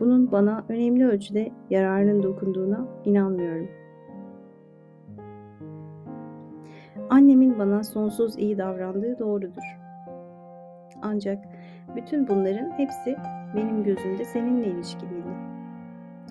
[0.00, 3.68] bunun bana önemli ölçüde yararının dokunduğuna inanmıyorum.
[7.10, 9.78] Annemin bana sonsuz iyi davrandığı doğrudur.
[11.02, 11.44] Ancak
[11.96, 13.16] bütün bunların hepsi
[13.56, 15.28] benim gözümde seninle ilişkiliydi.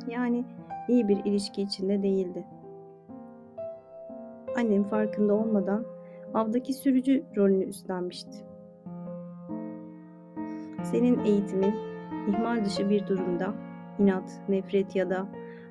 [0.08, 0.46] Yani
[0.88, 2.46] iyi bir ilişki içinde değildi.
[4.58, 5.86] Annem farkında olmadan
[6.34, 8.38] avdaki sürücü rolünü üstlenmişti.
[10.84, 11.76] Senin eğitimin
[12.28, 13.54] ihmal dışı bir durumda
[14.00, 15.28] inat, nefret ya da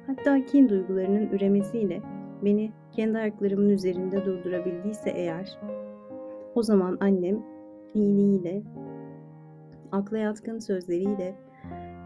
[0.07, 2.01] hatta kin duygularının üremesiyle
[2.43, 5.59] beni kendi ayaklarımın üzerinde durdurabildiyse eğer,
[6.55, 7.43] o zaman annem
[7.95, 8.63] iyiliğiyle,
[9.93, 11.35] akla yatkın sözleriyle,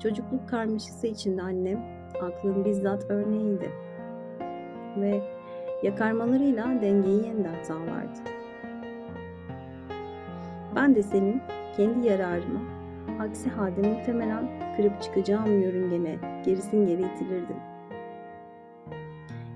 [0.02, 1.78] çocukluk karmaşası içinde annem
[2.22, 3.70] aklın bizzat örneğiydi.
[5.00, 5.22] Ve
[5.82, 8.20] yakarmalarıyla dengeyi yeniden sağlardı.
[10.76, 11.40] Ben de senin
[11.76, 12.60] kendi yararıma,
[13.20, 17.56] aksi halde muhtemelen kırıp çıkacağım yörüngene gerisin geri itilirdim.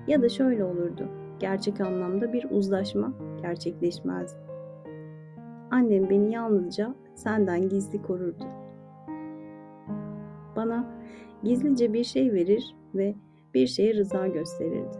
[0.07, 1.24] Ya da şöyle olurdu.
[1.39, 4.39] Gerçek anlamda bir uzlaşma gerçekleşmezdi.
[5.71, 8.43] Annem beni yalnızca senden gizli korurdu.
[10.55, 10.85] Bana
[11.43, 13.15] gizlice bir şey verir ve
[13.53, 14.97] bir şeye rıza gösterirdi.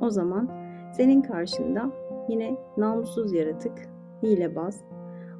[0.00, 0.50] O zaman
[0.92, 1.90] senin karşında
[2.28, 3.88] yine namussuz yaratık,
[4.22, 4.84] hilebaz,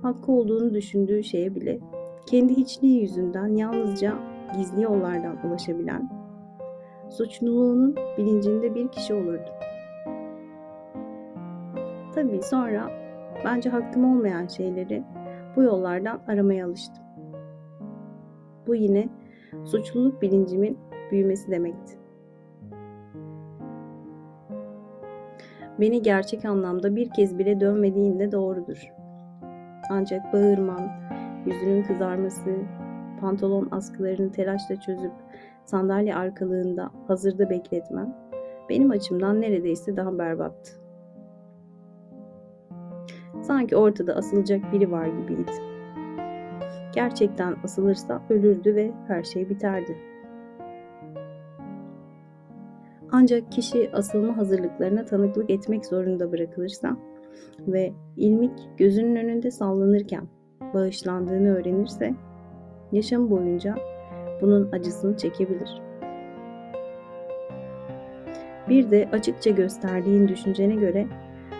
[0.02, 1.80] hakkı olduğunu düşündüğü şeye bile
[2.26, 4.18] kendi hiçliği yüzünden yalnızca
[4.56, 6.10] gizli yollardan ulaşabilen
[7.10, 9.57] suçluluğunun bilincinde bir kişi olurdu.
[12.18, 12.90] Tabii sonra
[13.44, 15.04] bence hakkım olmayan şeyleri
[15.56, 17.04] bu yollardan aramaya alıştım.
[18.66, 19.08] Bu yine
[19.64, 20.78] suçluluk bilincimin
[21.10, 21.98] büyümesi demekti.
[25.80, 28.92] Beni gerçek anlamda bir kez bile dönmediğinde doğrudur.
[29.90, 30.90] Ancak bağırman,
[31.46, 32.50] yüzünün kızarması,
[33.20, 35.12] pantolon askılarını telaşla çözüp
[35.64, 38.14] sandalye arkalığında hazırda bekletmem
[38.68, 40.87] benim açımdan neredeyse daha berbattı.
[43.42, 45.52] Sanki ortada asılacak biri var gibiydi.
[46.94, 49.96] Gerçekten asılırsa ölürdü ve her şey biterdi.
[53.12, 56.96] Ancak kişi asılma hazırlıklarına tanıklık etmek zorunda bırakılırsa
[57.66, 60.28] ve ilmik gözünün önünde sallanırken
[60.74, 62.14] bağışlandığını öğrenirse
[62.92, 63.74] yaşam boyunca
[64.42, 65.82] bunun acısını çekebilir.
[68.68, 71.06] Bir de açıkça gösterdiğin düşüncene göre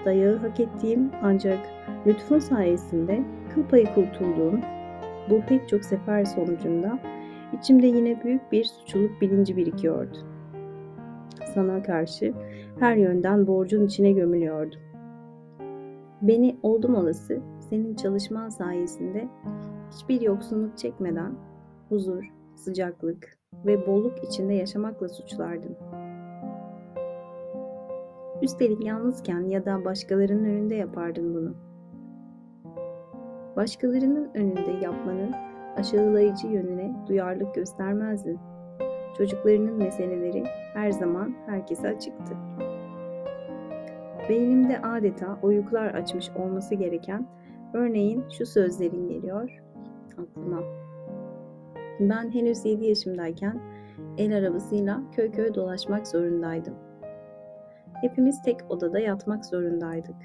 [0.08, 1.58] dayağı hak ettiğim ancak
[2.06, 3.22] lütfun sayesinde
[3.54, 4.60] kıl payı kurtulduğum
[5.30, 6.98] bu pek çok sefer sonucunda
[7.58, 10.18] içimde yine büyük bir suçluluk bilinci birikiyordu.
[11.54, 12.34] Sana karşı
[12.80, 14.80] her yönden borcun içine gömülüyordum.
[16.22, 17.40] Beni oldum olası
[17.70, 19.28] senin çalışman sayesinde
[19.92, 21.32] hiçbir yoksunluk çekmeden
[21.88, 25.76] huzur, sıcaklık ve bolluk içinde yaşamakla suçlardın.
[28.42, 31.54] Üstelik yalnızken ya da başkalarının önünde yapardın bunu.
[33.56, 35.32] Başkalarının önünde yapmanın
[35.76, 38.38] aşağılayıcı yönüne duyarlılık göstermezdin.
[39.16, 42.34] Çocuklarının meseleleri her zaman herkese açıktı.
[44.28, 47.26] Beynimde adeta oyuklar açmış olması gereken
[47.74, 49.62] örneğin şu sözlerin geliyor
[50.12, 50.62] aklıma.
[52.00, 53.60] Ben henüz 7 yaşımdayken
[54.18, 56.87] el arabasıyla köy köy dolaşmak zorundaydım.
[58.00, 60.16] Hepimiz tek odada yatmak zorundaydık.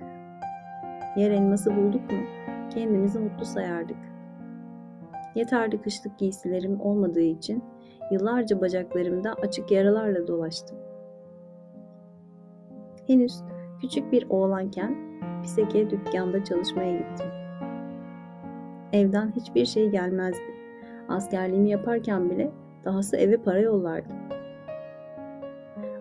[1.18, 2.20] Yer elması bulduk mu
[2.74, 3.98] kendimizi mutlu sayardık.
[5.36, 7.64] Yeterli kışlık giysilerim olmadığı için
[8.12, 10.78] yıllarca bacaklarımda açık yaralarla dolaştım.
[13.08, 13.42] Henüz
[13.82, 14.96] küçük bir oğlanken
[15.42, 17.28] Piseke dükkanda çalışmaya gittim.
[18.94, 20.54] Evden hiçbir şey gelmezdi.
[21.10, 22.52] Askerliğimi yaparken bile
[22.86, 24.16] dahası eve para yollardım.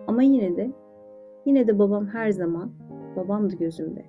[0.07, 0.71] Ama yine de
[1.45, 2.71] Yine de babam her zaman
[3.15, 4.05] babamdı gözümde.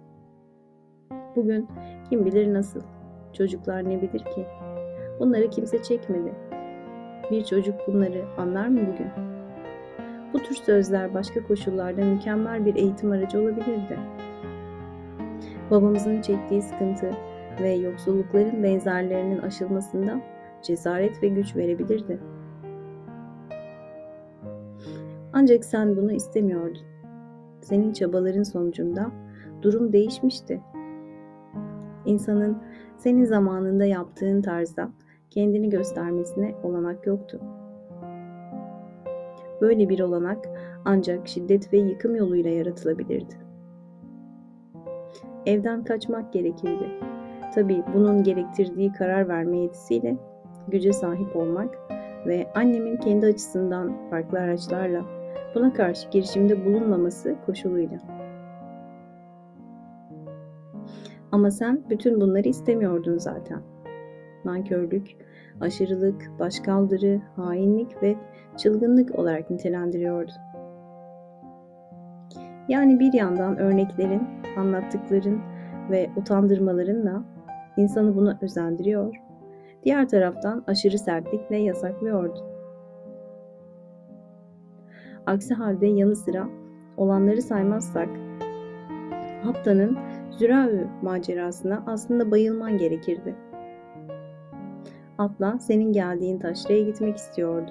[1.37, 1.69] Bugün
[2.11, 2.81] kim bilir nasıl.
[3.33, 4.47] Çocuklar ne bilir ki?
[5.21, 6.35] Bunları kimse çekmedi.
[7.31, 9.07] Bir çocuk bunları anlar mı bugün?
[10.33, 13.99] Bu tür sözler başka koşullarda mükemmel bir eğitim aracı olabilirdi.
[15.71, 17.11] Babamızın çektiği sıkıntı
[17.63, 20.21] ve yoksullukların benzerlerinin aşılmasında
[20.63, 22.19] cesaret ve güç verebilirdi.
[25.33, 26.94] Ancak sen bunu istemiyordun
[27.65, 29.11] senin çabaların sonucunda
[29.63, 30.61] durum değişmişti.
[32.07, 32.59] İnsanın
[32.99, 34.91] senin zamanında yaptığın tarzda
[35.31, 37.41] kendini göstermesine olanak yoktu.
[39.61, 40.49] Böyle bir olanak
[40.85, 43.35] ancak şiddet ve yıkım yoluyla yaratılabilirdi.
[45.47, 46.89] Evden kaçmak gerekirdi.
[47.55, 50.17] Tabii bunun gerektirdiği karar verme yetisiyle
[50.69, 51.79] güce sahip olmak
[52.27, 55.24] ve annemin kendi açısından farklı araçlarla
[55.55, 57.99] buna karşı girişimde bulunmaması koşuluyla.
[61.33, 63.61] Ama sen bütün bunları istemiyordun zaten.
[64.45, 65.17] Nankörlük,
[65.61, 68.17] aşırılık, başkaldırı, hainlik ve
[68.57, 70.35] çılgınlık olarak nitelendiriyordun.
[72.69, 74.23] Yani bir yandan örneklerin,
[74.57, 75.41] anlattıkların
[75.91, 77.25] ve utandırmalarınla
[77.77, 79.17] insanı buna özendiriyor,
[79.85, 82.54] diğer taraftan aşırı sertlikle yasaklıyordun.
[85.27, 86.49] Aksi halde yanı sıra
[86.97, 88.09] olanları saymazsak
[89.43, 89.99] Haptan'ın
[90.31, 93.35] Züravi macerasına aslında bayılman gerekirdi.
[95.19, 97.71] Atla senin geldiğin taşraya gitmek istiyordu.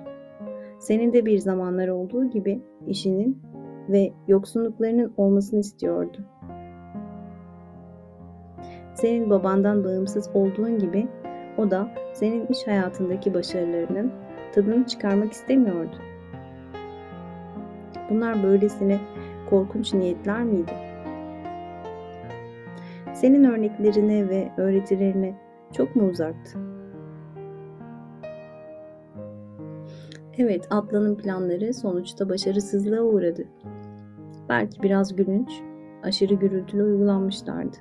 [0.80, 3.42] Senin de bir zamanlar olduğu gibi işinin
[3.90, 6.18] ve yoksunluklarının olmasını istiyordu.
[8.94, 11.08] Senin babandan bağımsız olduğun gibi
[11.58, 14.12] o da senin iş hayatındaki başarılarının
[14.56, 15.96] tadını çıkarmak istemiyordu.
[18.10, 19.00] Bunlar böylesine
[19.50, 20.72] korkunç niyetler miydi?
[23.14, 25.36] Senin örneklerine ve öğretilerine
[25.72, 26.60] çok mu uzaktı?
[30.38, 33.44] Evet, Atlan'ın planları sonuçta başarısızlığa uğradı.
[34.50, 35.50] Belki biraz gülünç,
[36.04, 37.78] aşırı gürültülü uygulanmışlardı.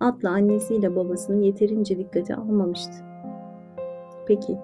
[0.00, 2.92] Atla annesiyle babasını yeterince dikkate almamıştı.
[4.26, 4.58] Peki,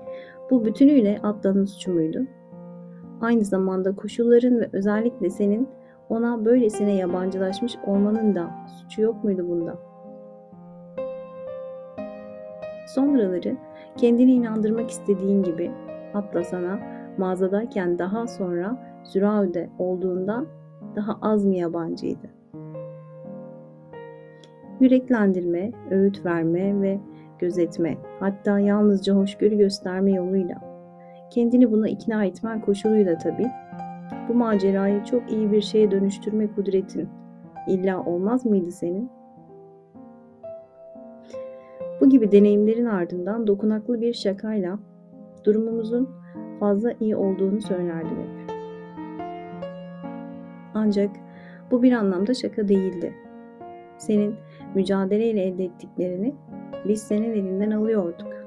[0.50, 2.26] bu bütünüyle Atla'nın suçu muydu?
[3.20, 5.68] Aynı zamanda koşulların ve özellikle senin
[6.08, 9.78] ona böylesine yabancılaşmış olmanın da suçu yok muydu bunda?
[12.94, 13.56] Sonraları
[13.96, 15.70] kendini inandırmak istediğin gibi
[16.12, 16.78] hatta sana
[17.18, 20.46] mağazadayken daha sonra Züraü'de olduğundan
[20.96, 22.28] daha az mı yabancıydı?
[24.80, 27.00] Yüreklendirme, öğüt verme ve
[27.38, 30.67] gözetme, hatta yalnızca hoşgörü gösterme yoluyla,
[31.30, 33.50] kendini buna ikna etmen koşuluyla tabii,
[34.28, 37.08] bu macerayı çok iyi bir şeye dönüştürme kudretin
[37.68, 39.10] illa olmaz mıydı senin?
[42.00, 44.78] Bu gibi deneyimlerin ardından dokunaklı bir şakayla
[45.44, 46.08] durumumuzun
[46.60, 48.56] fazla iyi olduğunu söylerdim hep.
[50.74, 51.10] Ancak
[51.70, 53.14] bu bir anlamda şaka değildi.
[53.98, 54.34] Senin
[54.74, 56.34] mücadeleyle elde ettiklerini
[56.88, 58.37] biz senin elinden alıyorduk.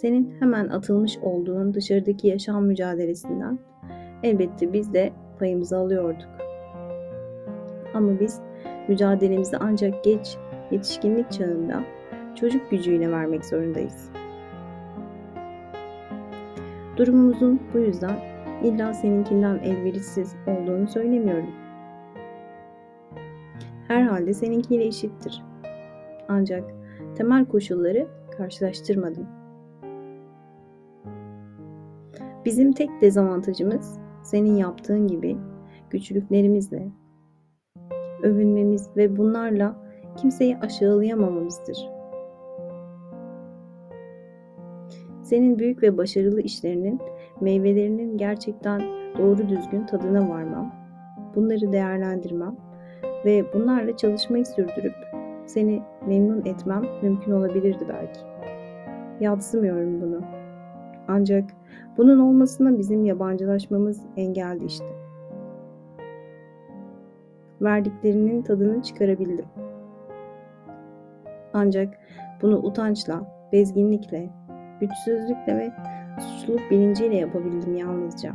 [0.00, 3.58] Senin hemen atılmış olduğun dışarıdaki yaşam mücadelesinden
[4.22, 6.28] elbette biz de payımızı alıyorduk.
[7.94, 8.40] Ama biz
[8.88, 10.36] mücadelemizi ancak geç
[10.70, 11.84] yetişkinlik çağında
[12.34, 14.10] çocuk gücüyle vermek zorundayız.
[16.96, 18.18] Durumumuzun bu yüzden
[18.64, 21.50] illa seninkinden elverişsiz olduğunu söylemiyorum.
[23.88, 25.42] Herhalde seninkiyle eşittir.
[26.28, 26.64] Ancak
[27.16, 29.39] temel koşulları karşılaştırmadım.
[32.44, 35.36] Bizim tek dezavantajımız senin yaptığın gibi
[35.90, 36.88] güçlüklerimizle
[38.22, 39.76] övünmemiz ve bunlarla
[40.16, 41.88] kimseyi aşağılayamamamızdır.
[45.22, 47.00] Senin büyük ve başarılı işlerinin
[47.40, 48.80] meyvelerinin gerçekten
[49.18, 50.74] doğru düzgün tadına varmam,
[51.34, 52.56] bunları değerlendirmem
[53.24, 54.94] ve bunlarla çalışmayı sürdürüp
[55.46, 58.20] seni memnun etmem mümkün olabilirdi belki.
[59.20, 60.39] Yadsımıyorum bunu.
[61.12, 61.50] Ancak
[61.96, 64.84] bunun olmasına bizim yabancılaşmamız engeldi işte.
[67.60, 69.44] Verdiklerinin tadını çıkarabildim.
[71.52, 71.98] Ancak
[72.42, 74.30] bunu utançla, bezginlikle,
[74.80, 75.72] güçsüzlükle ve
[76.20, 78.32] suçluluk bilinciyle yapabildim yalnızca.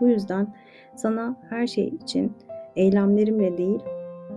[0.00, 0.54] Bu yüzden
[0.96, 2.32] sana her şey için
[2.76, 3.80] eylemlerimle değil,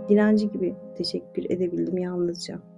[0.09, 2.72] dilenci gibi teşekkür edebildim yalnızca.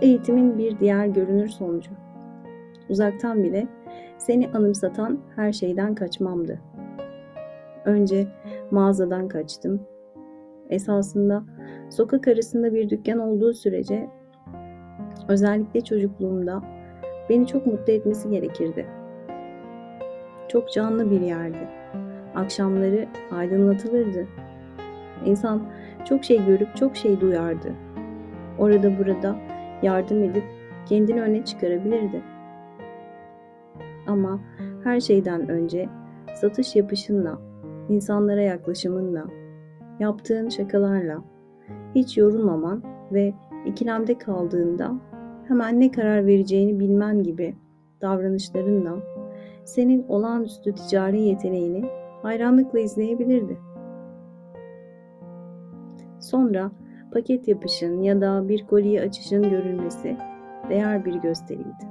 [0.00, 1.90] Eğitimin bir diğer görünür sonucu.
[2.88, 3.66] Uzaktan bile
[4.18, 6.58] seni anımsatan her şeyden kaçmamdı.
[7.84, 8.26] Önce
[8.70, 9.80] mağazadan kaçtım.
[10.70, 11.42] Esasında
[11.90, 14.08] sokak arasında bir dükkan olduğu sürece
[15.28, 16.62] özellikle çocukluğumda
[17.28, 18.86] beni çok mutlu etmesi gerekirdi.
[20.48, 21.68] Çok canlı bir yerdi.
[22.34, 24.26] Akşamları aydınlatılırdı.
[25.24, 25.62] İnsan
[26.04, 27.72] çok şey görüp çok şey duyardı.
[28.58, 29.36] Orada burada
[29.82, 30.44] yardım edip
[30.86, 32.22] kendini öne çıkarabilirdi.
[34.06, 34.40] Ama
[34.84, 35.88] her şeyden önce
[36.34, 37.38] satış yapışınla,
[37.88, 39.26] insanlara yaklaşımınla,
[40.00, 41.24] yaptığın şakalarla,
[41.94, 43.34] hiç yorulmaman ve
[43.66, 44.92] ikilemde kaldığında
[45.48, 47.54] hemen ne karar vereceğini bilmen gibi
[48.00, 48.96] davranışlarınla
[49.64, 51.84] senin olağanüstü ticari yeteneğini
[52.22, 53.58] hayranlıkla izleyebilirdi.
[56.20, 56.70] Sonra
[57.10, 60.16] paket yapışın ya da bir kolye açışın görülmesi
[60.68, 61.88] değer bir gösteriydi.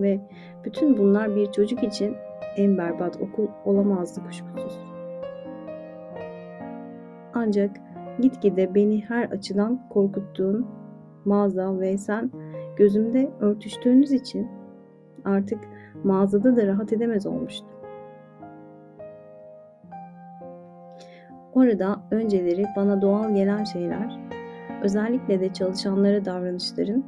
[0.00, 0.20] Ve
[0.64, 2.16] bütün bunlar bir çocuk için
[2.56, 4.78] en berbat okul olamazdı kuşkusuz.
[7.34, 7.76] Ancak
[8.20, 10.66] gitgide beni her açıdan korkuttuğun
[11.24, 12.30] mağaza ve sen
[12.76, 14.48] gözümde örtüştüğünüz için
[15.24, 15.58] artık
[16.04, 17.79] mağazada da rahat edemez olmuştum.
[21.54, 24.20] Orada önceleri bana doğal gelen şeyler,
[24.82, 27.04] özellikle de çalışanlara davranışların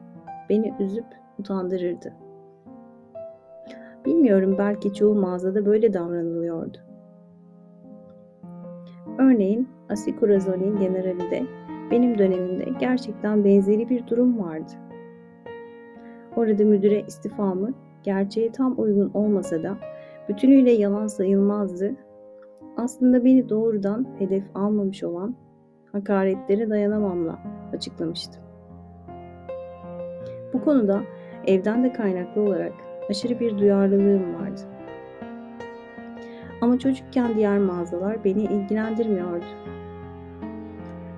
[0.49, 1.07] beni üzüp
[1.39, 2.13] utandırırdı.
[4.05, 6.79] Bilmiyorum belki çoğu mağazada böyle davranılıyordu.
[9.19, 9.69] Örneğin
[10.79, 11.43] generali de
[11.91, 14.73] benim dönemimde gerçekten benzeri bir durum vardı.
[16.37, 19.77] Orada müdüre istifamı gerçeğe tam uygun olmasa da
[20.29, 21.93] bütünüyle yalan sayılmazdı.
[22.77, 25.35] Aslında beni doğrudan hedef almamış olan
[25.93, 27.39] hakaretlere dayanamamla
[27.73, 28.43] açıklamıştım.
[30.53, 31.03] Bu konuda
[31.47, 32.73] evden de kaynaklı olarak
[33.11, 34.61] aşırı bir duyarlılığım vardı.
[36.61, 39.45] Ama çocukken diğer mağazalar beni ilgilendirmiyordu.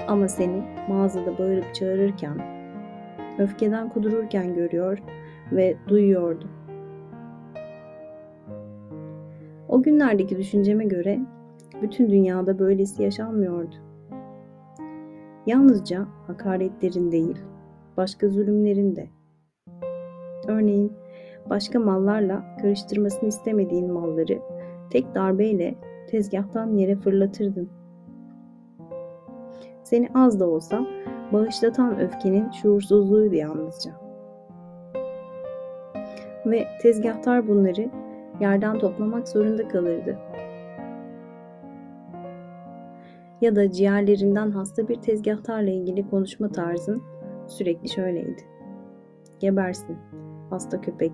[0.09, 2.39] Ama seni mağazada bağırıp çağırırken,
[3.39, 4.99] öfkeden kudururken görüyor
[5.53, 6.51] ve duyuyordum.
[9.69, 11.21] O günlerdeki düşünceme göre
[11.83, 13.75] bütün dünyada böylesi yaşanmıyordu.
[15.47, 17.39] Yalnızca hakaretlerin değil,
[17.97, 19.07] başka zulümlerin de.
[20.49, 20.93] Örneğin
[21.51, 24.39] başka mallarla karıştırmasını istemediğin malları
[24.91, 25.75] tek darbeyle
[26.09, 27.69] tezgahtan yere fırlatırdın.
[29.83, 30.87] Seni az da olsa
[31.33, 33.91] bağışlatan öfkenin şuursuzluğuydu yalnızca.
[36.47, 37.91] Ve tezgahtar bunları
[38.41, 40.19] yerden toplamak zorunda kalırdı.
[43.45, 47.03] Ya da ciğerlerinden hasta bir tezgahtarla ilgili konuşma tarzın
[47.47, 48.43] sürekli şöyleydi.
[49.41, 49.97] Gebersin,
[50.51, 51.13] hasta köpek.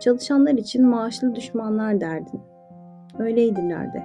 [0.00, 2.40] Çalışanlar için maaşlı düşmanlar derdin.
[3.18, 4.02] Öyleydiler de.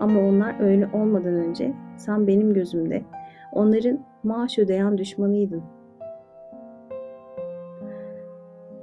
[0.00, 3.02] Ama onlar öyle olmadan önce sen benim gözümde
[3.52, 5.62] onların maaş ödeyen düşmanıydın.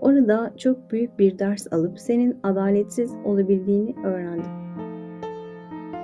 [0.01, 4.60] Orada çok büyük bir ders alıp senin adaletsiz olabildiğini öğrendim.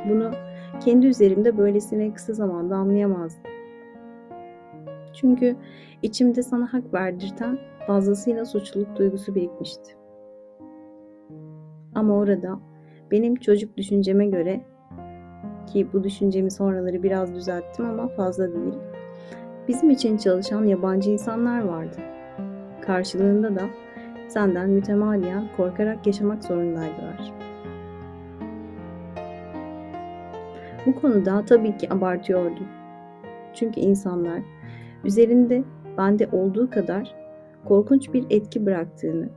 [0.09, 0.31] Bunu
[0.79, 3.43] kendi üzerimde böylesine kısa zamanda anlayamazdım.
[5.13, 5.55] Çünkü
[6.01, 9.97] içimde sana hak verdirten fazlasıyla suçluluk duygusu birikmişti.
[11.95, 12.59] Ama orada
[13.11, 14.61] benim çocuk düşünceme göre
[15.67, 18.73] ki bu düşüncemi sonraları biraz düzelttim ama fazla değil.
[19.67, 21.97] Bizim için çalışan yabancı insanlar vardı.
[22.81, 23.61] Karşılığında da
[24.27, 27.33] senden mütemadiyen korkarak yaşamak zorundaydılar.
[30.87, 32.67] Bu konuda tabii ki abartıyordum.
[33.53, 34.41] Çünkü insanlar
[35.03, 35.63] üzerinde
[35.97, 37.15] bende olduğu kadar
[37.65, 39.29] korkunç bir etki bıraktığını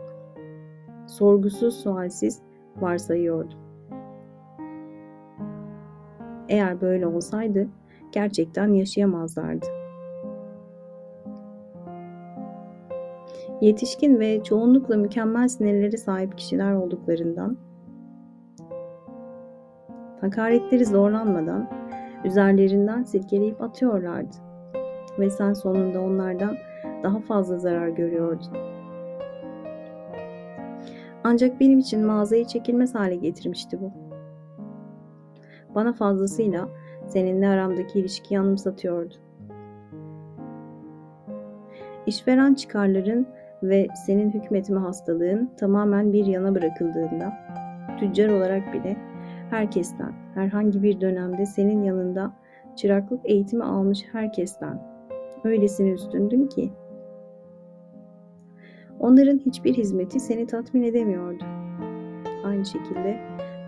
[1.08, 2.42] sorgusuz sualsiz
[2.80, 3.58] varsayıyordum.
[6.48, 7.68] Eğer böyle olsaydı
[8.12, 9.66] gerçekten yaşayamazlardı.
[13.60, 17.56] Yetişkin ve çoğunlukla mükemmel sinirlere sahip kişiler olduklarından
[20.20, 21.68] hakaretleri zorlanmadan
[22.24, 24.36] üzerlerinden silkeleyip atıyorlardı
[25.18, 26.56] ve sen sonunda onlardan
[27.02, 28.56] daha fazla zarar görüyordun.
[31.24, 33.92] Ancak benim için mağazayı çekilmez hale getirmişti bu.
[35.74, 36.68] Bana fazlasıyla
[37.06, 39.14] seninle aramdaki ilişkiyi anımsatıyordu.
[42.06, 43.26] İşveren çıkarların
[43.62, 47.32] ve senin hükmetme hastalığın tamamen bir yana bırakıldığında,
[47.98, 49.09] tüccar olarak bile
[49.50, 52.32] herkesten, herhangi bir dönemde senin yanında
[52.76, 54.82] çıraklık eğitimi almış herkesten
[55.44, 56.72] öylesine üstündün ki
[59.00, 61.44] onların hiçbir hizmeti seni tatmin edemiyordu.
[62.44, 63.18] Aynı şekilde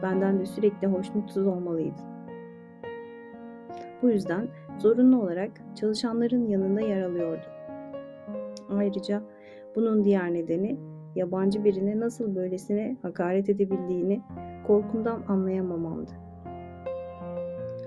[0.02, 2.04] benden de sürekli hoşnutsuz olmalıydın.
[4.02, 7.50] Bu yüzden zorunlu olarak çalışanların yanında yer alıyordum.
[8.70, 9.22] Ayrıca
[9.74, 10.78] bunun diğer nedeni
[11.14, 14.20] yabancı birine nasıl böylesine hakaret edebildiğini
[14.66, 16.10] korkumdan anlayamamamdı.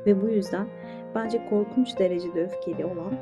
[0.06, 0.68] Ve bu yüzden
[1.16, 3.14] bence korkunç derecede öfkeli olan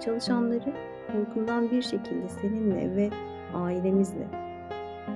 [0.00, 0.72] çalışanları
[1.12, 3.10] korkumdan bir şekilde seninle ve
[3.54, 4.26] ailemizle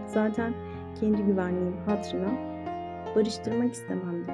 [0.07, 0.55] zaten
[1.01, 2.31] kendi güvenliğim hatırına
[3.17, 4.33] barıştırmak istememdi.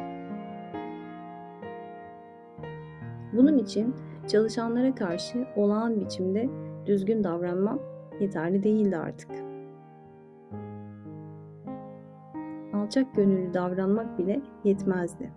[3.32, 3.94] Bunun için
[4.28, 6.48] çalışanlara karşı olağan biçimde
[6.86, 7.78] düzgün davranmam
[8.20, 9.51] yeterli değildi artık.
[12.93, 15.32] Alçak gönüllü davranmak bile yetmezdi.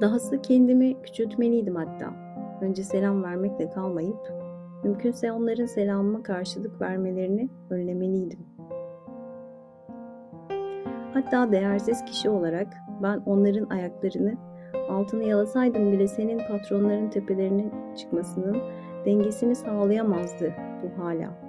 [0.00, 2.14] Dahası kendimi küçültmeliydim hatta.
[2.60, 4.32] Önce selam vermekle kalmayıp,
[4.84, 8.38] mümkünse onların selamıma karşılık vermelerini önlemeliydim.
[11.14, 14.34] Hatta değersiz kişi olarak ben onların ayaklarını
[14.90, 18.56] altını yalasaydım bile senin patronların tepelerine çıkmasının
[19.04, 21.45] dengesini sağlayamazdı bu hala.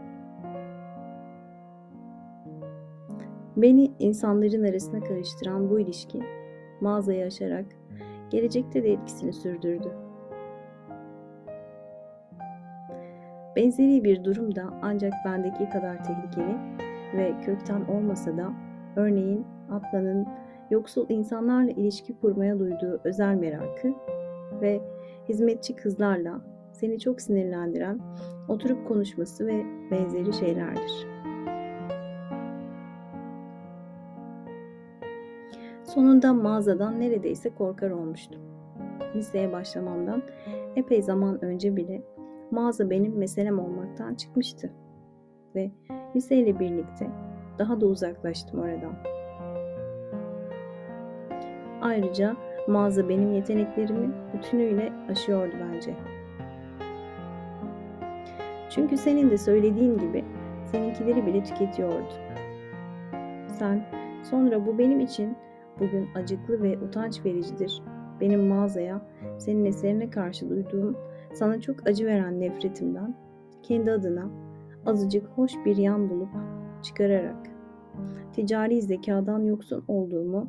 [3.58, 6.20] Beni insanların arasına karıştıran bu ilişki
[6.82, 7.66] mağazayı aşarak
[8.30, 9.92] gelecekte de etkisini sürdürdü.
[13.56, 16.58] Benzeri bir durum da ancak bendeki kadar tehlikeli
[17.14, 18.54] ve kökten olmasa da
[18.96, 20.28] örneğin Atlan'ın
[20.70, 23.94] yoksul insanlarla ilişki kurmaya duyduğu özel merakı
[24.62, 24.82] ve
[25.30, 26.42] hizmetçi kızlarla
[26.72, 28.00] seni çok sinirlendiren
[28.48, 31.17] oturup konuşması ve benzeri şeylerdir.
[35.98, 38.42] Sonunda mağazadan neredeyse korkar olmuştum.
[39.16, 40.24] Liseye başlamamdan
[40.76, 42.02] epey zaman önce bile
[42.52, 44.74] mağaza benim meselem olmaktan çıkmıştı.
[45.56, 45.72] Ve
[46.16, 47.08] liseyle birlikte
[47.60, 48.94] daha da uzaklaştım oradan.
[51.82, 52.36] Ayrıca
[52.68, 55.96] mağaza benim yeteneklerimi bütünüyle aşıyordu bence.
[58.70, 60.26] Çünkü senin de söylediğin gibi
[60.66, 62.14] seninkileri bile tüketiyordu.
[63.60, 63.86] Sen
[64.24, 65.38] sonra bu benim için
[65.80, 67.82] bugün acıklı ve utanç vericidir.
[68.22, 69.02] Benim mağazaya
[69.38, 70.98] senin eserine karşı duyduğum
[71.34, 73.16] sana çok acı veren nefretimden
[73.64, 74.30] kendi adına
[74.86, 76.30] azıcık hoş bir yan bulup
[76.84, 77.50] çıkararak
[78.34, 80.48] ticari zekadan yoksun olduğumu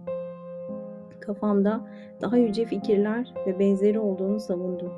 [1.20, 1.80] kafamda
[2.20, 4.92] daha yüce fikirler ve benzeri olduğunu savundum.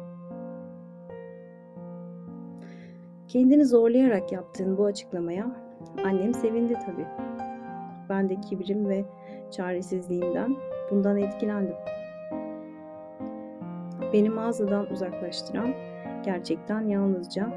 [3.29, 5.57] Kendini zorlayarak yaptığın bu açıklamaya
[6.05, 7.07] annem sevindi tabii.
[8.09, 9.05] Ben de kibrim ve
[9.51, 10.57] çaresizliğimden
[10.91, 11.77] bundan etkilendim.
[14.13, 15.75] Beni mağazadan uzaklaştıran
[16.25, 17.53] gerçekten yalnızca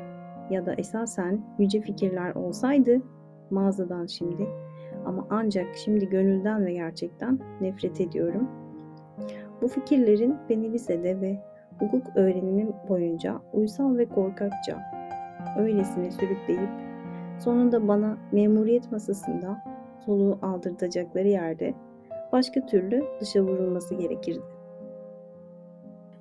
[0.50, 3.02] ya da esasen yüce fikirler olsaydı
[3.50, 4.48] mağazadan şimdi
[5.06, 8.50] ama ancak şimdi gönülden ve gerçekten nefret ediyorum.
[9.62, 11.38] Bu fikirlerin beni lisede ve
[11.80, 14.82] hukuk öğrenimim boyunca uysal ve korkakça
[15.58, 16.70] öylesine sürükleyip
[17.40, 19.64] sonunda bana memuriyet masasında
[20.06, 21.74] soluğu aldırtacakları yerde
[22.34, 24.42] başka türlü dışa vurulması gerekirdi.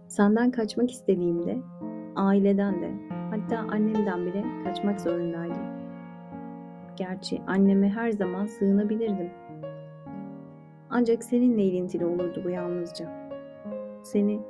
[0.09, 1.59] Senden kaçmak istediğimde
[2.17, 2.91] aileden de
[3.31, 5.67] hatta annemden bile kaçmak zorundaydım.
[6.97, 9.31] Gerçi anneme her zaman sığınabilirdim.
[10.91, 13.31] Ancak seninle ilintili olurdu bu yalnızca.
[14.03, 14.41] Seni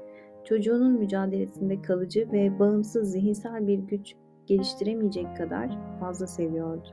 [0.45, 4.15] çocuğunun mücadelesinde kalıcı ve bağımsız zihinsel bir güç
[4.47, 6.89] geliştiremeyecek kadar fazla seviyordu.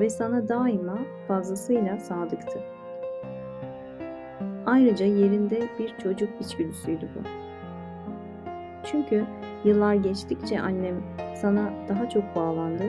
[0.00, 2.77] Ve sana daima fazlasıyla sadıktı.
[4.68, 7.20] Ayrıca yerinde bir çocuk içgüdüsüydü bu.
[8.84, 9.24] Çünkü
[9.64, 10.94] yıllar geçtikçe annem
[11.34, 12.84] sana daha çok bağlandı.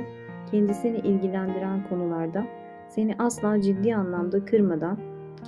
[0.52, 2.46] Kendisini ilgilendiren konularda
[2.90, 5.00] seni asla ciddi anlamda kırmadan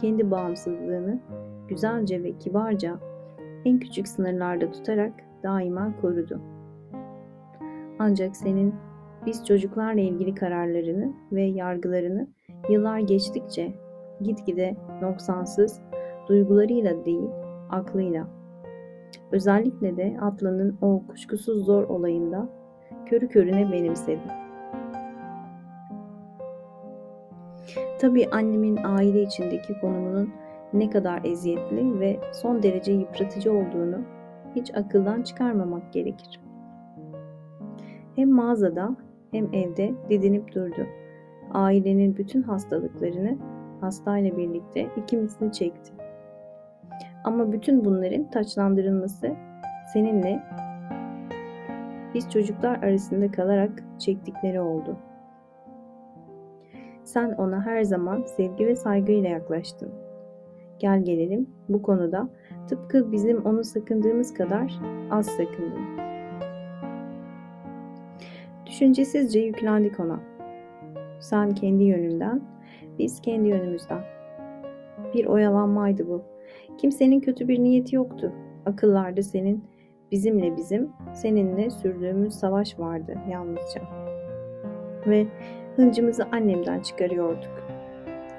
[0.01, 1.19] kendi bağımsızlığını
[1.67, 2.99] güzelce ve kibarca
[3.65, 5.13] en küçük sınırlarda tutarak
[5.43, 6.41] daima korudu.
[7.99, 8.75] Ancak senin
[9.25, 12.27] biz çocuklarla ilgili kararlarını ve yargılarını
[12.69, 13.73] yıllar geçtikçe
[14.21, 15.81] gitgide noksansız,
[16.27, 17.29] duygularıyla değil,
[17.69, 18.27] aklıyla.
[19.31, 22.49] Özellikle de Atlan'ın o kuşkusuz zor olayında
[23.05, 24.21] körü körüne benimsedi.
[27.99, 30.29] Tabii annemin aile içindeki konumunun
[30.73, 34.01] ne kadar eziyetli ve son derece yıpratıcı olduğunu
[34.55, 36.39] hiç akıldan çıkarmamak gerekir.
[38.15, 38.95] Hem mağazada
[39.31, 40.87] hem evde didinip durdu.
[41.53, 43.37] Ailenin bütün hastalıklarını
[43.81, 45.91] hastayla birlikte ikimizini çekti.
[47.23, 49.35] Ama bütün bunların taçlandırılması
[49.93, 50.43] seninle
[52.13, 54.97] biz çocuklar arasında kalarak çektikleri oldu.
[57.03, 59.89] Sen ona her zaman sevgi ve saygıyla yaklaştın.
[60.79, 62.29] Gel gelelim bu konuda
[62.67, 64.79] tıpkı bizim onu sakındığımız kadar
[65.11, 66.01] az sakındın.
[68.65, 70.19] Düşüncesizce yüklendik ona.
[71.19, 72.41] Sen kendi yönünden,
[72.99, 74.01] biz kendi yönümüzden.
[75.13, 76.30] Bir oyalanmaydı bu.
[76.81, 78.31] Kimsenin kötü bir niyeti yoktu.
[78.65, 79.63] Akıllarda senin,
[80.11, 83.81] bizimle bizim, seninle sürdüğümüz savaş vardı yalnızca.
[85.07, 85.27] Ve
[85.75, 87.49] hıncımızı annemden çıkarıyorduk.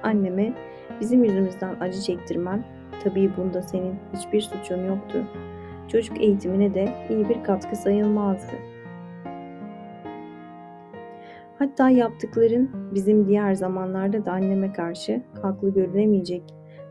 [0.02, 0.54] Anneme
[1.00, 2.64] bizim yüzümüzden acı çektirmen,
[3.04, 5.24] tabii bunda senin hiçbir suçun yoktu.
[5.88, 8.56] Çocuk eğitimine de iyi bir katkı sayılmazdı.
[11.58, 16.42] Hatta yaptıkların bizim diğer zamanlarda da anneme karşı haklı görülemeyecek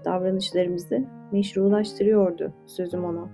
[0.05, 3.29] davranışlarımızı meşrulaştırıyordu sözüm ona.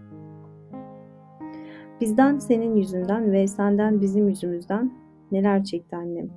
[2.01, 4.91] Bizden senin yüzünden ve senden bizim yüzümüzden
[5.31, 6.29] neler çekti annem.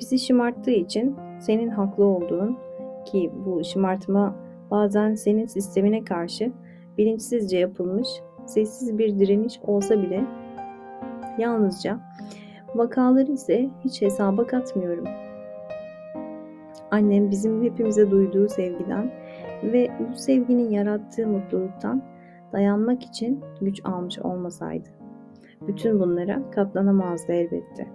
[0.00, 2.56] Bizi şımarttığı için senin haklı olduğun
[3.04, 4.34] ki bu şımartma
[4.70, 6.52] bazen senin sistemine karşı
[6.98, 8.08] bilinçsizce yapılmış
[8.46, 10.24] sessiz bir direniş olsa bile
[11.38, 12.00] yalnızca
[12.74, 15.04] vakaları ise hiç hesaba katmıyorum.
[16.90, 19.12] Annem bizim hepimize duyduğu sevgiden
[19.62, 22.02] ve bu sevginin yarattığı mutluluktan
[22.52, 24.88] dayanmak için güç almış olmasaydı.
[25.68, 27.86] Bütün bunlara katlanamazdı elbette.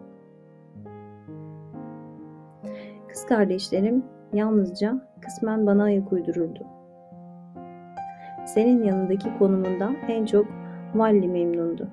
[3.08, 6.68] Kız kardeşlerim yalnızca kısmen bana ayak uydururdu.
[8.46, 10.46] Senin yanındaki konumundan en çok
[10.96, 11.88] Valli memnundu.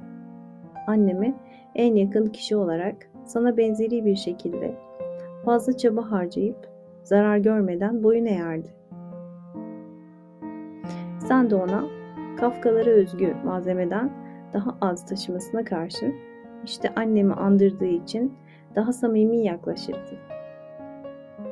[0.86, 1.34] Anneme
[1.74, 4.74] en yakın kişi olarak sana benzeri bir şekilde
[5.44, 6.68] fazla çaba harcayıp
[7.02, 8.77] zarar görmeden boyun eğerdi.
[11.28, 11.84] Sen de ona
[12.36, 14.10] Kafkalara özgü malzemeden
[14.52, 16.14] daha az taşımasına karşı
[16.64, 18.32] işte annemi andırdığı için
[18.76, 20.18] daha samimi yaklaşırdı.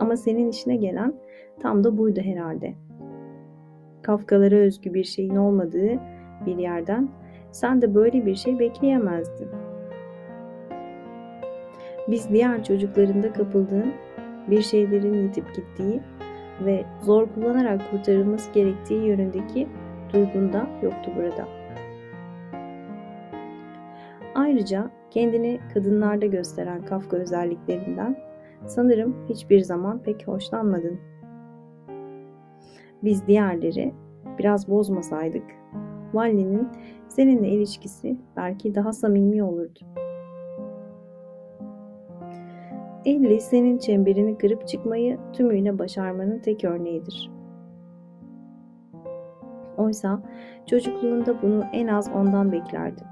[0.00, 1.14] Ama senin işine gelen
[1.60, 2.74] tam da buydu herhalde.
[4.02, 5.98] Kafkalara özgü bir şeyin olmadığı
[6.46, 7.08] bir yerden
[7.52, 9.48] sen de böyle bir şey bekleyemezdin.
[12.08, 13.92] Biz diğer çocuklarında kapıldığın
[14.50, 16.00] bir şeylerin yitip gittiği
[16.64, 19.68] ve zor kullanarak kurtarılması gerektiği yönündeki
[20.12, 21.48] duygunda yoktu burada.
[24.34, 28.16] Ayrıca kendini kadınlarda gösteren Kafka özelliklerinden
[28.66, 30.98] sanırım hiçbir zaman pek hoşlanmadın.
[33.04, 33.94] Biz diğerleri
[34.38, 35.44] biraz bozmasaydık,
[36.14, 36.68] Valli'nin
[37.08, 40.05] seninle ilişkisi belki daha samimi olurdu.
[43.06, 47.30] Elli senin çemberini kırıp çıkmayı tümüyle başarmanın tek örneğidir.
[49.76, 50.22] Oysa
[50.66, 53.06] çocukluğunda bunu en az ondan beklerdim.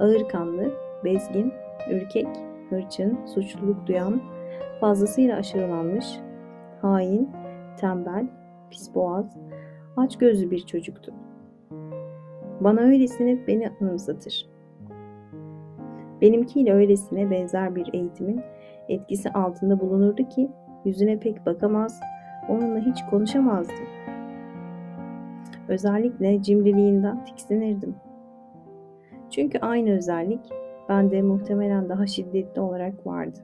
[0.00, 0.70] Ağır kanlı,
[1.04, 1.52] bezgin,
[1.90, 2.26] ürkek,
[2.70, 4.20] hırçın, suçluluk duyan,
[4.80, 6.06] fazlasıyla aşağılanmış,
[6.82, 7.30] hain,
[7.76, 8.26] tembel,
[8.70, 9.36] pis boğaz,
[9.96, 11.14] aç gözlü bir çocuktu.
[12.60, 14.51] Bana öylesine beni anımsatır.
[16.22, 18.40] Benimkiyle öylesine benzer bir eğitimin
[18.88, 20.50] etkisi altında bulunurdu ki
[20.84, 22.00] yüzüne pek bakamaz,
[22.48, 23.86] onunla hiç konuşamazdım.
[25.68, 27.94] Özellikle cimriliğinden tiksinirdim.
[29.30, 30.40] Çünkü aynı özellik
[30.88, 33.38] bende muhtemelen daha şiddetli olarak vardı.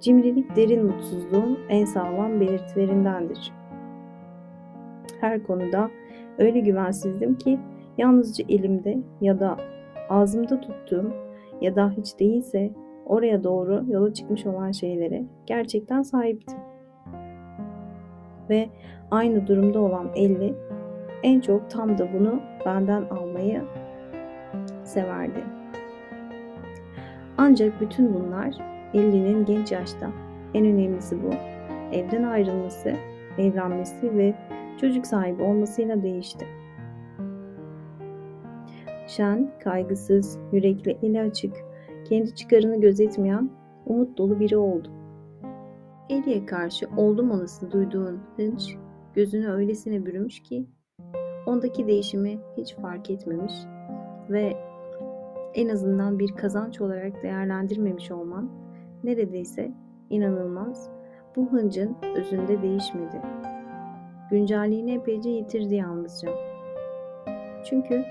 [0.00, 3.52] Cimrilik derin mutsuzluğun en sağlam belirtilerindendir.
[5.20, 5.90] Her konuda
[6.38, 7.58] öyle güvensizdim ki
[7.98, 9.56] yalnızca elimde ya da
[10.10, 11.12] ağzımda tuttuğum
[11.60, 12.70] ya da hiç değilse
[13.06, 16.58] oraya doğru yola çıkmış olan şeylere gerçekten sahiptim.
[18.50, 18.68] Ve
[19.10, 20.54] aynı durumda olan Elli
[21.22, 23.62] en çok tam da bunu benden almayı
[24.84, 25.44] severdi.
[27.38, 28.54] Ancak bütün bunlar
[28.94, 30.10] Elli'nin genç yaşta
[30.54, 31.30] en önemlisi bu.
[31.92, 32.92] Evden ayrılması,
[33.38, 34.34] evlenmesi ve
[34.80, 36.46] çocuk sahibi olmasıyla değişti.
[39.16, 41.54] Şen, kaygısız, yürekli, eli açık,
[42.08, 43.50] kendi çıkarını gözetmeyen,
[43.86, 44.88] umut dolu biri oldu.
[46.08, 48.76] Eli'ye karşı oldum olası duyduğun hınç
[49.14, 50.66] gözünü öylesine bürümüş ki
[51.46, 53.52] ondaki değişimi hiç fark etmemiş
[54.30, 54.56] ve
[55.54, 58.50] en azından bir kazanç olarak değerlendirmemiş olman
[59.04, 59.72] neredeyse
[60.10, 60.90] inanılmaz
[61.36, 63.22] bu hıncın özünde değişmedi.
[64.30, 66.28] Güncelliğini epeyce yitirdi yalnızca.
[67.64, 68.04] Çünkü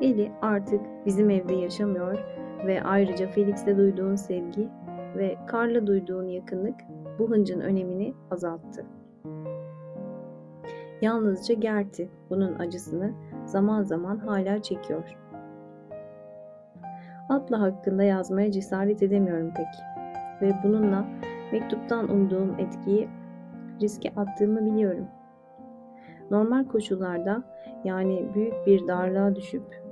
[0.00, 2.18] Eli artık bizim evde yaşamıyor
[2.66, 4.68] ve ayrıca Felix'le duyduğun sevgi
[5.16, 6.74] ve Karl'la duyduğun yakınlık
[7.18, 8.84] bu hıncın önemini azalttı.
[11.02, 13.12] Yalnızca Gerti bunun acısını
[13.44, 15.16] zaman zaman hala çekiyor.
[17.28, 19.66] Atla hakkında yazmaya cesaret edemiyorum pek
[20.42, 21.06] ve bununla
[21.52, 23.08] mektuptan umduğum etkiyi
[23.80, 25.06] riske attığımı biliyorum.
[26.30, 27.42] Normal koşullarda
[27.84, 29.82] yani büyük bir darlığa düşüp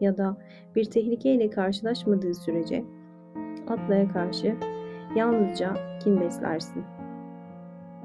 [0.00, 0.36] ya da
[0.76, 2.84] bir tehlikeyle karşılaşmadığı sürece
[3.68, 4.54] Atla'ya karşı
[5.16, 5.74] yalnızca
[6.04, 6.84] kin beslersin.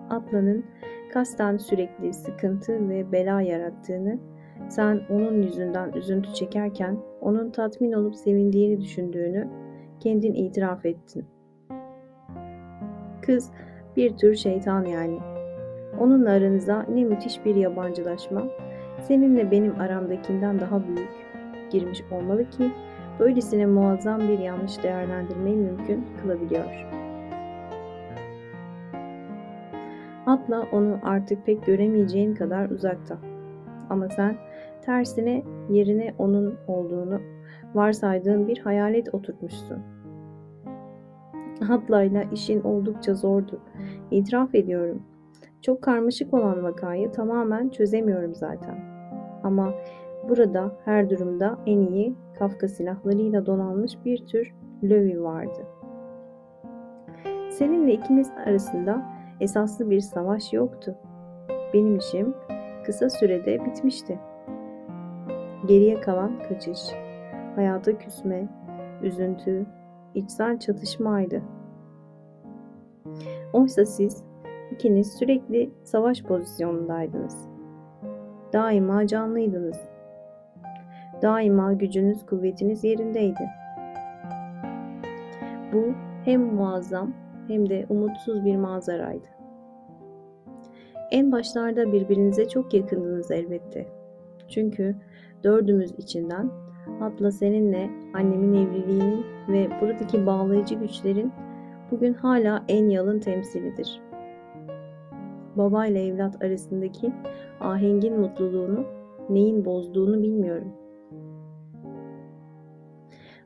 [0.10, 0.66] Atlanın
[1.14, 4.20] kasten sürekli sıkıntı ve bela yarattığını,
[4.70, 9.48] sen onun yüzünden üzüntü çekerken onun tatmin olup sevindiğini düşündüğünü
[10.00, 11.26] kendin itiraf ettin.
[13.22, 13.52] Kız
[13.96, 15.20] bir tür şeytan yani.
[16.00, 18.44] Onunla aranıza ne müthiş bir yabancılaşma,
[19.08, 21.10] seninle benim aramdakinden daha büyük
[21.70, 22.72] girmiş olmalı ki
[23.20, 26.86] böylesine muazzam bir yanlış değerlendirmeyi mümkün kılabiliyor.
[30.26, 33.18] Atla onu artık pek göremeyeceğin kadar uzakta.
[33.90, 34.36] Ama sen
[34.82, 37.20] tersine yerine onun olduğunu
[37.76, 39.80] varsaydığın bir hayalet oturtmuşsun.
[41.70, 43.60] Atlayla işin oldukça zordu.
[44.12, 45.04] İtiraf ediyorum.
[45.62, 48.89] Çok karmaşık olan vakayı tamamen çözemiyorum zaten.
[49.44, 49.74] Ama
[50.30, 55.66] burada her durumda en iyi Kafka silahlarıyla donanmış bir tür lövi vardı.
[57.50, 59.06] Seninle ikimiz arasında
[59.40, 60.96] esaslı bir savaş yoktu.
[61.74, 62.34] Benim işim
[62.86, 64.20] kısa sürede bitmişti.
[65.68, 66.80] Geriye kalan kaçış,
[67.56, 68.48] hayata küsme,
[69.04, 69.66] üzüntü,
[70.16, 71.42] içsel çatışmaydı.
[73.54, 74.24] Oysa siz
[74.72, 77.49] ikiniz sürekli savaş pozisyonundaydınız.
[78.54, 79.90] Daima canlıydınız.
[81.22, 83.50] Daima gücünüz, kuvvetiniz yerindeydi.
[85.74, 85.86] Bu
[86.26, 87.14] hem muazzam
[87.48, 89.28] hem de umutsuz bir manzaraydı.
[91.12, 93.88] En başlarda birbirinize çok yakındınız elbette.
[94.48, 94.96] Çünkü
[95.44, 96.50] dördümüz içinden
[97.02, 101.32] Atla seninle annemin evliliğinin ve buradaki bağlayıcı güçlerin
[101.92, 104.09] bugün hala en yalın temsilidir.
[105.60, 107.14] Baba ile evlat arasındaki
[107.62, 108.86] ahengin mutluluğunu
[109.30, 110.74] neyin bozduğunu bilmiyorum.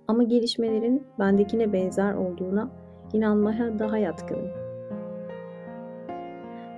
[0.07, 2.69] Ama gelişmelerin bendekine benzer olduğuna
[3.13, 4.47] inanmaya daha yatkınım.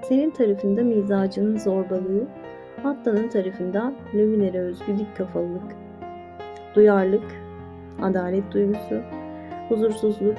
[0.04, 2.28] Senin tarafında mizacının zorbalığı,
[2.84, 5.76] Atlan'ın tarafında lövinere özgü dik kafalılık,
[6.76, 7.32] duyarlılık,
[8.02, 9.02] adalet duygusu,
[9.70, 10.38] huzursuzluk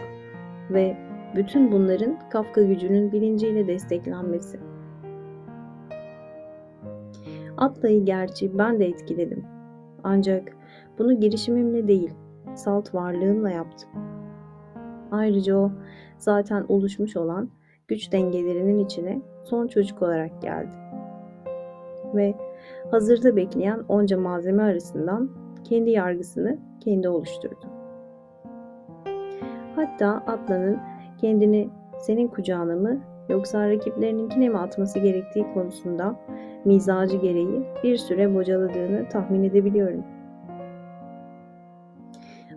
[0.71, 0.97] ve
[1.35, 4.66] bütün bunların Kafka gücünün bilinciyle desteklenmesi.
[7.57, 9.45] Atla'yı gerçi ben de etkiledim.
[10.05, 10.57] Ancak
[10.99, 12.15] bunu girişimimle değil,
[12.55, 13.91] salt varlığımla yaptım.
[15.11, 15.71] Ayrıca o
[16.19, 17.49] zaten oluşmuş olan
[17.89, 20.71] güç dengelerinin içine son çocuk olarak geldi.
[22.15, 22.35] Ve
[22.91, 25.31] hazırda bekleyen onca malzeme arasından
[25.65, 27.67] kendi yargısını kendi oluşturdu.
[29.77, 30.79] Hatta Atlan'ın
[31.21, 31.69] kendini
[31.99, 36.17] senin kucağına mı yoksa rakiplerinkine mi atması gerektiği konusunda
[36.67, 40.05] mizacı gereği bir süre bocaladığını tahmin edebiliyorum.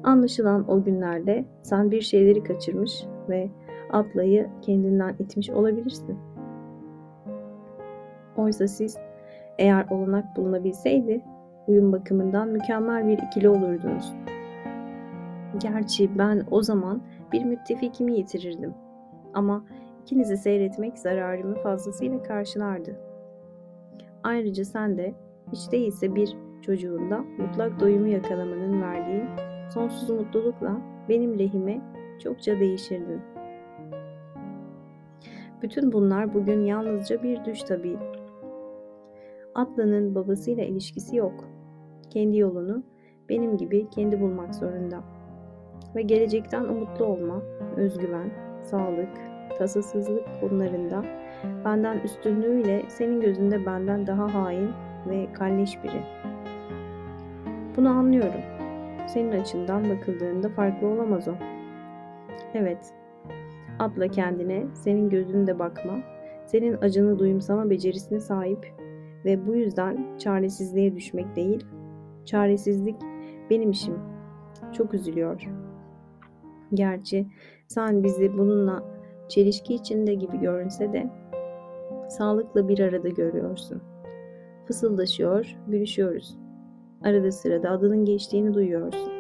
[0.04, 3.50] Anlaşılan o günlerde sen bir şeyleri kaçırmış ve
[3.90, 6.18] Atlay'ı kendinden itmiş olabilirsin.
[8.38, 8.98] Oysa siz
[9.58, 11.22] eğer olanak bulunabilseydi
[11.68, 14.14] uyum bakımından mükemmel bir ikili olurdunuz.
[15.58, 17.02] Gerçi ben o zaman
[17.34, 18.74] bir müttefikimi yitirirdim.
[19.34, 19.64] Ama
[20.02, 23.09] ikinizi seyretmek zararımı fazlasıyla karşılardı.
[24.24, 25.14] Ayrıca sen de
[25.52, 29.24] hiç değilse bir çocuğunda mutlak doyumu yakalamanın verdiği
[29.74, 31.82] sonsuz mutlulukla benim lehime
[32.24, 33.22] çokça değişirdin.
[35.62, 37.98] Bütün bunlar bugün yalnızca bir düş tabii.
[39.56, 41.46] Atlan'ın babasıyla ilişkisi yok.
[42.10, 42.84] Kendi yolunu
[43.30, 45.04] benim gibi kendi bulmak zorunda.
[45.96, 47.42] Ve gelecekten umutlu olma,
[47.78, 48.32] özgüven,
[48.64, 49.10] sağlık,
[49.58, 51.04] tasasızlık konularında
[51.66, 54.70] benden üstünlüğüyle senin gözünde benden daha hain
[55.10, 56.02] ve kalleş biri.
[57.78, 58.42] Bunu anlıyorum.
[59.08, 61.34] Senin açından bakıldığında farklı olamaz o.
[62.54, 62.94] Evet,
[63.80, 66.00] atla kendine, senin gözünde bakma,
[66.46, 68.74] senin acını duyumsama becerisine sahip
[69.26, 71.66] ve bu yüzden çaresizliğe düşmek değil,
[72.26, 72.96] çaresizlik
[73.50, 73.96] benim işim.
[74.74, 75.48] Çok üzülüyor.
[76.74, 77.28] Gerçi
[77.68, 78.84] sen bizi bununla
[79.30, 81.10] çelişki içinde gibi görünse de
[82.10, 83.82] sağlıkla bir arada görüyorsun.
[84.66, 86.38] Fısıldaşıyor, gülüşüyoruz.
[87.04, 89.12] Arada sırada adının geçtiğini duyuyorsun.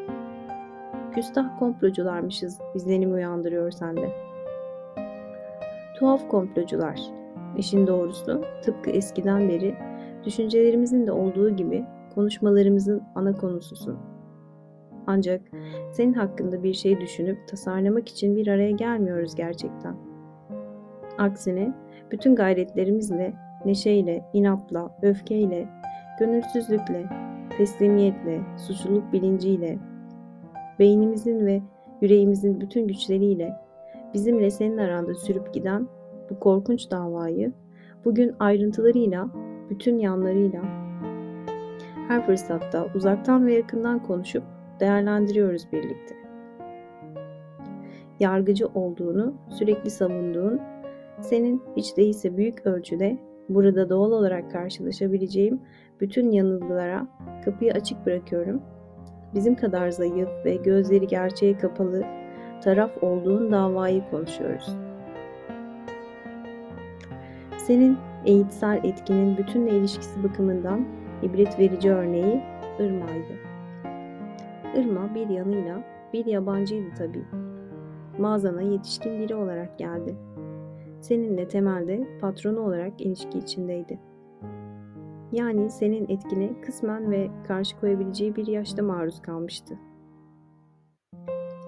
[1.13, 4.09] Küstah komplocularmışız izlenimi uyandırıyor sende.
[5.99, 6.99] Tuhaf komplocular.
[7.57, 9.75] İşin doğrusu tıpkı eskiden beri
[10.25, 11.85] düşüncelerimizin de olduğu gibi
[12.15, 13.97] konuşmalarımızın ana konususun.
[15.07, 15.41] Ancak
[15.91, 19.95] senin hakkında bir şey düşünüp tasarlamak için bir araya gelmiyoruz gerçekten.
[21.17, 21.73] Aksine
[22.11, 23.33] bütün gayretlerimizle,
[23.65, 25.67] neşeyle, inatla, öfkeyle,
[26.19, 27.05] gönülsüzlükle,
[27.57, 29.77] teslimiyetle, suçluluk bilinciyle,
[30.79, 31.61] beynimizin ve
[32.01, 33.55] yüreğimizin bütün güçleriyle
[34.13, 35.87] bizimle senin aranda sürüp giden
[36.29, 37.53] bu korkunç davayı
[38.05, 39.27] bugün ayrıntılarıyla,
[39.69, 40.61] bütün yanlarıyla
[42.07, 44.43] her fırsatta uzaktan ve yakından konuşup
[44.79, 46.15] değerlendiriyoruz birlikte.
[48.19, 50.61] Yargıcı olduğunu sürekli savunduğun,
[51.21, 53.17] senin hiç değilse büyük ölçüde
[53.49, 55.61] burada doğal olarak karşılaşabileceğim
[56.01, 57.07] bütün yanılgılara
[57.45, 58.61] kapıyı açık bırakıyorum.
[59.35, 62.03] Bizim kadar zayıf ve gözleri gerçeğe kapalı
[62.63, 64.75] taraf olduğun davayı konuşuyoruz.
[67.57, 70.85] Senin eğitsel etkinin bütünle ilişkisi bakımından
[71.23, 72.43] ibret verici örneği
[72.79, 73.33] Irma'ydı.
[74.75, 75.83] Irma bir yanıyla
[76.13, 77.25] bir yabancıydı tabii.
[78.17, 80.15] Mağazana yetişkin biri olarak geldi.
[81.01, 83.99] Seninle temelde patronu olarak ilişki içindeydi.
[85.31, 89.77] Yani senin etkine kısmen ve karşı koyabileceği bir yaşta maruz kalmıştı.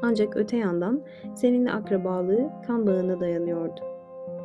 [0.04, 1.02] Ancak öte yandan
[1.36, 3.82] seninle akrabalığı kan bağına dayanıyordu.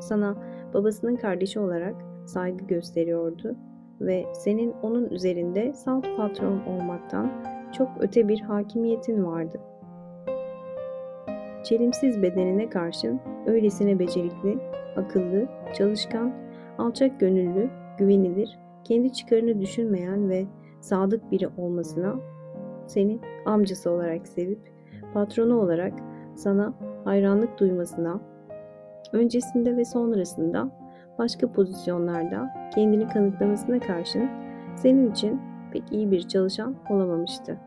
[0.00, 0.36] Sana
[0.74, 1.94] babasının kardeşi olarak
[2.26, 3.56] saygı gösteriyordu
[4.00, 9.60] ve senin onun üzerinde salt patron olmaktan çok öte bir hakimiyetin vardı.
[11.68, 14.58] Çelimsiz bedenine karşın öylesine becerikli,
[14.96, 16.32] akıllı, çalışkan,
[16.78, 20.46] alçak gönüllü, güvenilir, kendi çıkarını düşünmeyen ve
[20.80, 22.14] sadık biri olmasına
[22.86, 24.58] seni amcası olarak sevip
[25.14, 25.92] patronu olarak
[26.34, 26.74] sana
[27.04, 28.20] hayranlık duymasına,
[29.12, 30.70] öncesinde ve sonrasında
[31.18, 34.28] başka pozisyonlarda kendini kanıtlamasına karşın
[34.76, 35.40] senin için
[35.72, 37.58] pek iyi bir çalışan olamamıştı.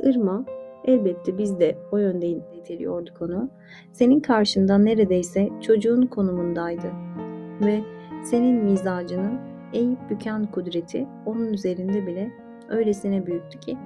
[0.00, 0.44] Irma,
[0.84, 2.26] elbette biz de o yönde
[2.56, 3.50] niteliyorduk onu.
[3.92, 6.90] Senin karşında neredeyse çocuğun konumundaydı.
[7.64, 7.80] Ve
[8.24, 9.38] senin mizacının
[9.72, 12.30] eğip büken kudreti onun üzerinde bile
[12.68, 13.78] öylesine büyüktü ki.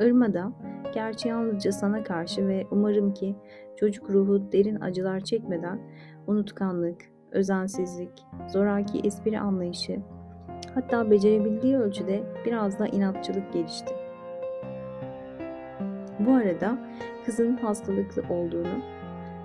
[0.00, 0.52] Irma da
[0.94, 3.36] gerçi yalnızca sana karşı ve umarım ki
[3.76, 5.80] çocuk ruhu derin acılar çekmeden
[6.26, 7.00] unutkanlık,
[7.30, 9.96] özensizlik, zoraki espri anlayışı,
[10.74, 13.97] hatta becerebildiği ölçüde biraz da inatçılık gelişti.
[16.20, 16.78] Bu arada
[17.26, 18.82] kızın hastalıklı olduğunu,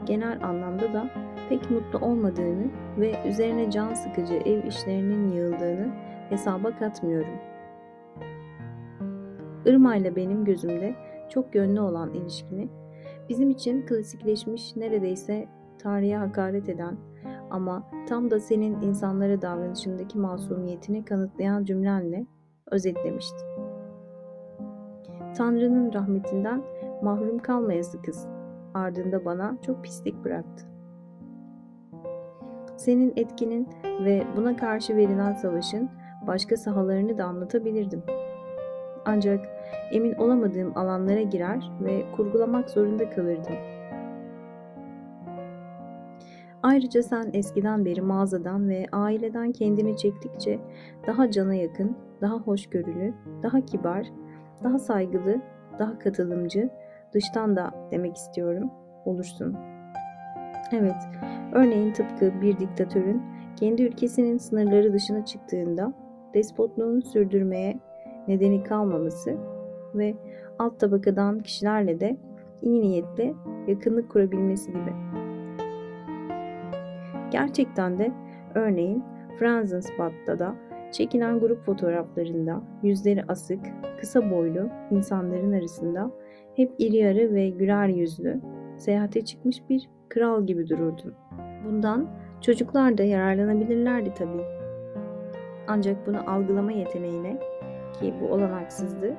[0.06, 1.10] genel anlamda da
[1.50, 2.66] pek mutlu olmadığını
[2.98, 5.88] ve üzerine can sıkıcı ev işlerinin yığıldığını
[6.30, 7.36] hesaba katmıyorum.
[9.66, 10.96] Irma ile benim gözümde
[11.30, 12.70] çok yönlü olan ilişkini,
[13.30, 15.48] bizim için klasikleşmiş neredeyse
[15.80, 16.98] tarihe hakaret eden
[17.50, 22.26] ama tam da senin insanlara davranışındaki masumiyetini kanıtlayan cümlenle
[22.72, 23.53] özetlemiştin.
[25.38, 26.64] Tanrı'nın rahmetinden
[27.02, 28.28] mahrum kalmayası kız.
[28.74, 30.66] Ardında bana çok pislik bıraktı.
[32.78, 35.90] Senin etkinin ve buna karşı verilen savaşın
[36.28, 38.04] başka sahalarını da anlatabilirdim.
[39.06, 39.46] Ancak
[39.92, 43.56] emin olamadığım alanlara girer ve kurgulamak zorunda kalırdım.
[46.64, 50.60] Ayrıca sen eskiden beri mağazadan ve aileden kendini çektikçe
[51.08, 54.08] daha cana yakın, daha hoşgörülü, daha kibar,
[54.64, 55.42] daha saygılı,
[55.80, 56.70] daha katılımcı,
[57.14, 58.72] dıştan da demek istiyorum,
[59.06, 59.58] olursun.
[60.72, 60.96] Evet,
[61.54, 63.22] örneğin tıpkı bir diktatörün
[63.56, 65.94] kendi ülkesinin sınırları dışına çıktığında
[66.34, 67.80] despotluğunu sürdürmeye
[68.28, 69.38] nedeni kalmaması
[69.96, 70.16] ve
[70.60, 72.18] alt tabakadan kişilerle de
[72.62, 73.34] iyi niyetle
[73.68, 74.94] yakınlık kurabilmesi gibi.
[77.32, 78.12] Gerçekten de
[78.56, 79.04] örneğin
[79.40, 80.56] Franzenspat'ta da
[80.94, 83.60] çekilen grup fotoğraflarında yüzleri asık,
[84.00, 86.12] kısa boylu insanların arasında
[86.56, 88.42] hep iri yarı ve güler yüzlü,
[88.78, 91.14] seyahate çıkmış bir kral gibi dururdun.
[91.66, 92.10] Bundan
[92.42, 94.44] çocuklar da yararlanabilirlerdi tabii.
[95.68, 97.38] Ancak bunu algılama yeteneğine
[98.00, 99.16] ki bu olanaksızdı,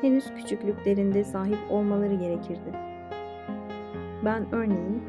[0.00, 2.72] henüz küçüklüklerinde sahip olmaları gerekirdi.
[4.24, 5.02] Ben örneğin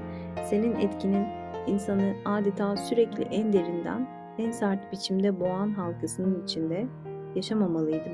[0.45, 1.25] senin etkinin
[1.67, 6.87] insanı adeta sürekli en derinden, en sert biçimde boğan halkasının içinde
[7.35, 8.13] yaşamamalıydım.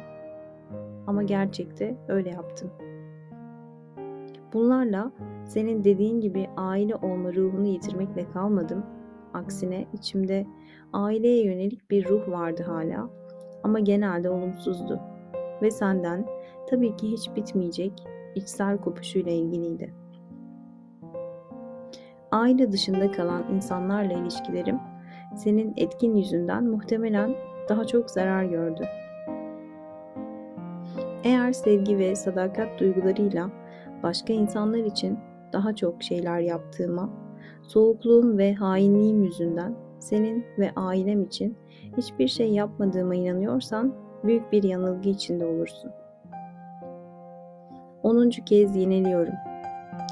[1.08, 2.72] Ama gerçekte öyle yaptım.
[4.54, 5.12] Bunlarla
[5.46, 8.86] senin dediğin gibi aile olma ruhunu yitirmekle kalmadım.
[9.34, 10.46] Aksine içimde
[10.94, 13.10] aileye yönelik bir ruh vardı hala
[13.64, 15.00] ama genelde olumsuzdu
[15.62, 16.26] ve senden
[16.70, 18.04] tabii ki hiç bitmeyecek
[18.36, 19.94] içsel kopuşuyla ilgiliydi.
[22.32, 24.80] Aile dışında kalan insanlarla ilişkilerim
[25.36, 27.36] senin etkin yüzünden muhtemelen
[27.70, 28.88] daha çok zarar gördü.
[31.24, 33.50] Eğer sevgi ve sadakat duygularıyla
[34.04, 35.20] başka insanlar için
[35.54, 37.10] daha çok şeyler yaptığıma,
[37.64, 41.58] soğukluğum ve hainliğim yüzünden senin ve ailem için
[41.98, 43.94] hiçbir şey yapmadığıma inanıyorsan
[44.24, 45.92] büyük bir yanılgı içinde olursun.
[48.04, 49.34] Onuncu kez yeniliyorum.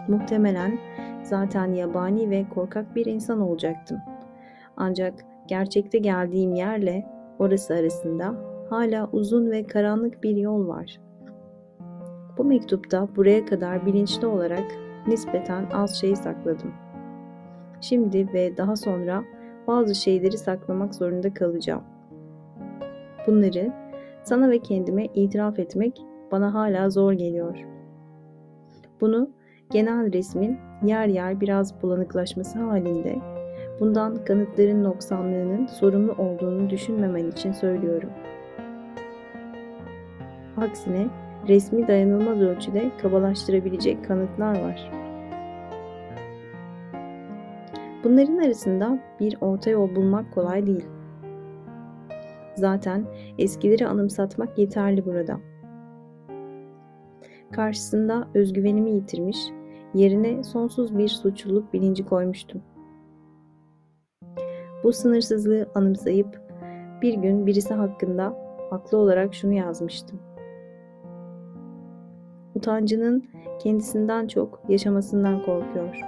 [0.08, 0.80] Muhtemelen
[1.24, 3.98] zaten yabani ve korkak bir insan olacaktım.
[4.78, 5.14] Ancak
[5.48, 7.06] gerçekte geldiğim yerle
[7.40, 8.36] orası arasında
[8.70, 11.00] hala uzun ve karanlık bir yol var.
[12.38, 14.66] Bu mektupta buraya kadar bilinçli olarak
[15.08, 16.74] nispeten az şey sakladım.
[17.82, 19.24] Şimdi ve daha sonra
[19.68, 21.84] bazı şeyleri saklamak zorunda kalacağım.
[23.28, 23.74] Bunları
[24.24, 26.02] sana ve kendime itiraf etmek
[26.32, 27.66] bana hala zor geliyor.
[29.02, 29.30] Bunu
[29.72, 33.37] genel resmin yer yer biraz bulanıklaşması halinde
[33.80, 38.10] bundan kanıtların noksanlığının sorumlu olduğunu düşünmemen için söylüyorum.
[40.58, 41.08] Aksine
[41.48, 44.92] resmi dayanılmaz ölçüde kabalaştırabilecek kanıtlar var.
[48.04, 50.86] Bunların arasında bir orta yol bulmak kolay değil.
[52.56, 53.06] Zaten
[53.38, 55.40] eskileri anımsatmak yeterli burada.
[57.52, 59.38] Karşısında özgüvenimi yitirmiş,
[59.94, 62.62] yerine sonsuz bir suçluluk bilinci koymuştum.
[64.88, 66.42] Bu sınırsızlığı anımsayıp
[67.02, 68.38] bir gün birisi hakkında
[68.70, 70.20] haklı olarak şunu yazmıştım.
[72.56, 73.24] Utancının
[73.60, 76.00] kendisinden çok yaşamasından korkuyor.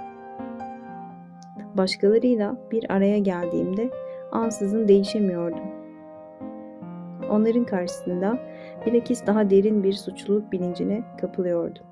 [1.76, 3.90] Başkalarıyla bir araya geldiğimde
[4.32, 5.64] ansızın değişemiyordum.
[7.30, 8.38] Onların karşısında
[8.86, 11.84] bilakis daha derin bir suçluluk bilincine kapılıyordum.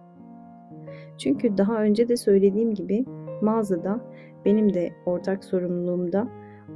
[1.18, 3.04] Çünkü daha önce de söylediğim gibi
[3.42, 4.00] mağazada
[4.44, 6.28] benim de ortak sorumluluğumda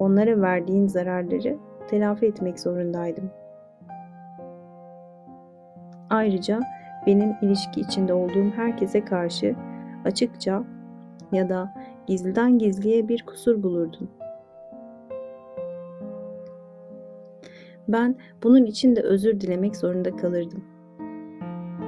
[0.02, 1.56] onlara verdiğin zararları
[1.88, 3.30] telafi etmek zorundaydım.
[6.10, 6.60] Ayrıca
[7.06, 9.54] benim ilişki içinde olduğum herkese karşı
[10.04, 10.64] açıkça
[11.32, 11.74] ya da
[12.06, 14.10] gizliden gizliye bir kusur bulurdum.
[17.88, 20.64] Ben bunun için de özür dilemek zorunda kalırdım.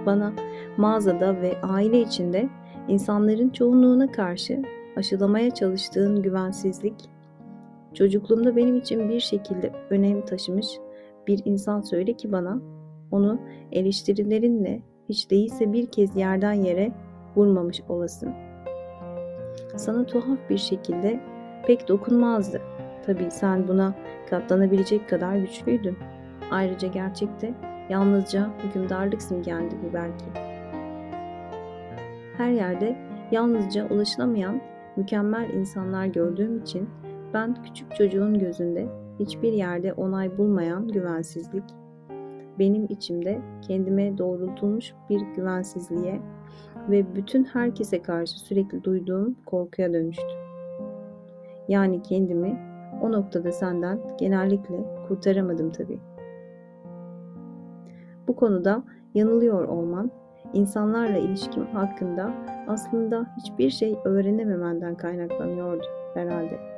[0.07, 0.33] Bana
[0.77, 2.49] mağazada ve aile içinde
[2.89, 4.63] insanların çoğunluğuna karşı
[4.97, 7.14] aşılamaya çalıştığın güvensizlik,
[7.95, 10.67] çocukluğumda benim için bir şekilde önem taşımış
[11.27, 12.61] bir insan söyle ki bana
[13.11, 13.41] onu
[13.73, 16.93] eleştirilerinle hiç değilse bir kez yerden yere
[17.37, 18.33] vurmamış olasın.
[19.77, 21.21] Sana tuhaf bir şekilde
[21.67, 22.61] pek dokunmazdı.
[23.07, 23.95] Tabii sen buna
[24.31, 25.97] katlanabilecek kadar güçlüydün.
[26.51, 27.55] Ayrıca gerçekte
[27.89, 30.25] yalnızca hükümdarlık simgendi bu belki.
[32.37, 32.97] Her yerde
[33.31, 34.61] yalnızca ulaşılamayan
[34.97, 36.89] mükemmel insanlar gördüğüm için
[37.35, 38.89] ben küçük çocuğun gözünde
[39.19, 41.65] hiçbir yerde onay bulmayan güvensizlik,
[42.59, 46.21] benim içimde kendime doğrultulmuş bir güvensizliğe
[46.91, 50.35] ve bütün herkese karşı sürekli duyduğum korkuya dönüştü.
[51.69, 52.59] Yani kendimi
[53.03, 56.01] o noktada senden genellikle kurtaramadım tabii.
[58.29, 58.83] Bu konuda
[59.15, 60.11] yanılıyor olman,
[60.53, 62.31] insanlarla ilişkim hakkında
[62.69, 65.85] aslında hiçbir şey öğrenememenden kaynaklanıyordu
[66.15, 66.74] herhalde.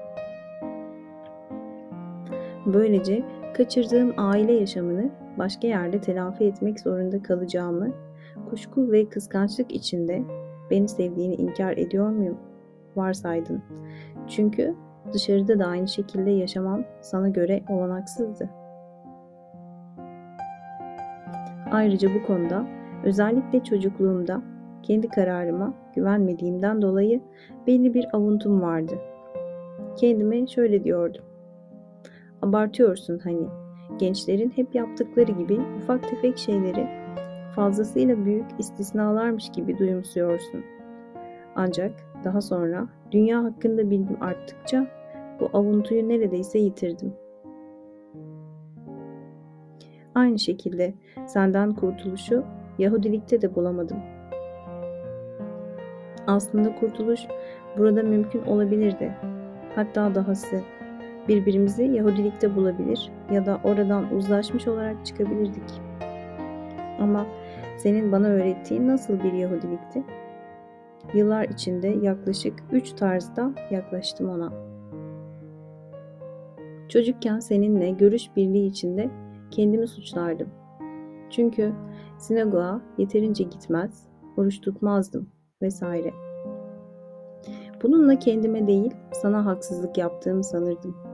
[2.67, 3.25] Böylece
[3.55, 7.91] kaçırdığım aile yaşamını başka yerde telafi etmek zorunda kalacağımı,
[8.51, 10.23] kuşku ve kıskançlık içinde
[10.71, 12.39] beni sevdiğini inkar ediyor muyum?
[12.97, 13.63] Varsaydın.
[14.29, 14.75] Çünkü
[15.13, 18.51] dışarıda da aynı şekilde yaşamam sana göre olanaksızdı.
[21.73, 22.67] Ayrıca bu konuda
[23.05, 24.43] özellikle çocukluğumda
[24.83, 27.21] kendi kararıma güvenmediğimden dolayı
[27.67, 28.99] belli bir avuntum vardı.
[29.97, 31.26] Kendime şöyle diyordum.
[32.43, 33.47] Abartıyorsun hani.
[33.99, 36.89] Gençlerin hep yaptıkları gibi ufak tefek şeyleri
[37.57, 40.65] fazlasıyla büyük istisnalarmış gibi duyumsuyorsun.
[41.57, 41.93] Ancak
[42.25, 44.87] daha sonra dünya hakkında bilgim arttıkça
[45.41, 47.15] bu avuntuyu neredeyse yitirdim.
[50.15, 50.95] Aynı şekilde
[51.27, 52.45] senden kurtuluşu
[52.79, 53.99] Yahudilikte de bulamadım.
[56.27, 57.21] Aslında kurtuluş
[57.79, 59.13] burada mümkün olabilirdi.
[59.75, 60.61] Hatta dahası
[61.29, 65.81] birbirimizi Yahudilikte bulabilir ya da oradan uzlaşmış olarak çıkabilirdik.
[67.01, 67.27] Ama
[67.77, 70.03] senin bana öğrettiğin nasıl bir Yahudilikti?
[71.15, 74.53] Yıllar içinde yaklaşık üç tarzda yaklaştım ona.
[76.89, 79.11] Çocukken seninle görüş birliği içinde
[79.51, 80.49] kendimi suçlardım.
[81.31, 81.73] Çünkü
[82.19, 85.29] sinagoga yeterince gitmez, oruç tutmazdım
[85.63, 86.13] vesaire.
[87.83, 91.06] Bununla kendime değil, sana haksızlık yaptığımı sanırdım.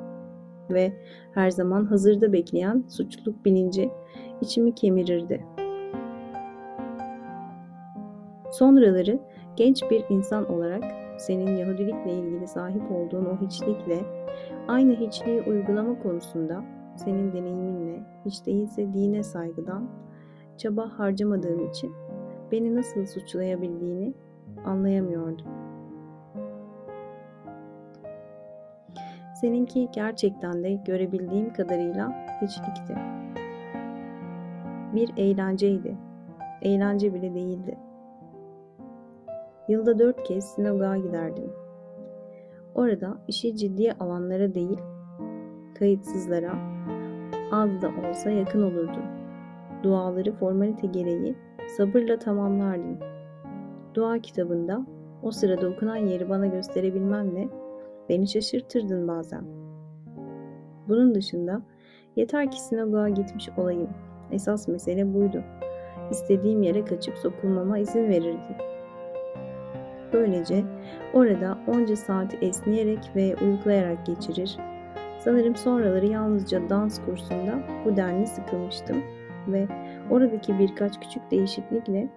[0.75, 0.93] Ve
[1.35, 3.91] her zaman hazırda bekleyen suçluluk bilinci
[4.41, 5.45] içimi kemirirdi.
[8.53, 9.19] Sonraları
[9.57, 10.85] genç bir insan olarak
[11.19, 14.01] senin Yahudilikle ilgili sahip olduğun o hiçlikle
[14.69, 16.65] aynı hiçliği uygulama konusunda
[16.97, 19.89] senin deneyiminle hiç değilse dine saygıdan
[20.59, 21.93] çaba harcamadığım için
[22.53, 24.15] beni nasıl suçlayabildiğini
[24.65, 25.72] anlayamıyordum.
[29.43, 32.95] Seninki gerçekten de görebildiğim kadarıyla hiçlikti.
[34.95, 35.97] Bir eğlenceydi.
[36.63, 37.79] Eğlence bile değildi.
[39.69, 41.53] Yılda dört kez sinagoga giderdim.
[42.75, 44.79] Orada işi ciddiye alanlara değil,
[45.79, 46.53] kayıtsızlara
[47.53, 49.05] az da olsa yakın olurdum.
[49.83, 51.37] Duaları formalite gereği
[51.77, 52.99] sabırla tamamlardım.
[53.95, 54.87] Dua kitabında
[55.23, 57.62] o sırada okunan yeri bana gösterebilmenle
[58.09, 59.45] beni şaşırtırdın bazen.
[60.89, 61.63] Bunun dışında
[62.17, 63.91] yeter ki sinagoga gitmiş olayım.
[64.33, 65.43] Esas mesele buydu.
[66.11, 68.57] İstediğim yere kaçıp sokulmama izin verirdi.
[70.13, 70.65] Böylece
[71.15, 74.59] orada onca saati esneyerek ve uyuklayarak geçirir.
[75.19, 79.03] Sanırım sonraları yalnızca dans kursunda bu denli sıkılmıştım
[79.49, 79.69] ve
[80.11, 82.09] oradaki birkaç küçük değişiklikle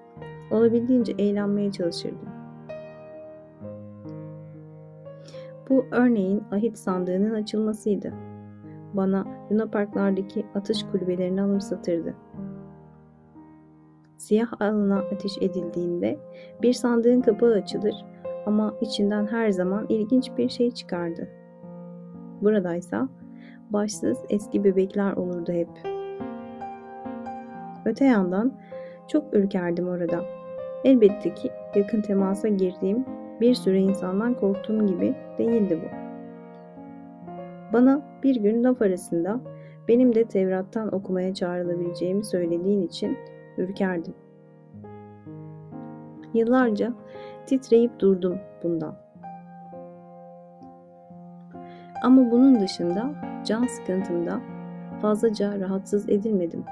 [0.51, 2.34] olabildiğince eğlenmeye çalışırdım.
[5.69, 8.13] Bu örneğin ahit sandığının açılmasıydı.
[8.93, 12.13] Bana Luna Parklardaki atış kulübelerini anımsatırdı.
[14.17, 16.19] Siyah alana ateş edildiğinde
[16.61, 18.05] bir sandığın kapağı açılır
[18.45, 21.29] ama içinden her zaman ilginç bir şey çıkardı.
[22.41, 23.09] Buradaysa
[23.69, 25.69] başsız eski bebekler olurdu hep.
[27.85, 28.53] Öte yandan
[29.07, 30.23] çok ürkerdim orada.
[30.83, 33.05] Elbette ki yakın temasa girdiğim
[33.41, 35.95] bir sürü insandan korktuğum gibi değildi bu.
[37.73, 39.39] Bana bir gün laf arasında
[39.87, 43.17] benim de Tevrat'tan okumaya çağrılabileceğimi söylediğin için
[43.57, 44.13] ürkerdim.
[46.33, 46.93] Yıllarca
[47.45, 48.95] titreyip durdum bundan.
[52.03, 54.41] Ama bunun dışında can sıkıntımda
[55.01, 56.63] fazlaca rahatsız edilmedim.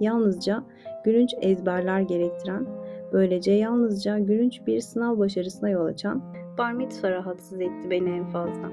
[0.00, 0.62] Yalnızca
[1.04, 2.66] gülünç ezberler gerektiren,
[3.12, 6.22] böylece yalnızca gülünç bir sınav başarısına yol açan
[6.58, 8.70] bar mitzvah rahatsız etti beni en fazla.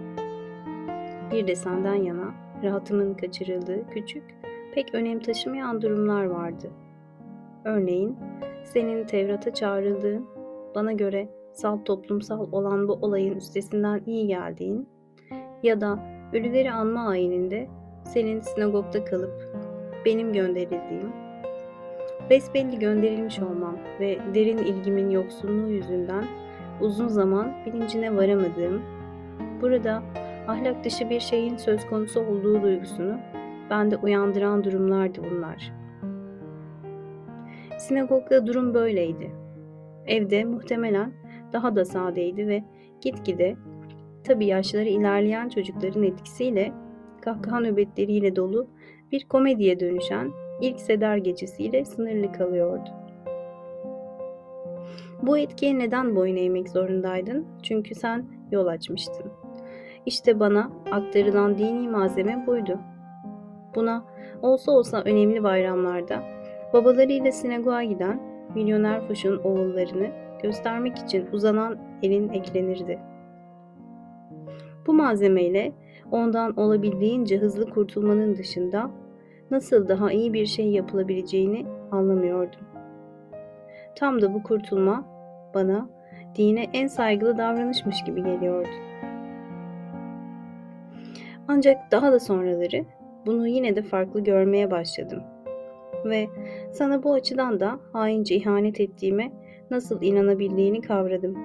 [1.31, 2.33] Bir de senden yana
[2.63, 4.23] rahatımın kaçırıldığı küçük,
[4.75, 6.69] pek önem taşımayan durumlar vardı.
[7.65, 8.17] Örneğin
[8.63, 10.25] senin Tevrat'a çağrıldığın,
[10.75, 14.89] bana göre salt toplumsal olan bu olayın üstesinden iyi geldiğin
[15.63, 15.99] ya da
[16.33, 17.67] ölüleri anma ayininde
[18.05, 19.63] senin sinagogda kalıp
[20.05, 21.22] benim gönderildiğim,
[22.29, 26.25] besbelli gönderilmiş olmam ve derin ilgimin yoksunluğu yüzünden
[26.81, 28.81] uzun zaman bilincine varamadığım,
[29.61, 30.03] burada
[30.47, 33.17] ahlak dışı bir şeyin söz konusu olduğu duygusunu
[33.69, 35.73] bende uyandıran durumlardı bunlar.
[37.77, 39.31] Sinagogda durum böyleydi.
[40.05, 41.13] Evde muhtemelen
[41.53, 42.63] daha da sadeydi ve
[43.01, 43.55] gitgide
[44.23, 46.71] tabi yaşları ilerleyen çocukların etkisiyle
[47.21, 48.67] kahkaha nöbetleriyle dolu
[49.11, 50.31] bir komediye dönüşen
[50.63, 52.89] ilk seder gecesiyle sınırlı kalıyordu.
[55.21, 57.47] Bu etkiye neden boyun eğmek zorundaydın?
[57.63, 59.31] Çünkü sen yol açmıştın.
[60.05, 62.79] İşte bana aktarılan dini malzeme buydu.
[63.75, 64.05] Buna
[64.41, 66.23] olsa olsa önemli bayramlarda
[66.73, 68.21] babalarıyla sinagoga giden
[68.55, 70.07] milyoner fuşun oğullarını
[70.43, 72.99] göstermek için uzanan elin eklenirdi.
[74.87, 75.71] Bu malzemeyle
[76.11, 78.91] ondan olabildiğince hızlı kurtulmanın dışında
[79.51, 82.59] nasıl daha iyi bir şey yapılabileceğini anlamıyordum.
[83.95, 85.05] Tam da bu kurtulma
[85.53, 85.89] bana
[86.35, 88.69] dine en saygılı davranışmış gibi geliyordu.
[91.47, 92.85] Ancak daha da sonraları
[93.25, 95.23] bunu yine de farklı görmeye başladım.
[96.05, 96.27] Ve
[96.71, 99.31] sana bu açıdan da haince ihanet ettiğime
[99.71, 101.37] nasıl inanabildiğini kavradım.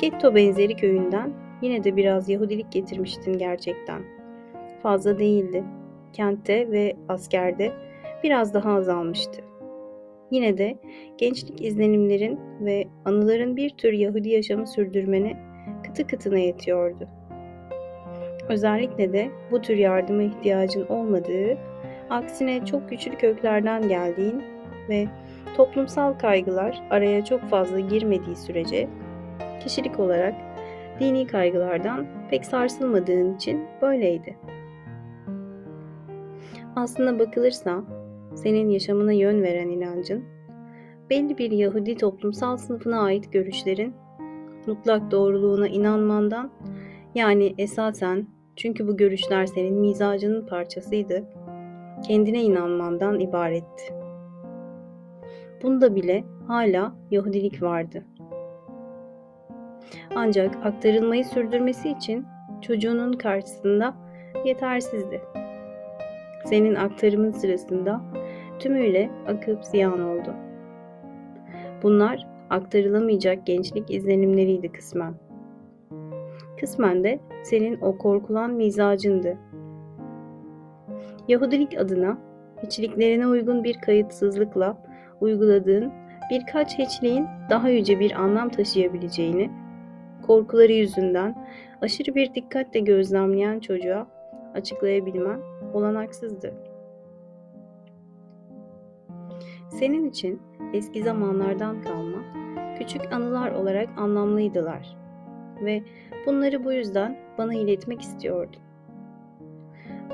[0.00, 1.32] Getto benzeri köyünden
[1.62, 4.02] yine de biraz Yahudilik getirmiştin gerçekten.
[4.82, 5.64] Fazla değildi.
[6.14, 7.72] Kentte ve askerde
[8.22, 9.42] biraz daha azalmıştı.
[10.30, 10.78] Yine de
[11.18, 15.36] gençlik izlenimlerin ve anıların bir tür Yahudi yaşamı sürdürmene
[15.86, 17.08] kıtı kıtına yetiyordu.
[18.48, 21.58] Özellikle de bu tür yardıma ihtiyacın olmadığı,
[22.10, 24.42] aksine çok güçlü köklerden geldiğin
[24.88, 25.06] ve
[25.56, 28.88] toplumsal kaygılar araya çok fazla girmediği sürece
[29.62, 30.34] kişilik olarak
[31.00, 34.36] dini kaygılardan pek sarsılmadığın için böyleydi.
[36.76, 37.82] Aslına bakılırsa
[38.34, 40.24] senin yaşamına yön veren inancın,
[41.10, 43.94] belli bir Yahudi toplumsal sınıfına ait görüşlerin
[44.66, 46.50] mutlak doğruluğuna inanmandan
[47.14, 48.26] yani esasen
[48.56, 51.24] çünkü bu görüşler senin mizacının parçasıydı,
[52.06, 53.94] kendine inanmandan ibaretti.
[55.62, 58.04] Bunda bile hala Yahudilik vardı.
[60.14, 62.26] Ancak aktarılmayı sürdürmesi için
[62.62, 63.94] çocuğunun karşısında
[64.44, 65.20] yetersizdi.
[66.44, 68.00] Senin aktarımın sırasında
[68.58, 70.34] tümüyle akıp ziyan oldu.
[71.82, 75.14] Bunlar aktarılamayacak gençlik izlenimleriydi kısmen.
[76.60, 79.38] Kısmen de senin o korkulan mizacındı.
[81.28, 82.18] Yahudilik adına
[82.62, 84.82] hiçliklerine uygun bir kayıtsızlıkla
[85.20, 85.92] uyguladığın
[86.30, 89.50] birkaç hiçliğin daha yüce bir anlam taşıyabileceğini,
[90.26, 91.48] korkuları yüzünden
[91.80, 94.06] aşırı bir dikkatle gözlemleyen çocuğa
[94.54, 95.40] açıklayabilmen
[95.74, 96.54] olanaksızdı.
[99.70, 100.42] Senin için
[100.72, 102.18] eski zamanlardan kalma
[102.78, 104.96] küçük anılar olarak anlamlıydılar
[105.64, 105.82] ve
[106.26, 108.60] bunları bu yüzden bana iletmek istiyordun.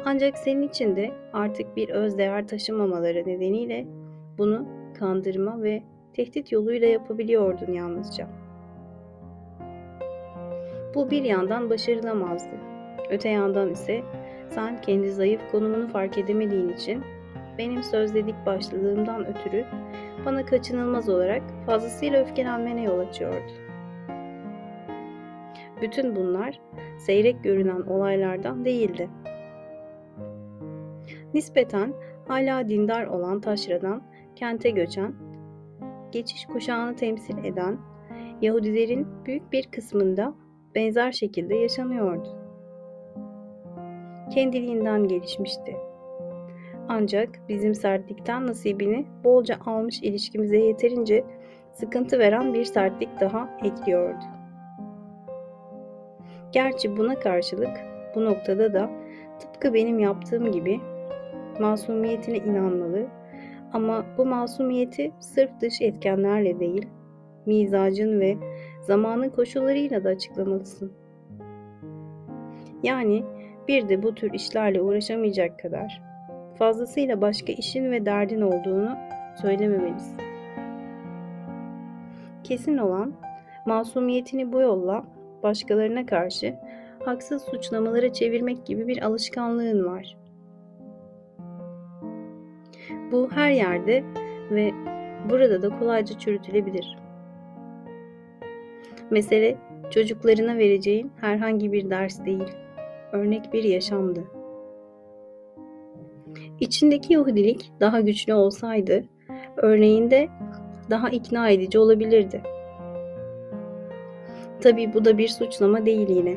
[0.04, 3.86] Ancak senin için de artık bir öz değer taşımamaları nedeniyle
[4.38, 4.66] bunu
[4.98, 5.82] kandırma ve
[6.12, 8.26] tehdit yoluyla yapabiliyordun yalnızca.
[10.94, 12.56] Bu bir yandan başarılamazdı.
[13.10, 14.02] Öte yandan ise
[14.50, 17.02] sen kendi zayıf konumunu fark edemediğin için
[17.58, 19.64] benim sözledik başladığımdan ötürü
[20.26, 23.52] bana kaçınılmaz olarak fazlasıyla öfkelenmene yol açıyordu.
[25.82, 26.60] Bütün bunlar
[26.98, 29.08] seyrek görünen olaylardan değildi.
[31.34, 31.94] Nispeten
[32.28, 34.02] hala dindar olan taşradan
[34.36, 35.14] kente göçen,
[36.12, 37.78] geçiş kuşağını temsil eden
[38.42, 40.34] Yahudilerin büyük bir kısmında
[40.74, 42.39] benzer şekilde yaşanıyordu.
[44.34, 45.76] Kendiliğinden gelişmişti.
[46.88, 51.24] Ancak bizim sertlikten nasibini bolca almış ilişkimize yeterince
[51.72, 54.24] sıkıntı veren bir sertlik daha ekliyordu.
[56.52, 57.76] Gerçi buna karşılık
[58.14, 58.90] bu noktada da
[59.40, 60.80] tıpkı benim yaptığım gibi
[61.60, 63.06] masumiyetine inanmalı
[63.72, 66.86] ama bu masumiyeti sırf dış etkenlerle değil,
[67.46, 68.36] mizacın ve
[68.82, 70.92] zamanın koşullarıyla da açıklamalısın.
[72.82, 73.24] Yani
[73.70, 76.02] bir de bu tür işlerle uğraşamayacak kadar
[76.58, 78.96] fazlasıyla başka işin ve derdin olduğunu
[79.42, 80.20] söylememelisin.
[82.44, 83.12] Kesin olan
[83.66, 85.04] masumiyetini bu yolla
[85.42, 86.54] başkalarına karşı
[87.04, 90.16] haksız suçlamalara çevirmek gibi bir alışkanlığın var.
[93.12, 94.04] Bu her yerde
[94.50, 94.70] ve
[95.30, 96.98] burada da kolayca çürütülebilir.
[99.10, 99.56] Mesele
[99.90, 102.48] çocuklarına vereceğin herhangi bir ders değil,
[103.12, 104.24] örnek bir yaşamdı.
[106.60, 109.04] İçindeki Yahudilik daha güçlü olsaydı,
[109.56, 110.28] örneğinde
[110.90, 112.42] daha ikna edici olabilirdi.
[114.60, 116.36] Tabii bu da bir suçlama değil yine.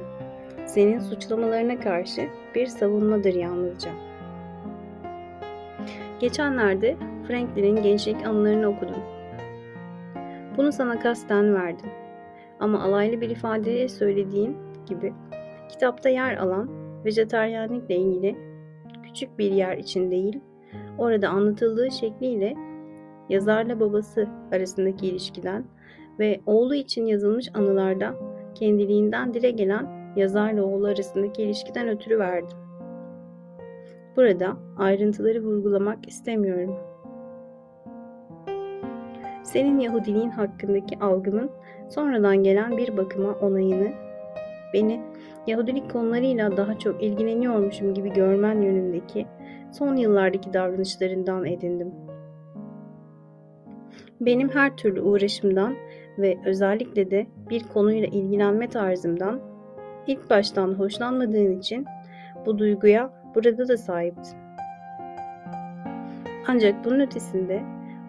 [0.66, 2.22] Senin suçlamalarına karşı
[2.56, 3.92] bir savunmadır yalnızca.
[6.20, 6.96] Geçenlerde
[7.28, 9.04] Franklin'in gençlik anılarını okudum.
[10.58, 11.90] Bunu sana kasten verdim.
[12.60, 15.14] Ama alaylı bir ifadeyle söylediğin gibi
[15.74, 16.70] kitapta yer alan
[17.06, 18.36] vejetaryenlikle ilgili
[19.04, 20.40] küçük bir yer için değil,
[20.98, 22.54] orada anlatıldığı şekliyle
[23.30, 25.66] yazarla babası arasındaki ilişkiden
[26.20, 28.16] ve oğlu için yazılmış anılarda
[28.56, 32.58] kendiliğinden dile gelen yazarla oğlu arasındaki ilişkiden ötürü verdim.
[34.16, 36.76] Burada ayrıntıları vurgulamak istemiyorum.
[39.44, 41.50] Senin Yahudiliğin hakkındaki algımın
[41.90, 43.92] sonradan gelen bir bakıma onayını,
[44.74, 45.13] beni
[45.48, 49.26] Yahudilik konularıyla daha çok ilgileniyormuşum gibi görmen yönündeki
[49.72, 51.92] son yıllardaki davranışlarından edindim.
[54.22, 55.76] Benim her türlü uğraşımdan
[56.18, 59.40] ve özellikle de bir konuyla ilgilenme tarzımdan
[60.08, 61.86] ilk baştan hoşlanmadığın için
[62.46, 64.38] bu duyguya burada da sahiptin.
[66.48, 67.62] Ancak bunun ötesinde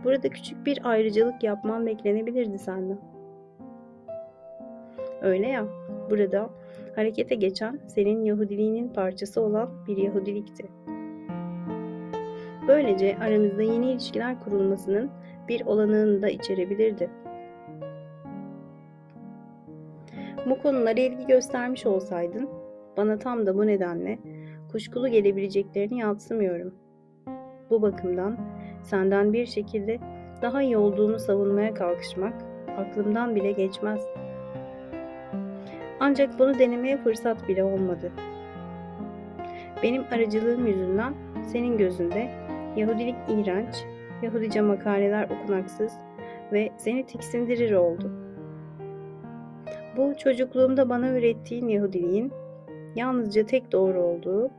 [0.05, 2.99] burada küçük bir ayrıcalık yapman beklenebilirdi senden.
[5.23, 5.65] Öyle ya,
[6.11, 6.51] burada
[6.97, 10.67] harekete geçen senin Yahudiliğinin parçası olan bir Yahudilikti.
[12.69, 15.11] Böylece aramızda yeni ilişkiler kurulmasının
[15.49, 17.11] bir olanağını da içerebilirdi.
[20.51, 22.49] Bu konulara ilgi göstermiş olsaydın,
[22.97, 24.19] bana tam da bu nedenle
[24.73, 26.75] kuşkulu gelebileceklerini yatsımıyorum.
[27.71, 28.39] Bu bakımdan
[28.83, 29.99] senden bir şekilde
[30.43, 32.35] daha iyi olduğunu savunmaya kalkışmak
[32.79, 34.01] aklımdan bile geçmez.
[36.01, 38.13] Ancak bunu denemeye fırsat bile olmadı.
[39.83, 41.15] Benim aracılığım yüzünden
[41.53, 42.31] senin gözünde
[42.77, 43.85] Yahudilik iğrenç,
[44.23, 45.93] Yahudice makaleler okunaksız
[46.53, 48.13] ve seni tiksindirir oldu.
[49.97, 52.33] Bu çocukluğumda bana ürettiğin Yahudiliğin
[52.97, 54.51] yalnızca tek doğru olduğu,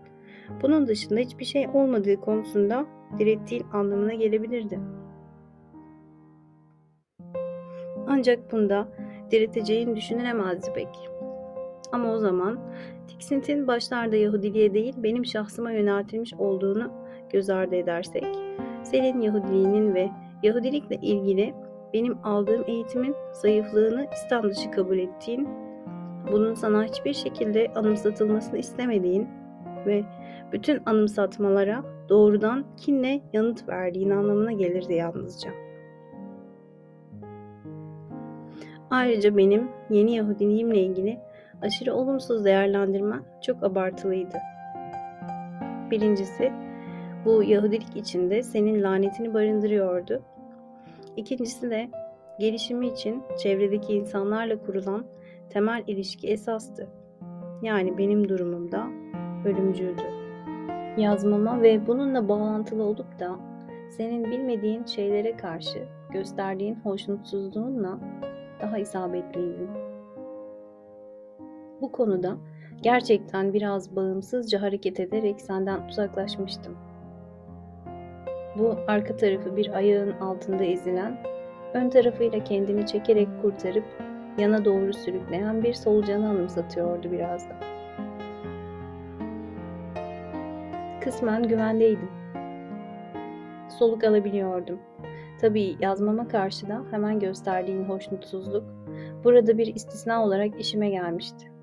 [0.61, 2.85] bunun dışında hiçbir şey olmadığı konusunda
[3.19, 4.79] direttiğin anlamına gelebilirdi.
[8.07, 8.87] Ancak bunda
[9.31, 11.14] direteceğin düşünülemezdi pek.
[11.91, 12.59] Ama o zaman
[13.07, 16.91] tiksintin başlarda Yahudiliğe değil benim şahsıma yöneltilmiş olduğunu
[17.29, 18.25] göz ardı edersek,
[18.83, 20.09] senin Yahudiliğinin ve
[20.43, 21.53] Yahudilikle ilgili
[21.93, 25.47] benim aldığım eğitimin zayıflığını İslam dışı kabul ettiğin,
[26.31, 29.27] bunun sana hiçbir şekilde anımsatılmasını istemediğin
[29.85, 30.03] ve
[30.51, 35.51] bütün anımsatmalara doğrudan kinle yanıt verdiğin anlamına gelirdi yalnızca.
[38.89, 41.19] Ayrıca benim yeni Yahudiliğimle ilgili
[41.61, 44.37] aşırı olumsuz değerlendirme çok abartılıydı.
[45.91, 46.51] Birincisi,
[47.25, 50.21] bu Yahudilik içinde senin lanetini barındırıyordu.
[51.17, 51.89] İkincisi de
[52.39, 55.05] gelişimi için çevredeki insanlarla kurulan
[55.49, 56.87] temel ilişki esastı.
[57.61, 58.87] Yani benim durumumda
[59.45, 60.03] ölümcüldü.
[60.97, 63.35] Yazmama ve bununla bağlantılı olup da
[63.89, 65.79] senin bilmediğin şeylere karşı
[66.11, 67.99] gösterdiğin hoşnutsuzluğunla
[68.61, 69.84] daha isabetliydin.
[71.81, 72.37] Bu konuda
[72.81, 76.77] gerçekten biraz bağımsızca hareket ederek senden uzaklaşmıştım.
[78.57, 81.17] Bu arka tarafı bir ayağın altında ezilen,
[81.73, 83.85] ön tarafıyla kendini çekerek kurtarıp
[84.37, 87.55] yana doğru sürükleyen bir solucanı anımsatıyordu biraz da.
[91.01, 92.09] Kısmen güvendeydim.
[93.79, 94.79] Soluk alabiliyordum.
[95.41, 98.63] Tabii yazmama karşı da hemen gösterdiğin hoşnutsuzluk
[99.23, 101.54] burada bir istisna olarak işime gelmişti.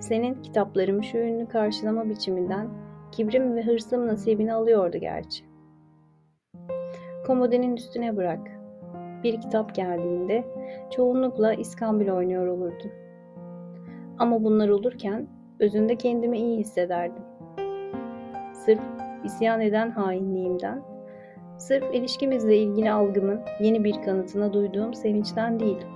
[0.00, 2.68] Senin kitaplarım şu ünlü karşılama biçiminden
[3.12, 5.44] kibrim ve hırsım nasibini alıyordu gerçi.
[7.26, 8.50] Komodinin üstüne bırak.
[9.22, 10.44] Bir kitap geldiğinde
[10.90, 12.90] çoğunlukla İskambil oynuyor olurdum.
[14.18, 15.26] Ama bunlar olurken
[15.60, 17.22] özünde kendimi iyi hissederdim.
[18.52, 18.80] Sırf
[19.24, 20.82] isyan eden hainliğimden,
[21.58, 25.86] sırf ilişkimizle ilgili algımın yeni bir kanıtına duyduğum sevinçten değil.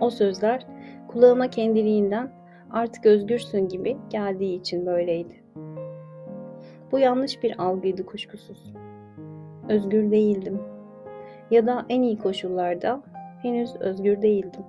[0.00, 0.66] O sözler
[1.14, 2.30] kulağıma kendiliğinden
[2.70, 5.44] artık özgürsün gibi geldiği için böyleydi.
[6.92, 8.74] Bu yanlış bir algıydı kuşkusuz.
[9.68, 10.60] Özgür değildim.
[11.50, 13.02] Ya da en iyi koşullarda
[13.42, 14.64] henüz özgür değildim.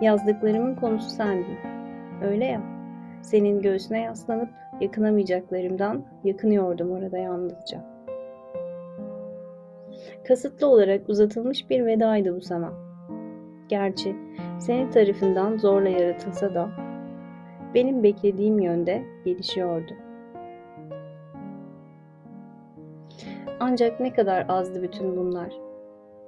[0.00, 1.58] Yazdıklarımın konusu sendin.
[2.22, 2.62] Öyle ya.
[3.22, 4.48] Senin göğsüne yaslanıp
[4.80, 7.84] yakınamayacaklarımdan yakınıyordum orada yalnızca.
[10.28, 12.72] Kasıtlı olarak uzatılmış bir vedaydı bu sana.
[13.68, 14.25] Gerçi
[14.58, 16.68] senin tarafından zorla yaratılsa da
[17.74, 19.92] benim beklediğim yönde gelişiyordu.
[23.60, 25.52] Ancak ne kadar azdı bütün bunlar.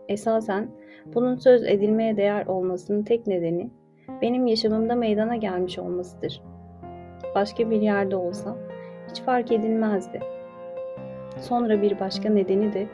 [0.09, 0.69] Esasen
[1.15, 3.71] bunun söz edilmeye değer olmasının tek nedeni
[4.23, 6.43] benim yaşamımda meydana gelmiş olmasıdır.
[7.35, 8.57] Başka bir yerde olsa
[9.11, 10.21] hiç fark edilmezdi.
[11.41, 12.87] Sonra bir başka nedeni de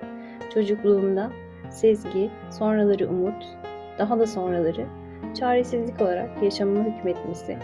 [0.55, 1.31] çocukluğumda
[1.71, 3.45] sezgi, sonraları umut,
[3.99, 4.87] daha da sonraları
[5.35, 7.57] çaresizlik olarak yaşamıma hükmetmesi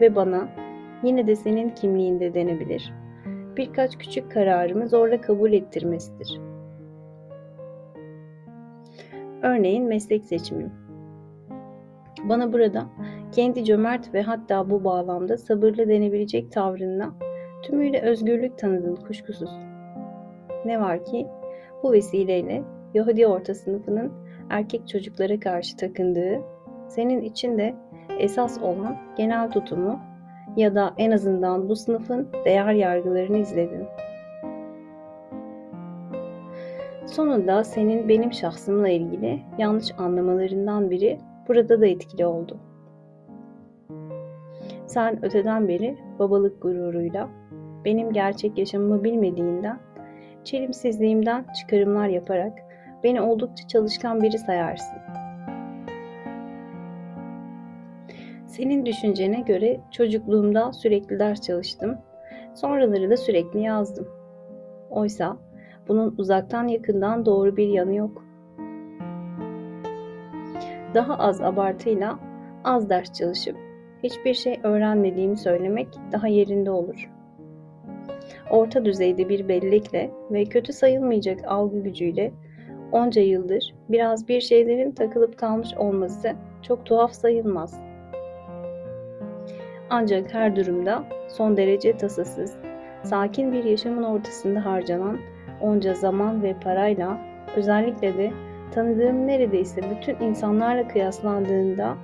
[0.00, 0.48] ve bana
[1.02, 2.92] yine de senin kimliğinde denebilir.
[3.56, 6.40] Birkaç küçük kararımı zorla kabul ettirmesidir.
[9.42, 10.72] Örneğin meslek seçimim.
[12.24, 12.86] Bana burada
[13.32, 17.12] kendi cömert ve hatta bu bağlamda sabırlı denebilecek tavrınla
[17.62, 19.50] tümüyle özgürlük tanıdın kuşkusuz.
[20.64, 21.26] Ne var ki
[21.82, 22.62] bu vesileyle
[22.94, 24.12] Yahudi orta sınıfının
[24.50, 26.40] erkek çocuklara karşı takındığı,
[26.94, 27.74] senin için de
[28.18, 30.00] esas olan genel tutumu
[30.56, 33.84] ya da en azından bu sınıfın değer yargılarını izledin.
[37.06, 41.18] Sonunda senin benim şahsımla ilgili yanlış anlamalarından biri
[41.48, 42.58] burada da etkili oldu.
[44.86, 47.28] Sen öteden beri babalık gururuyla
[47.84, 49.78] benim gerçek yaşamımı bilmediğinden,
[50.44, 52.52] çelimsizliğimden çıkarımlar yaparak
[53.04, 55.03] beni oldukça çalışkan biri sayarsın.
[58.56, 61.98] Senin düşüncene göre çocukluğumda sürekli ders çalıştım,
[62.54, 64.08] sonraları da sürekli yazdım.
[64.90, 65.36] Oysa
[65.88, 68.24] bunun uzaktan yakından doğru bir yanı yok.
[70.94, 72.18] Daha az abartıyla
[72.64, 73.56] az ders çalışıp
[74.02, 77.10] hiçbir şey öğrenmediğimi söylemek daha yerinde olur.
[78.50, 82.32] Orta düzeyde bir bellekle ve kötü sayılmayacak algı gücüyle
[82.92, 86.32] onca yıldır biraz bir şeylerin takılıp kalmış olması
[86.62, 87.93] çok tuhaf sayılmaz.
[89.90, 92.56] Ancak her durumda son derece tasasız,
[93.02, 95.18] sakin bir yaşamın ortasında harcanan
[95.60, 97.18] onca zaman ve parayla
[97.56, 98.32] özellikle de
[98.74, 101.96] tanıdığım neredeyse bütün insanlarla kıyaslandığında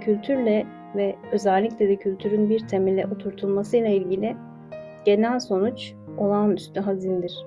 [0.00, 0.66] kültürle
[0.96, 4.36] ve özellikle de kültürün bir temele oturtulmasıyla ilgili
[5.04, 7.46] genel sonuç olağanüstü hazindir.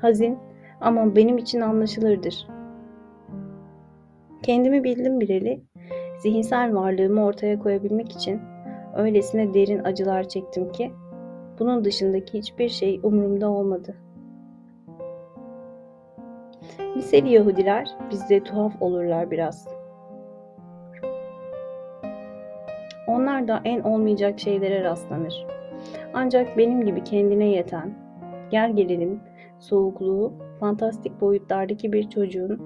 [0.00, 0.38] Hazin
[0.80, 2.46] ama benim için anlaşılırdır.
[4.42, 5.60] Kendimi bildim bileli,
[6.22, 8.40] zihinsel varlığımı ortaya koyabilmek için
[8.96, 10.92] öylesine derin acılar çektim ki
[11.58, 13.96] bunun dışındaki hiçbir şey umurumda olmadı.
[16.96, 19.68] Liseli Yahudiler bizde tuhaf olurlar biraz.
[23.06, 25.46] Onlar da en olmayacak şeylere rastlanır.
[26.14, 27.94] Ancak benim gibi kendine yeten,
[28.50, 29.20] gel gelelim
[29.58, 32.62] soğukluğu fantastik boyutlardaki bir çocuğun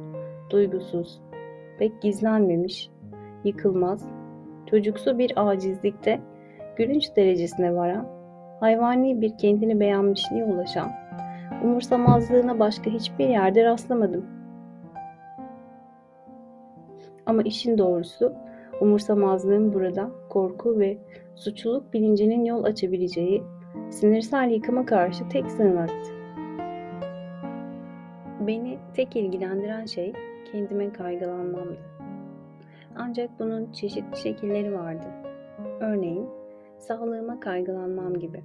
[0.51, 1.21] duygusuz,
[1.79, 2.91] pek gizlenmemiş,
[3.45, 4.09] yıkılmaz,
[4.67, 6.21] çocuksu bir acizlikte
[6.77, 8.07] gülünç derecesine varan,
[8.61, 10.91] hayvani bir kendini beğenmişliğe ulaşan,
[11.65, 14.27] umursamazlığına başka hiçbir yerde rastlamadım.
[17.27, 18.33] Ama işin doğrusu
[18.81, 20.99] umursamazlığın burada korku ve
[21.35, 23.43] suçluluk bilincinin yol açabileceği
[23.91, 26.11] sinirsel yıkıma karşı tek sığınaktı.
[28.41, 30.13] Beni tek ilgilendiren şey
[30.53, 31.94] kendime kaygılanmamdı.
[32.97, 35.07] Ancak bunun çeşitli şekilleri vardı.
[35.81, 36.29] Örneğin
[36.79, 38.45] sağlığıma kaygılanmam gibi.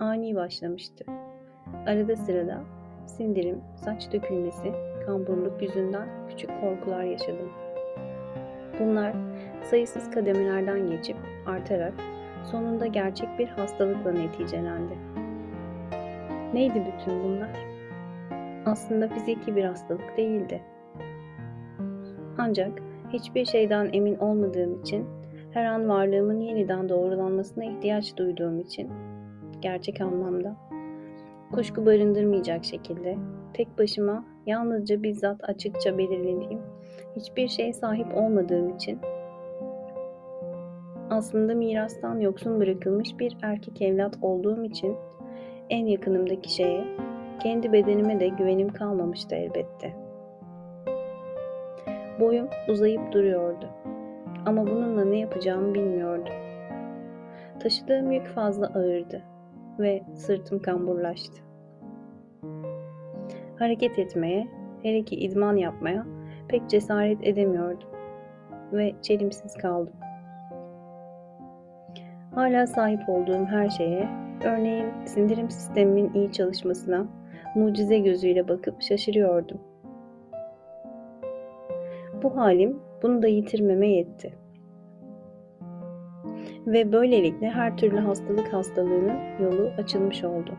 [0.00, 1.04] Ani başlamıştı.
[1.86, 2.60] Arada sırada
[3.06, 4.72] sindirim, saç dökülmesi,
[5.06, 7.48] kamburluk yüzünden küçük korkular yaşadım.
[8.80, 9.14] Bunlar
[9.62, 11.16] sayısız kademelerden geçip
[11.46, 11.94] artarak
[12.44, 14.98] sonunda gerçek bir hastalıkla neticelendi.
[16.54, 17.50] Neydi bütün bunlar?
[18.66, 20.62] Aslında fiziki bir hastalık değildi.
[22.38, 22.82] Ancak
[23.12, 25.06] hiçbir şeyden emin olmadığım için,
[25.50, 28.90] her an varlığımın yeniden doğrulanmasına ihtiyaç duyduğum için,
[29.60, 30.56] gerçek anlamda,
[31.52, 33.16] kuşku barındırmayacak şekilde,
[33.54, 36.60] tek başıma yalnızca bizzat açıkça belirlediğim
[37.16, 38.98] hiçbir şeye sahip olmadığım için,
[41.10, 44.96] aslında mirastan yoksun bırakılmış bir erkek evlat olduğum için
[45.70, 46.84] en yakınımdaki şeye,
[47.42, 50.09] kendi bedenime de güvenim kalmamıştı elbette.
[52.20, 53.68] Boyum uzayıp duruyordu.
[54.46, 56.34] Ama bununla ne yapacağımı bilmiyordum.
[57.60, 59.22] Taşıdığım yük fazla ağırdı
[59.78, 61.42] ve sırtım kamburlaştı.
[63.58, 64.48] Hareket etmeye,
[64.82, 66.06] hele ki idman yapmaya
[66.48, 67.88] pek cesaret edemiyordum
[68.72, 69.94] ve çelimsiz kaldım.
[72.34, 74.08] Hala sahip olduğum her şeye,
[74.44, 77.06] örneğin sindirim sistemimin iyi çalışmasına
[77.54, 79.69] mucize gözüyle bakıp şaşırıyordum.
[82.22, 84.32] Bu halim bunu da yitirmeme yetti.
[86.66, 90.50] Ve böylelikle her türlü hastalık hastalığının yolu açılmış oldu.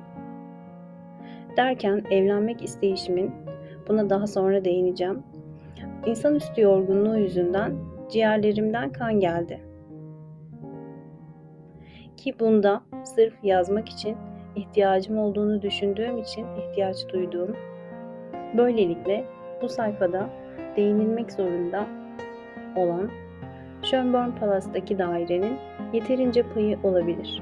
[1.57, 3.31] Derken evlenmek isteyişimin,
[3.88, 5.23] buna daha sonra değineceğim,
[6.05, 7.73] insanüstü yorgunluğu yüzünden
[8.09, 9.61] ciğerlerimden kan geldi.
[12.17, 14.17] Ki bunda sırf yazmak için
[14.55, 17.55] ihtiyacım olduğunu düşündüğüm için ihtiyaç duyduğum,
[18.57, 19.25] böylelikle
[19.61, 20.29] bu sayfada
[20.77, 21.85] değinilmek zorunda
[22.76, 23.10] olan
[23.81, 25.57] Schönborn Palace'daki dairenin
[25.93, 27.41] yeterince payı olabilir.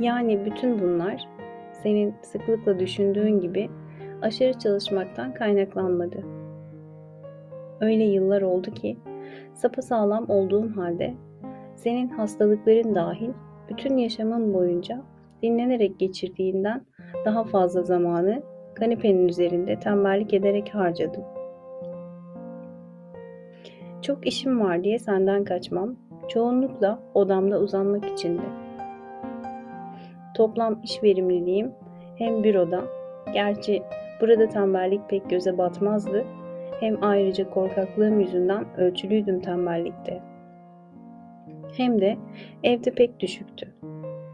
[0.00, 1.28] Yani bütün bunlar
[1.82, 3.70] senin sıklıkla düşündüğün gibi
[4.22, 6.16] aşırı çalışmaktan kaynaklanmadı.
[7.80, 8.96] Öyle yıllar oldu ki
[9.54, 11.14] sapasağlam olduğum halde
[11.76, 13.30] senin hastalıkların dahil
[13.68, 15.02] bütün yaşamın boyunca
[15.42, 16.84] dinlenerek geçirdiğinden
[17.24, 18.42] daha fazla zamanı
[18.78, 21.24] kanepenin üzerinde tembellik ederek harcadım.
[24.02, 25.96] Çok işim var diye senden kaçmam,
[26.28, 28.42] çoğunlukla odamda uzanmak içindi.
[30.36, 31.72] Toplam iş verimliliğim
[32.16, 32.84] hem büroda,
[33.32, 33.82] gerçi
[34.20, 36.24] burada tembellik pek göze batmazdı,
[36.80, 40.22] hem ayrıca korkaklığım yüzünden ölçülüydüm tembellikte.
[41.76, 42.16] Hem de
[42.64, 43.68] evde pek düşüktü.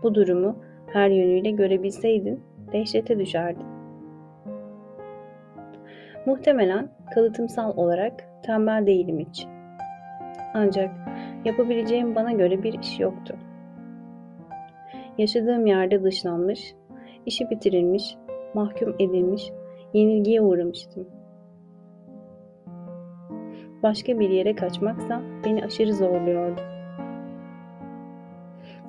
[0.02, 0.56] Bu durumu
[0.86, 2.40] her yönüyle görebilseydin
[2.72, 3.81] dehşete düşerdin.
[6.26, 9.46] Muhtemelen kalıtımsal olarak tembel değilim hiç.
[10.54, 10.90] Ancak
[11.44, 13.36] yapabileceğim bana göre bir iş yoktu.
[15.18, 16.74] Yaşadığım yerde dışlanmış,
[17.26, 18.16] işi bitirilmiş,
[18.54, 19.50] mahkum edilmiş,
[19.94, 21.08] yenilgiye uğramıştım.
[23.82, 26.60] Başka bir yere kaçmaksa beni aşırı zorluyordu.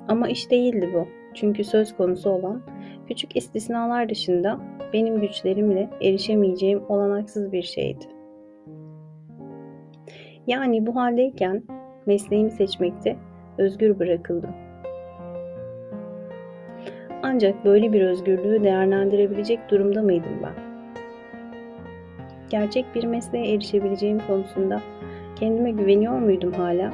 [0.08, 1.08] Ama iş değildi bu.
[1.34, 2.62] Çünkü söz konusu olan
[3.08, 4.60] küçük istisnalar dışında
[4.92, 8.04] benim güçlerimle erişemeyeceğim olanaksız bir şeydi.
[10.46, 11.62] Yani bu haldeyken
[12.06, 13.16] mesleğimi seçmekte
[13.58, 14.50] özgür bırakıldım.
[17.22, 20.64] Ancak böyle bir özgürlüğü değerlendirebilecek durumda mıydım ben?
[22.50, 24.80] Gerçek bir mesleğe erişebileceğim konusunda
[25.36, 26.92] kendime güveniyor muydum hala?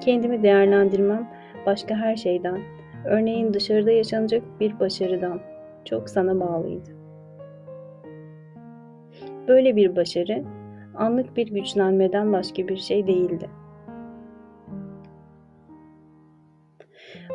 [0.00, 1.28] Kendimi değerlendirmem
[1.66, 2.58] başka her şeyden,
[3.08, 5.40] örneğin dışarıda yaşanacak bir başarıdan
[5.84, 6.90] çok sana bağlıydı.
[9.48, 10.44] Böyle bir başarı
[10.94, 13.50] anlık bir güçlenmeden başka bir şey değildi.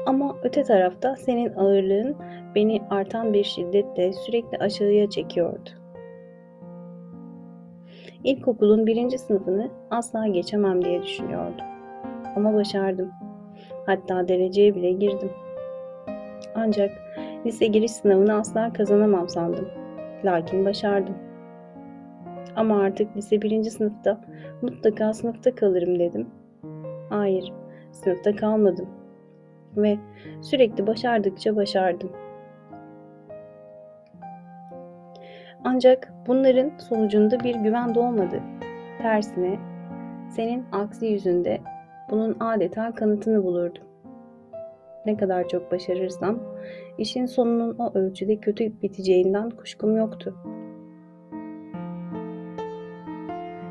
[0.06, 2.16] Ama öte tarafta senin ağırlığın
[2.56, 5.70] beni artan bir şiddetle sürekli aşağıya çekiyordu.
[8.24, 11.66] İlkokulun birinci sınıfını asla geçemem diye düşünüyordum.
[12.36, 13.12] Ama başardım.
[13.86, 15.30] Hatta dereceye bile girdim.
[16.56, 16.92] Ancak
[17.46, 19.68] lise giriş sınavını asla kazanamam sandım.
[20.26, 21.16] Lakin başardım.
[22.56, 24.22] Ama artık lise birinci sınıfta
[24.62, 26.28] mutlaka sınıfta kalırım dedim.
[27.10, 27.54] Hayır,
[27.92, 28.90] sınıfta kalmadım.
[29.78, 29.98] Ve
[30.42, 32.12] sürekli başardıkça başardım.
[35.64, 38.40] Ancak bunların sonucunda bir güven doğmadı.
[39.02, 39.60] Tersine
[40.30, 41.60] senin aksi yüzünde
[42.10, 43.93] bunun adeta kanıtını bulurdum.
[45.06, 46.40] Ne kadar çok başarırsam
[46.98, 50.36] işin sonunun o ölçüde kötü biteceğinden kuşkum yoktu.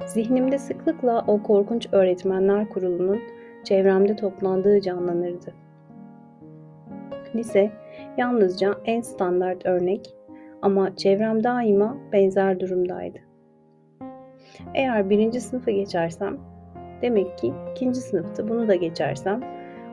[0.06, 3.20] Zihnimde sıklıkla o korkunç öğretmenler kurulunun
[3.64, 5.54] çevremde toplandığı canlanırdı.
[7.34, 7.70] Lise
[8.18, 10.14] yalnızca en standart örnek
[10.62, 13.18] ama çevrem daima benzer durumdaydı.
[14.74, 16.38] Eğer birinci sınıfa geçersem,
[17.02, 19.40] demek ki ikinci sınıfta bunu da geçersem,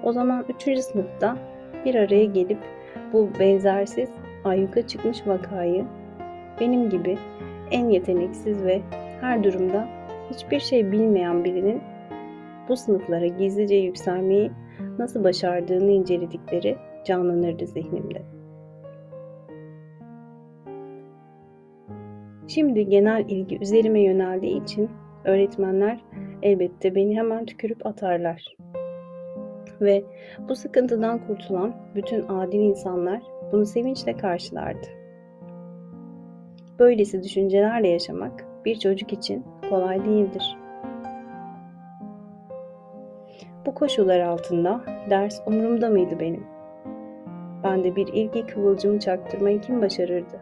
[0.03, 1.37] o zaman üçüncü sınıfta
[1.85, 2.59] bir araya gelip
[3.13, 4.09] bu benzersiz
[4.43, 5.85] ayyuka çıkmış vakayı
[6.59, 7.17] benim gibi
[7.71, 8.81] en yeteneksiz ve
[9.21, 9.87] her durumda
[10.29, 11.81] hiçbir şey bilmeyen birinin
[12.69, 14.51] bu sınıflara gizlice yükselmeyi
[14.99, 18.21] nasıl başardığını inceledikleri canlanırdı zihnimde.
[22.47, 24.89] Şimdi genel ilgi üzerime yöneldiği için
[25.25, 25.99] öğretmenler
[26.41, 28.55] elbette beni hemen tükürüp atarlar.
[29.81, 30.03] Ve
[30.49, 34.87] bu sıkıntıdan kurtulan bütün adil insanlar bunu sevinçle karşılardı.
[36.79, 40.57] Böylesi düşüncelerle yaşamak bir çocuk için kolay değildir.
[43.65, 46.43] Bu koşullar altında ders umurumda mıydı benim?
[47.63, 50.39] Ben de bir ilgi kıvılcımı çaktırmayı kim başarırdı?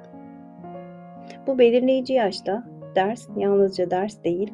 [1.47, 2.63] Bu belirleyici yaşta
[2.95, 4.53] ders yalnızca ders değil,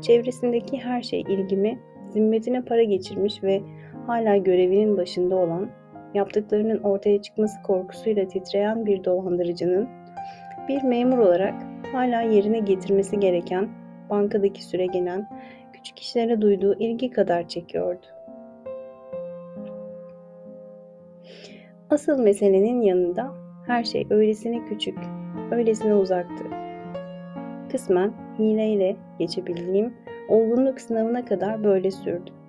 [0.00, 1.78] çevresindeki her şey ilgimi
[2.10, 3.62] zimmetine para geçirmiş ve
[4.06, 5.70] hala görevinin başında olan,
[6.14, 9.88] yaptıklarının ortaya çıkması korkusuyla titreyen bir dolandırıcının
[10.68, 11.54] bir memur olarak
[11.92, 13.68] hala yerine getirmesi gereken
[14.10, 15.28] bankadaki süre gelen
[15.72, 18.06] küçük işlere duyduğu ilgi kadar çekiyordu.
[21.90, 23.32] Asıl meselenin yanında
[23.66, 24.98] her şey öylesine küçük,
[25.50, 26.44] öylesine uzaktı.
[27.70, 29.94] Kısmen hileyle geçebildiğim
[30.28, 32.41] olgunluk sınavına kadar böyle sürdü.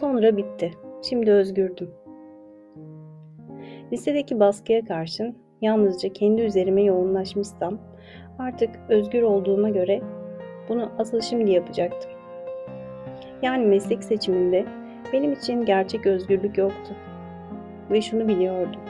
[0.00, 0.70] Sonra bitti.
[1.02, 1.90] Şimdi özgürdüm.
[3.92, 7.78] Lisedeki baskıya karşın yalnızca kendi üzerime yoğunlaşmışsam
[8.38, 10.00] artık özgür olduğuma göre
[10.68, 12.10] bunu asıl şimdi yapacaktım.
[13.42, 14.64] Yani meslek seçiminde
[15.12, 16.94] benim için gerçek özgürlük yoktu.
[17.90, 18.80] Ve şunu biliyordum.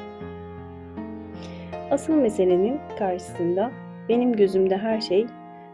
[1.90, 3.70] Asıl meselenin karşısında
[4.08, 5.26] benim gözümde her şey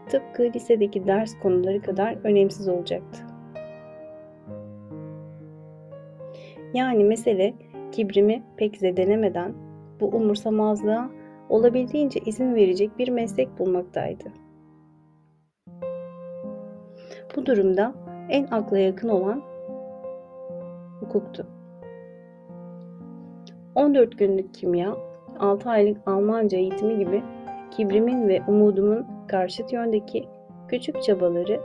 [0.09, 3.32] tıpkı lisedeki ders konuları kadar önemsiz olacaktı.
[6.73, 7.53] Yani mesele
[7.91, 9.53] kibrimi pek zedelemeden
[9.99, 11.09] bu umursamazlığa
[11.49, 14.23] olabildiğince izin verecek bir meslek bulmaktaydı.
[17.35, 17.93] Bu durumda
[18.29, 19.41] en akla yakın olan
[20.99, 21.47] hukuktu.
[23.75, 24.95] 14 günlük kimya,
[25.39, 27.23] 6 aylık Almanca eğitimi gibi
[27.71, 30.25] kibrimin ve umudumun karşıt yöndeki
[30.67, 31.61] küçük çabaları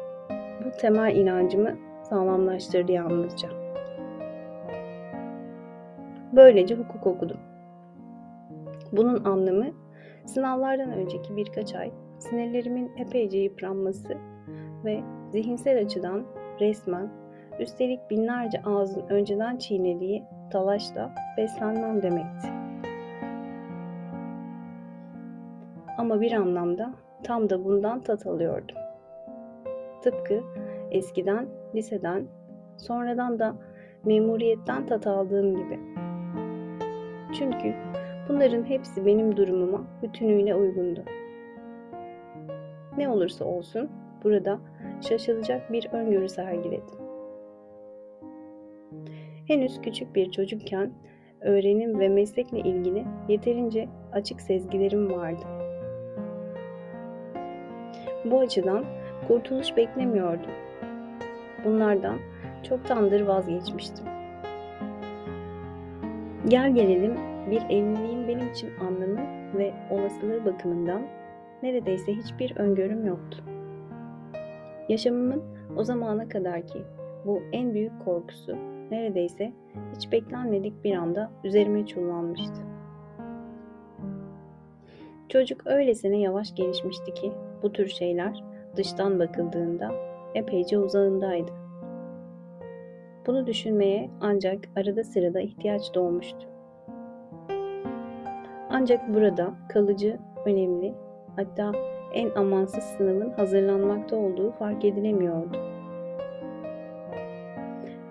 [0.65, 3.58] bu temel inancımı sağlamlaştırdı yalnızca.
[6.33, 7.37] Böylece hukuk okudum.
[8.93, 9.67] Bunun anlamı
[10.25, 14.15] sınavlardan önceki birkaç ay sinirlerimin epeyce yıpranması
[14.85, 15.01] ve
[15.33, 16.25] zihinsel açıdan
[16.61, 17.09] resmen
[17.61, 22.49] üstelik binlerce ağzın önceden çiğnediği talaşla beslenmem demekti.
[25.99, 26.91] Ama bir anlamda
[27.23, 28.77] tam da bundan tat alıyordum.
[30.03, 30.41] Tıpkı
[30.91, 32.27] eskiden liseden,
[32.77, 33.55] sonradan da
[34.05, 35.81] memuriyetten tat aldığım gibi.
[37.33, 37.75] Çünkü
[38.29, 41.05] bunların hepsi benim durumuma bütünüyle uygundu.
[42.97, 43.89] Ne olursa olsun
[44.25, 44.59] burada
[45.01, 46.99] şaşılacak bir öngörü sergiledim.
[49.49, 50.93] Henüz küçük bir çocukken
[51.41, 55.47] öğrenim ve meslekle ilgili yeterince açık sezgilerim vardı.
[58.25, 58.85] Bu açıdan
[59.29, 60.51] kurtuluş beklemiyordum.
[61.65, 62.19] Bunlardan
[62.63, 64.18] çoktandır vazgeçmiştim.
[66.49, 67.17] Gel gelelim
[67.51, 69.21] bir evliliğin benim için anlamı
[69.59, 71.03] ve olasılığı bakımından
[71.63, 73.45] neredeyse hiçbir öngörüm yoktu.
[74.89, 75.43] Yaşamımın
[75.77, 76.83] o zamana kadarki
[77.27, 78.57] bu en büyük korkusu
[78.91, 79.53] neredeyse
[79.97, 82.61] hiç beklenmedik bir anda üzerime çullanmıştı.
[85.29, 88.45] Çocuk öylesine yavaş gelişmişti ki bu tür şeyler
[88.77, 89.95] dıştan bakıldığında
[90.35, 91.58] epeyce uzağındaydı.
[93.29, 96.49] Bunu düşünmeye ancak arada sırada ihtiyaç doğmuştu.
[98.71, 100.95] Ancak burada kalıcı, önemli,
[101.37, 101.73] hatta
[102.15, 105.59] en amansız sınavın hazırlanmakta olduğu fark edilemiyordu.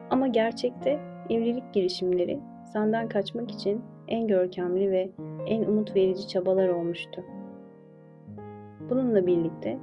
[0.10, 0.99] Ama gerçekte
[1.30, 2.39] evlilik girişimleri
[2.73, 5.10] senden kaçmak için en görkemli ve
[5.48, 7.23] en umut verici çabalar olmuştu.
[8.89, 9.77] Bununla birlikte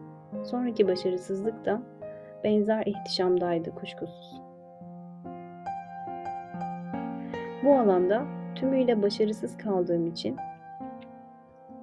[0.45, 1.83] sonraki başarısızlık da
[2.45, 4.44] benzer ihtişamdaydı kuşkusuz.
[7.65, 8.25] Bu alanda
[8.55, 10.37] tümüyle başarısız kaldığım için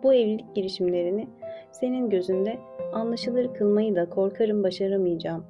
[0.04, 1.28] bu evlilik girişimlerini
[1.72, 2.60] senin gözünde
[2.94, 5.46] anlaşılır kılmayı da korkarım başaramayacağım.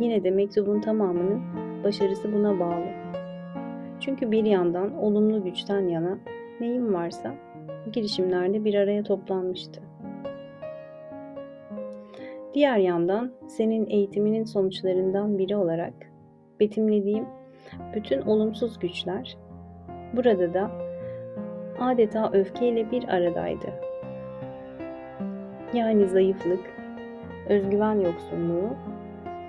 [0.00, 1.42] Yine de mektubun tamamının
[1.84, 2.86] başarısı buna bağlı.
[4.00, 6.18] Çünkü bir yandan olumlu güçten yana
[6.60, 7.34] neyim varsa
[7.86, 9.82] bu girişimlerde bir araya toplanmıştı.
[12.54, 15.94] Diğer yandan senin eğitiminin sonuçlarından biri olarak
[16.60, 17.26] betimlediğim
[17.94, 19.36] bütün olumsuz güçler
[20.16, 20.70] burada da
[21.78, 23.72] adeta öfkeyle bir aradaydı.
[25.74, 26.60] Yani zayıflık,
[27.48, 28.76] özgüven yoksunluğu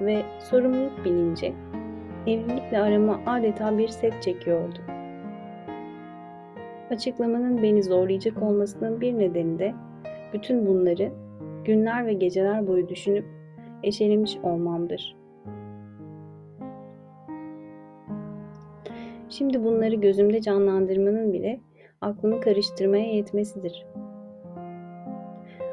[0.02, 1.54] ve sorumluluk bilinci
[2.28, 4.80] evlilikle arama adeta bir set çekiyordu.
[6.92, 9.74] Açıklamanın beni zorlayacak olmasının bir nedeni de
[10.34, 11.12] bütün bunları
[11.66, 13.26] günler ve geceler boyu düşünüp
[13.84, 15.15] eşelemiş olmamdır.
[19.30, 21.60] Şimdi bunları gözümde canlandırmanın bile
[22.02, 23.86] aklımı karıştırmaya yetmesidir.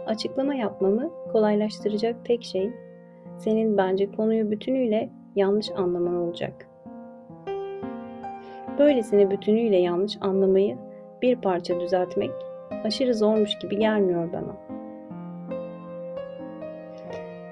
[0.07, 2.71] Açıklama yapmamı kolaylaştıracak tek şey
[3.39, 6.69] senin bence konuyu bütünüyle yanlış anlaman olacak.
[8.79, 10.77] Böylesine bütünüyle yanlış anlamayı
[11.23, 12.31] bir parça düzeltmek
[12.85, 14.57] aşırı zormuş gibi gelmiyor bana.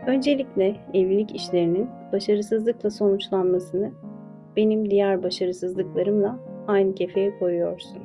[0.06, 3.92] Öncelikle evlilik işlerinin başarısızlıkla sonuçlanmasını
[4.60, 6.38] benim diğer başarısızlıklarımla
[6.68, 7.98] aynı kefeye koyuyorsun.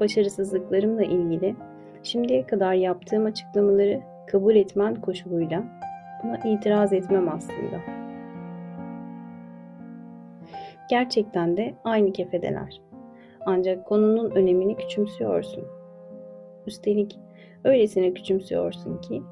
[0.00, 1.56] Başarısızlıklarımla ilgili
[2.02, 5.64] Şimdiye kadar yaptığım açıklamaları kabul etmen koşuluyla
[6.22, 7.80] buna itiraz etmem aslında.
[10.90, 12.80] Gerçekten de aynı kefedeler.
[13.46, 15.64] Ancak konunun önemini küçümsüyorsun.
[16.66, 17.18] Üstelik
[17.64, 19.22] öylesine küçümsüyorsun ki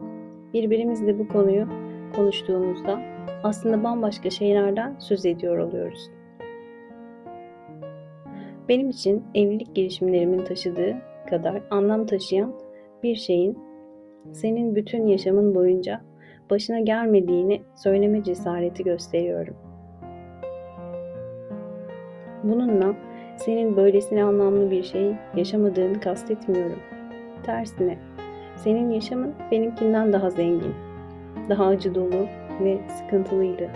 [0.53, 1.69] birbirimizle bu konuyu
[2.17, 6.11] konuştuğumuzda aslında bambaşka şeylerden söz ediyor oluyoruz.
[8.69, 10.97] Benim için evlilik girişimlerimin taşıdığı
[11.31, 12.53] kadar anlam taşıyan
[13.03, 13.59] bir şeyin
[14.33, 16.01] senin bütün yaşamın boyunca
[16.51, 19.57] başına gelmediğini söyleme cesareti gösteriyorum.
[22.43, 22.95] Bununla
[23.37, 26.79] senin böylesine anlamlı bir şey yaşamadığını kastetmiyorum.
[27.43, 27.99] Tersine,
[28.57, 30.75] senin yaşamın benimkinden daha zengin,
[31.49, 32.27] daha acı dolu
[32.61, 33.71] ve sıkıntılıydı.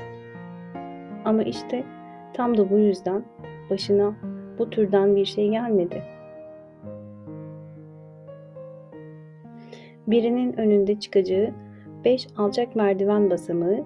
[1.25, 1.85] Ama işte
[2.33, 3.25] tam da bu yüzden
[3.71, 4.15] başına
[4.59, 6.03] bu türden bir şey gelmedi.
[10.07, 11.51] Birinin önünde çıkacağı
[12.05, 13.85] beş alçak merdiven basamağı,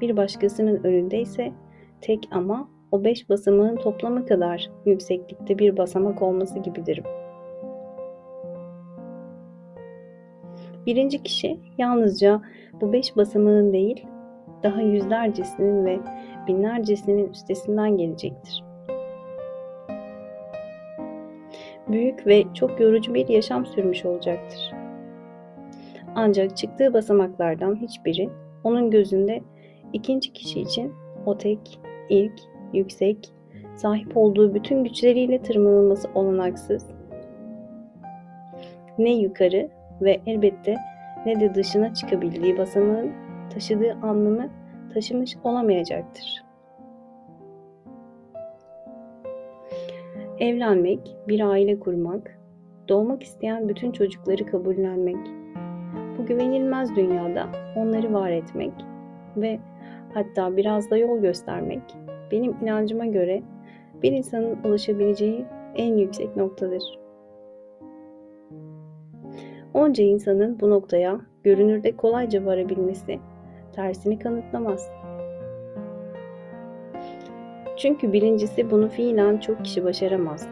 [0.00, 1.52] bir başkasının önünde ise
[2.00, 7.02] tek ama o beş basamağın toplamı kadar yükseklikte bir basamak olması gibidir.
[10.86, 12.42] Birinci kişi yalnızca
[12.80, 14.06] bu beş basamağın değil,
[14.62, 15.98] daha yüzlercesinin ve
[16.46, 18.64] binlercesinin üstesinden gelecektir.
[21.88, 24.72] Büyük ve çok yorucu bir yaşam sürmüş olacaktır.
[26.14, 28.30] Ancak çıktığı basamaklardan hiçbiri
[28.64, 29.42] onun gözünde
[29.92, 30.92] ikinci kişi için
[31.26, 32.40] o tek, ilk,
[32.72, 33.32] yüksek,
[33.74, 36.86] sahip olduğu bütün güçleriyle tırmanılması olanaksız,
[38.98, 39.68] ne yukarı
[40.00, 40.76] ve elbette
[41.26, 43.25] ne de dışına çıkabildiği basamağın
[43.56, 44.48] taşıdığı anlamı
[44.94, 46.44] taşımış olamayacaktır.
[50.38, 52.38] Evlenmek, bir aile kurmak,
[52.88, 55.16] doğmak isteyen bütün çocukları kabullenmek,
[56.18, 57.46] bu güvenilmez dünyada
[57.76, 58.72] onları var etmek
[59.36, 59.58] ve
[60.14, 61.82] hatta biraz da yol göstermek
[62.32, 63.42] benim inancıma göre
[64.02, 65.44] bir insanın ulaşabileceği
[65.76, 66.98] en yüksek noktadır.
[69.74, 73.18] Onca insanın bu noktaya görünürde kolayca varabilmesi
[73.76, 74.90] tersini kanıtlamaz.
[77.76, 80.48] Çünkü birincisi bunu fiilen çok kişi başaramaz.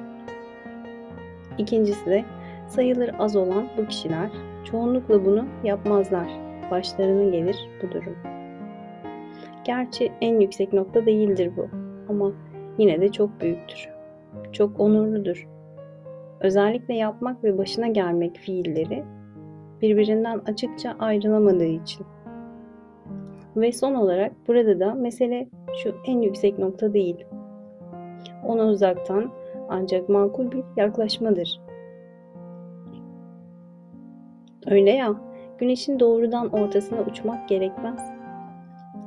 [1.59, 2.24] İkincisi de
[2.68, 4.30] sayıları az olan bu kişiler
[4.64, 6.28] çoğunlukla bunu yapmazlar.
[6.70, 8.16] Başlarına gelir bu durum.
[9.64, 11.68] Gerçi en yüksek nokta değildir bu
[12.09, 12.32] ama
[12.78, 13.88] yine de çok büyüktür.
[14.52, 15.48] Çok onurludur.
[16.40, 19.05] Özellikle yapmak ve başına gelmek fiilleri
[19.82, 22.06] birbirinden açıkça ayrılamadığı için.
[23.56, 25.48] Ve son olarak burada da mesele
[25.82, 27.24] şu en yüksek nokta değil.
[28.47, 29.31] Ona uzaktan
[29.68, 31.60] ancak makul bir yaklaşmadır.
[34.66, 35.14] Öyle ya,
[35.59, 38.01] güneşin doğrudan ortasına uçmak gerekmez.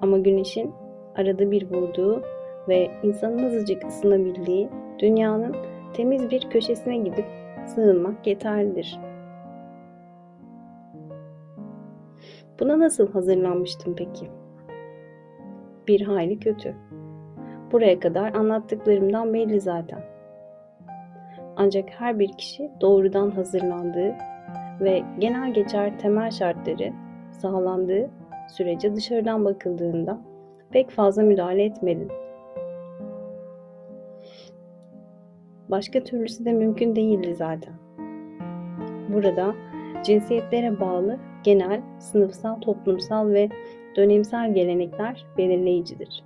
[0.02, 0.72] Ama güneşin
[1.16, 2.22] arada bir vurduğu
[2.68, 4.70] ve insanın azıcık ısınabildiği
[5.00, 5.56] dünyanın
[5.94, 7.26] temiz bir köşesine gidip
[7.66, 9.00] sığınmak yeterlidir.
[12.60, 14.28] Buna nasıl hazırlanmıştım peki?
[15.88, 16.76] Bir hayli kötü.
[17.72, 20.00] Buraya kadar anlattıklarımdan belli zaten.
[21.56, 24.16] Ancak her bir kişi doğrudan hazırlandığı
[24.82, 26.94] ve genel geçer temel şartları
[27.32, 28.10] sağlandığı
[28.50, 30.20] sürece dışarıdan bakıldığında
[30.72, 32.12] pek fazla müdahale etmedin.
[35.70, 37.74] Başka türlüsü de mümkün değildi zaten.
[39.10, 39.56] Burada
[40.04, 41.18] cinsiyetlere bağlı
[41.48, 43.50] genel, sınıfsal, toplumsal ve
[43.96, 46.24] dönemsel gelenekler belirleyicidir.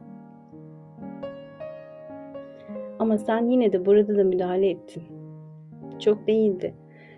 [3.00, 5.04] Ama sen yine de burada da müdahale ettin.
[6.00, 6.74] Çok değildi.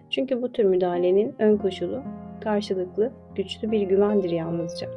[0.09, 2.03] Çünkü bu tür müdahalenin ön koşulu
[2.41, 4.89] karşılıklı güçlü bir güvendir yalnızca.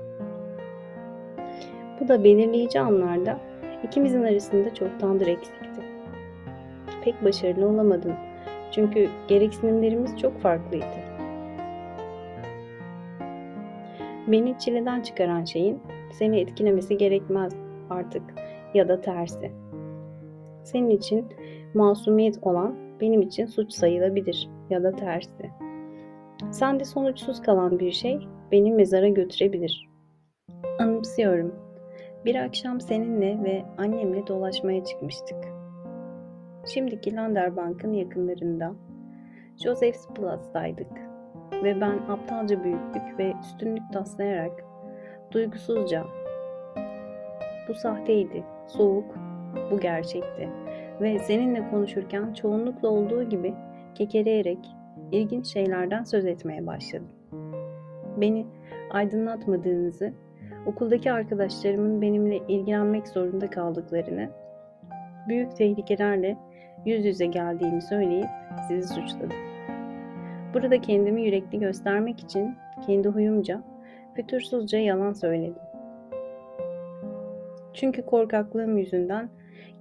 [2.01, 3.39] Bu da belirleyici anlarda
[3.85, 5.81] ikimizin arasında çoktandır eksikti.
[7.05, 8.15] Pek başarılı olamadın.
[8.71, 11.06] Çünkü gereksinimlerimiz çok farklıydı.
[14.27, 15.83] Beni çileden çıkaran şeyin
[16.13, 17.53] seni etkilemesi gerekmez
[17.91, 18.23] artık
[18.75, 19.53] ya da tersi.
[20.65, 21.27] Senin için
[21.75, 25.51] masumiyet olan benim için suç sayılabilir ya da tersi.
[26.51, 29.89] Sende sonuçsuz kalan bir şey beni mezara götürebilir.
[30.79, 31.55] Anımsıyorum.
[32.25, 35.45] Bir akşam seninle ve annemle dolaşmaya çıkmıştık.
[36.75, 38.75] Şimdiki Landerbank'ın yakınlarında
[39.57, 41.06] Joseph's Platz'daydık
[41.53, 44.65] ve ben aptalca büyüklük ve üstünlük taslayarak
[45.33, 46.05] duygusuzca
[47.69, 49.15] bu sahteydi, soğuk,
[49.71, 50.49] bu gerçekti
[51.01, 53.55] ve seninle konuşurken çoğunlukla olduğu gibi
[53.95, 54.59] kekeleyerek
[55.13, 57.09] ilginç şeylerden söz etmeye başladım.
[58.17, 58.47] Beni
[58.91, 60.13] aydınlatmadığınızı,
[60.67, 64.29] okuldaki arkadaşlarımın benimle ilgilenmek zorunda kaldıklarını,
[65.29, 66.37] büyük tehlikelerle
[66.87, 68.29] yüz yüze geldiğimi söyleyip
[68.69, 69.46] sizi suçladım.
[70.57, 72.55] Burada kendimi yürekli göstermek için
[72.87, 73.63] kendi huyumca,
[74.15, 75.63] fütursuzca yalan söyledim.
[77.73, 79.29] Çünkü korkaklığım yüzünden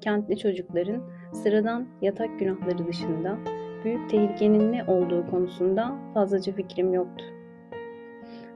[0.02, 1.04] kentli çocukların
[1.34, 3.38] sıradan yatak günahları dışında
[3.84, 7.26] büyük tehlikenin ne olduğu konusunda fazlaca fikrim yoktu.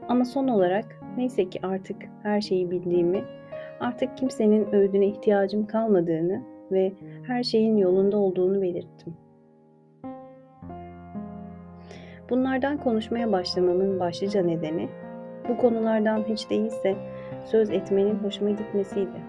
[0.08, 3.24] Ama son olarak neyse ki artık her şeyi bildiğimi,
[3.80, 6.42] artık kimsenin öğüdüne ihtiyacım kalmadığını
[6.72, 6.94] ve
[7.28, 9.29] her şeyin yolunda olduğunu belirttim.
[12.30, 14.90] Bunlardan konuşmaya başlamamın başlıca nedeni
[15.50, 16.96] bu konulardan hiç değilse
[17.46, 19.20] söz etmenin hoşuma gitmesiydi.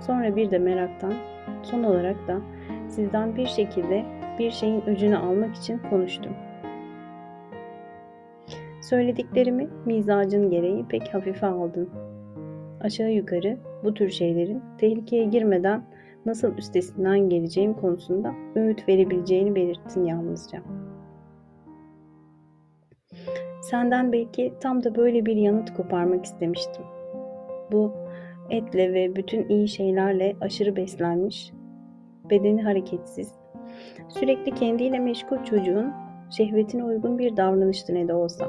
[0.00, 1.14] Sonra bir de meraktan,
[1.62, 2.40] son olarak da
[2.88, 4.04] sizden bir şekilde
[4.38, 6.32] bir şeyin öcünü almak için konuştum.
[8.82, 11.90] Söylediklerimi mizacın gereği pek hafife aldın.
[12.80, 15.82] Aşağı yukarı bu tür şeylerin tehlikeye girmeden
[16.26, 20.62] nasıl üstesinden geleceğim konusunda öğüt verebileceğini belirttin yalnızca.
[23.62, 26.84] Senden belki tam da böyle bir yanıt koparmak istemiştim.
[27.72, 27.92] Bu
[28.50, 31.52] etle ve bütün iyi şeylerle aşırı beslenmiş,
[32.30, 33.32] bedeni hareketsiz,
[34.08, 35.92] sürekli kendiyle meşgul çocuğun
[36.30, 38.48] şehvetine uygun bir davranıştı ne de olsa.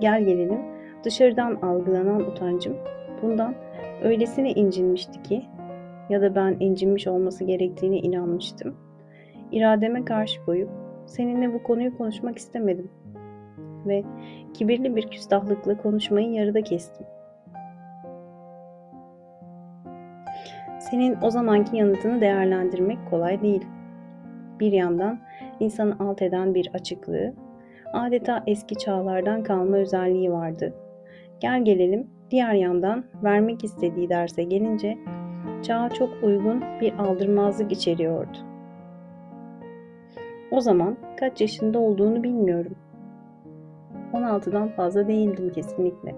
[0.00, 0.60] Gel gelelim
[1.04, 2.76] dışarıdan algılanan utancım
[3.22, 3.54] bundan
[4.02, 5.44] öylesine incinmişti ki
[6.10, 8.76] ya da ben incinmiş olması gerektiğine inanmıştım.
[9.52, 10.70] İrademe karşı koyup
[11.06, 12.90] seninle bu konuyu konuşmak istemedim
[13.86, 14.04] ve
[14.54, 17.06] kibirli bir küstahlıkla konuşmayı yarıda kestim.
[20.90, 23.64] Senin o zamanki yanıtını değerlendirmek kolay değil.
[24.60, 25.18] Bir yandan
[25.60, 27.34] insanı alt eden bir açıklığı,
[27.92, 30.74] adeta eski çağlardan kalma özelliği vardı.
[31.40, 34.98] Gel gelelim diğer yandan vermek istediği derse gelince
[35.62, 38.38] çağa çok uygun bir aldırmazlık içeriyordu.
[40.50, 42.74] O zaman kaç yaşında olduğunu bilmiyorum.
[44.12, 46.14] 16'dan fazla değildim kesinlikle.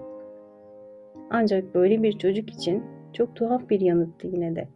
[1.29, 2.83] Ancak böyle bir çocuk için
[3.13, 4.67] çok tuhaf bir yanıttı yine de.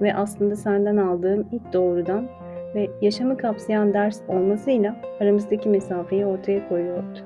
[0.00, 2.28] Ve aslında senden aldığım ilk doğrudan
[2.74, 7.18] ve yaşamı kapsayan ders olmasıyla aramızdaki mesafeyi ortaya koyuyordu.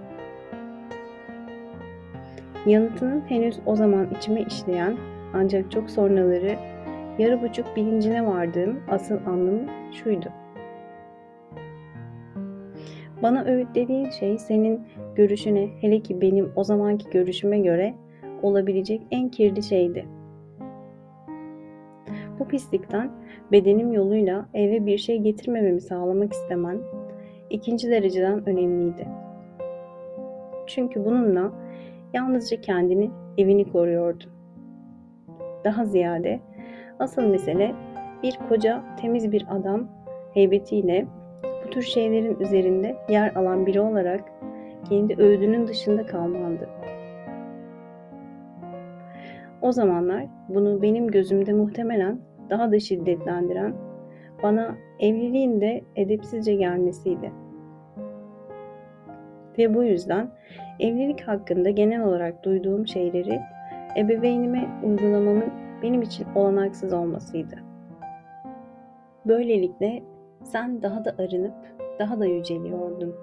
[2.66, 4.96] Yanıtının henüz o zaman içime işleyen
[5.36, 6.56] ancak çok sonraları
[7.18, 10.28] yarı buçuk bilincine vardığım asıl anlamı şuydu.
[13.22, 14.80] Bana öğütlediğin şey senin
[15.14, 17.94] görüşüne hele ki benim o zamanki görüşüme göre
[18.42, 20.06] olabilecek en kirli şeydi.
[22.38, 23.10] Bu pislikten
[23.52, 26.78] bedenim yoluyla eve bir şey getirmememi sağlamak istemen
[27.50, 29.08] ikinci dereceden önemliydi.
[30.66, 31.52] Çünkü bununla
[32.14, 34.35] yalnızca kendini, evini koruyordun.
[35.66, 36.40] Daha ziyade
[36.98, 37.74] asıl mesele
[38.22, 39.88] bir koca, temiz bir adam
[40.34, 41.06] heybetiyle
[41.64, 44.24] bu tür şeylerin üzerinde yer alan biri olarak
[44.88, 46.68] kendi öğüdünün dışında kalmandı.
[49.62, 52.20] O zamanlar bunu benim gözümde muhtemelen
[52.50, 53.74] daha da şiddetlendiren
[54.42, 57.32] bana evliliğin de edepsizce gelmesiydi.
[59.58, 60.30] Ve bu yüzden
[60.80, 63.40] evlilik hakkında genel olarak duyduğum şeyleri
[63.96, 65.52] ebeveynime uygulamamın
[65.82, 67.56] benim için olanaksız olmasıydı.
[69.26, 70.02] Böylelikle
[70.42, 71.54] sen daha da arınıp
[71.98, 73.14] daha da yüceliyordun.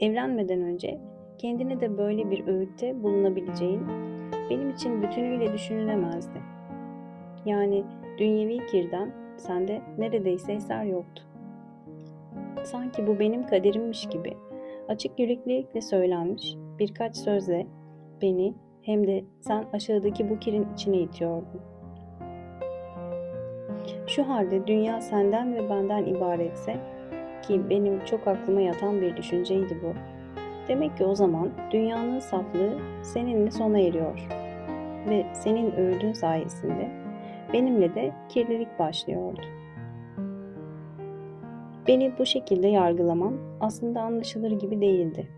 [0.00, 1.00] Evlenmeden önce
[1.38, 3.82] kendine de böyle bir öğütte bulunabileceğin
[4.50, 6.38] benim için bütünüyle düşünülemezdi.
[7.46, 7.84] Yani
[8.18, 11.22] dünyevi kirden sende neredeyse eser yoktu.
[12.64, 14.36] Sanki bu benim kaderimmiş gibi
[14.88, 17.66] açık yüreklilikle söylenmiş birkaç sözle
[18.22, 18.54] beni
[18.84, 21.60] hem de sen aşağıdaki bu kirin içine itiyordun.
[24.06, 26.76] Şu halde dünya senden ve benden ibaretse
[27.42, 29.92] ki benim çok aklıma yatan bir düşünceydi bu.
[30.68, 34.28] Demek ki o zaman dünyanın saflığı seninle sona eriyor
[35.08, 36.90] ve senin öğüdün sayesinde
[37.52, 39.40] benimle de kirlilik başlıyordu.
[41.88, 45.28] Beni bu şekilde yargılaman aslında anlaşılır gibi değildi.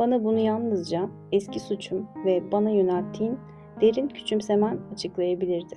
[0.00, 3.38] Bana bunu yalnızca eski suçum ve bana yönelttiğin
[3.80, 5.76] derin küçümsemen açıklayabilirdi.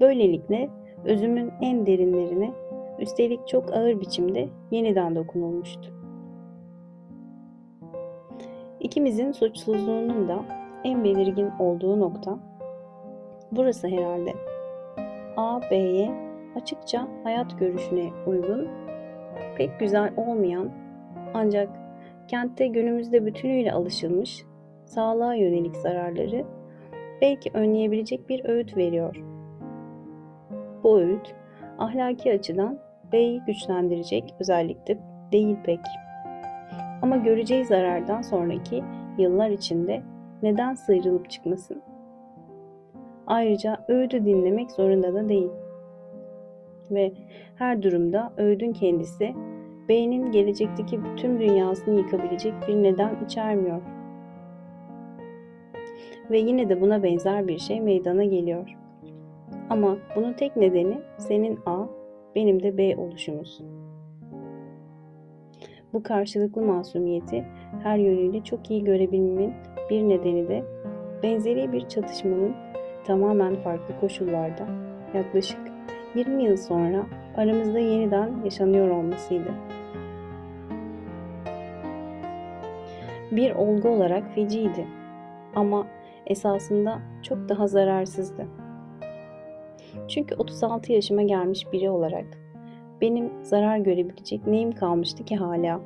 [0.00, 0.70] Böylelikle
[1.04, 2.52] özümün en derinlerine
[2.98, 5.94] üstelik çok ağır biçimde yeniden dokunulmuştu.
[8.80, 10.44] İkimizin suçsuzluğunun da
[10.84, 12.38] en belirgin olduğu nokta
[13.52, 14.32] burası herhalde.
[15.36, 16.10] A, B'ye
[16.56, 18.68] açıkça hayat görüşüne uygun,
[19.56, 20.85] pek güzel olmayan
[21.34, 21.68] ancak
[22.28, 24.44] kentte günümüzde bütünüyle alışılmış
[24.84, 26.44] sağlığa yönelik zararları
[27.20, 29.16] belki önleyebilecek bir öğüt veriyor.
[30.82, 31.34] Bu öğüt
[31.78, 32.78] ahlaki açıdan
[33.12, 34.98] B'yi güçlendirecek özellikle
[35.32, 35.80] değil pek.
[37.02, 38.84] Ama göreceği zarardan sonraki
[39.18, 40.02] yıllar içinde
[40.42, 41.82] neden sıyrılıp çıkmasın?
[43.26, 45.50] Ayrıca öğüdü dinlemek zorunda da değil.
[46.90, 47.12] Ve
[47.56, 49.34] her durumda öğüdün kendisi
[49.88, 53.82] beynin gelecekteki tüm dünyasını yıkabilecek bir neden içermiyor.
[56.30, 58.76] Ve yine de buna benzer bir şey meydana geliyor.
[59.70, 61.86] Ama bunun tek nedeni senin A,
[62.34, 63.60] benim de B oluşumuz.
[65.92, 67.44] Bu karşılıklı masumiyeti
[67.82, 69.52] her yönüyle çok iyi görebilmemin
[69.90, 70.64] bir nedeni de
[71.22, 72.54] benzeri bir çatışmanın
[73.04, 74.66] tamamen farklı koşullarda
[75.14, 75.58] yaklaşık
[76.14, 77.06] 20 yıl sonra
[77.36, 79.50] aramızda yeniden yaşanıyor olmasıydı.
[83.30, 84.86] Bir olgu olarak feciydi
[85.54, 85.86] ama
[86.26, 88.46] esasında çok daha zararsızdı.
[90.08, 92.26] Çünkü 36 yaşıma gelmiş biri olarak
[93.00, 95.80] benim zarar görebilecek neyim kalmıştı ki hala?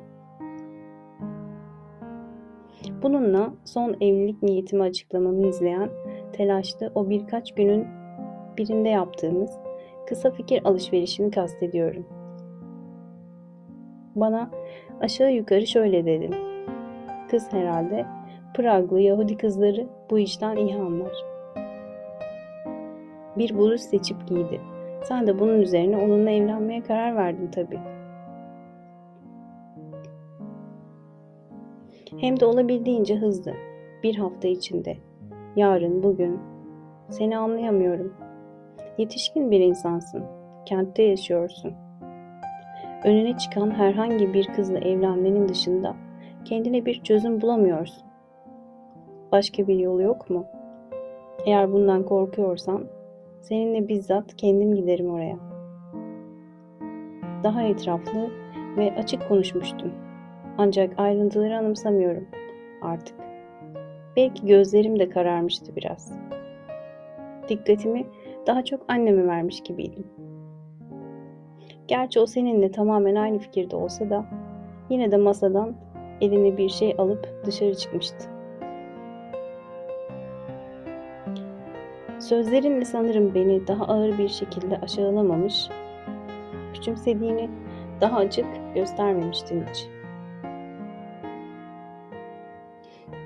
[3.03, 5.89] Bununla son evlilik niyetimi açıklamamı izleyen
[6.33, 7.87] telaşlı o birkaç günün
[8.57, 9.51] birinde yaptığımız
[10.07, 12.05] kısa fikir alışverişini kastediyorum.
[14.15, 14.51] Bana
[15.01, 16.50] aşağı yukarı şöyle dedin.
[17.31, 18.05] Kız herhalde
[18.53, 21.11] Praglı Yahudi kızları bu işten iyi anlar.
[23.37, 24.61] Bir bluz seçip giydi.
[25.03, 27.79] Sen de bunun üzerine onunla evlenmeye karar verdin tabii.
[32.17, 33.53] Hem de olabildiğince hızlı.
[34.03, 34.97] Bir hafta içinde.
[35.55, 36.39] Yarın, bugün.
[37.09, 38.13] Seni anlayamıyorum.
[38.97, 40.23] Yetişkin bir insansın.
[40.65, 41.73] Kentte yaşıyorsun.
[43.03, 45.95] Önüne çıkan herhangi bir kızla evlenmenin dışında
[46.45, 48.03] kendine bir çözüm bulamıyorsun.
[49.31, 50.45] Başka bir yolu yok mu?
[51.45, 52.83] Eğer bundan korkuyorsan
[53.41, 55.37] seninle bizzat kendim giderim oraya.
[57.43, 58.29] Daha etraflı
[58.77, 59.91] ve açık konuşmuştum.
[60.57, 62.27] Ancak ayrıntıları anımsamıyorum
[62.81, 63.15] artık.
[64.15, 66.19] Belki gözlerim de kararmıştı biraz.
[67.49, 68.07] Dikkatimi
[68.47, 70.07] daha çok anneme vermiş gibiydim.
[71.87, 74.25] Gerçi o seninle tamamen aynı fikirde olsa da
[74.89, 75.75] yine de masadan
[76.21, 78.29] eline bir şey alıp dışarı çıkmıştı.
[82.19, 85.69] Sözlerinle sanırım beni daha ağır bir şekilde aşağılamamış,
[86.73, 87.49] küçümsediğini
[88.01, 88.45] daha açık
[88.75, 89.87] göstermemiştin hiç.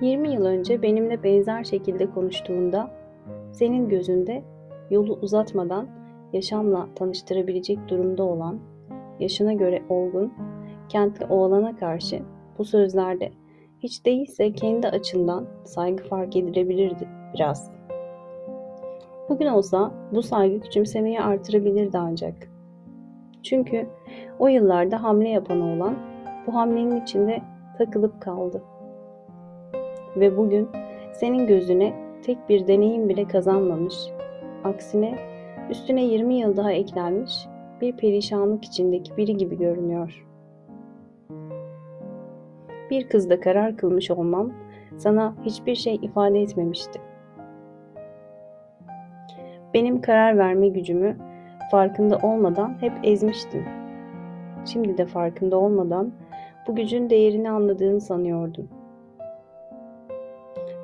[0.01, 2.91] 20 yıl önce benimle benzer şekilde konuştuğunda
[3.51, 4.43] senin gözünde
[4.89, 5.87] yolu uzatmadan
[6.33, 8.59] yaşamla tanıştırabilecek durumda olan,
[9.19, 10.33] yaşına göre olgun,
[10.89, 12.21] kentli oğlana karşı
[12.57, 13.31] bu sözlerde
[13.79, 17.71] hiç değilse kendi açından saygı fark edilebilirdi biraz.
[19.29, 22.35] Bugün olsa bu saygı küçümsemeyi artırabilirdi ancak.
[23.43, 23.87] Çünkü
[24.39, 25.95] o yıllarda hamle yapan oğlan
[26.47, 27.41] bu hamlenin içinde
[27.77, 28.63] takılıp kaldı.
[30.15, 30.69] Ve bugün
[31.13, 33.95] senin gözüne tek bir deneyim bile kazanmamış,
[34.63, 35.19] aksine
[35.69, 37.47] üstüne 20 yıl daha eklenmiş
[37.81, 40.24] bir perişanlık içindeki biri gibi görünüyor.
[42.91, 44.53] Bir kızda karar kılmış olmam
[44.97, 47.01] sana hiçbir şey ifade etmemişti.
[49.73, 51.17] Benim karar verme gücümü
[51.71, 53.63] farkında olmadan hep ezmiştin.
[54.65, 56.11] Şimdi de farkında olmadan
[56.67, 58.69] bu gücün değerini anladığını sanıyordum.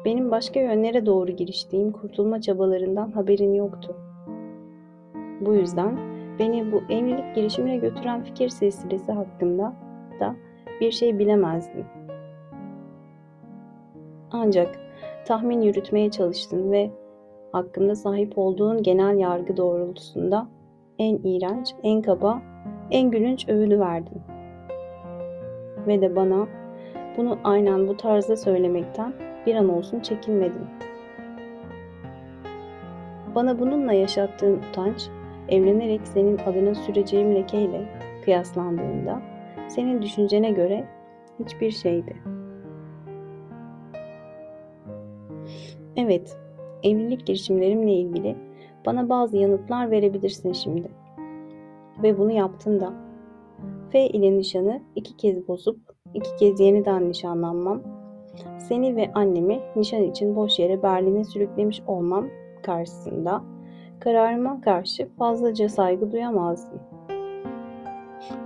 [0.05, 3.95] Benim başka yönlere doğru giriştiğim kurtulma çabalarından haberin yoktu.
[5.41, 5.97] Bu yüzden
[6.39, 9.73] beni bu evlilik girişimine götüren fikir silsilesi hakkında
[10.19, 10.35] da
[10.81, 11.85] bir şey bilemezdin.
[14.31, 14.79] Ancak
[15.25, 16.91] tahmin yürütmeye çalıştın ve
[17.51, 20.47] hakkında sahip olduğun genel yargı doğrultusunda
[20.99, 22.41] en iğrenç, en kaba,
[22.91, 24.21] en gülünç övünü verdin.
[25.87, 26.47] Ve de bana
[27.17, 29.13] bunu aynen bu tarzda söylemekten
[29.45, 30.67] bir an olsun çekinmedin.
[33.35, 35.07] Bana bununla yaşattığın utanç,
[35.49, 37.81] evlenerek senin adına süreceğim lekeyle
[38.25, 39.30] kıyaslandığında
[39.75, 40.87] senin düşüncene göre
[41.39, 42.15] hiçbir şeydi.
[45.95, 46.37] Evet,
[46.83, 48.35] evlilik girişimlerimle ilgili
[48.85, 50.91] bana bazı yanıtlar verebilirsin şimdi.
[52.03, 52.93] Ve bunu yaptın da.
[53.89, 55.79] F ile nişanı iki kez bozup
[56.13, 57.81] iki kez yeniden nişanlanmam,
[58.57, 62.27] seni ve annemi nişan için boş yere Berlin'e sürüklemiş olmam
[62.63, 63.43] karşısında
[63.99, 66.90] Kararıma karşı fazlaca saygı duyamazdım.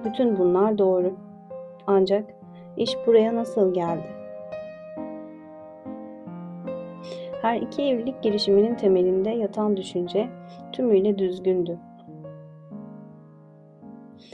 [0.06, 1.14] Bütün bunlar doğru.
[1.88, 2.24] Ancak
[2.78, 4.16] iş buraya nasıl geldi?
[7.42, 10.30] Her iki evlilik girişiminin temelinde yatan düşünce
[10.72, 11.78] tümüyle düzgündü.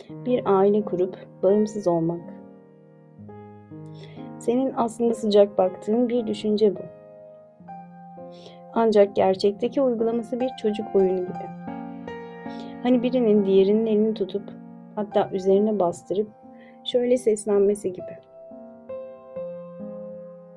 [0.09, 2.21] Bir aile kurup bağımsız olmak.
[4.39, 6.79] Senin aslında sıcak baktığın bir düşünce bu.
[8.73, 11.49] Ancak gerçekteki uygulaması bir çocuk oyunu gibi.
[12.83, 14.60] Hani birinin diğerinin elini tutup
[14.95, 16.27] hatta üzerine bastırıp
[16.83, 18.17] şöyle seslenmesi gibi.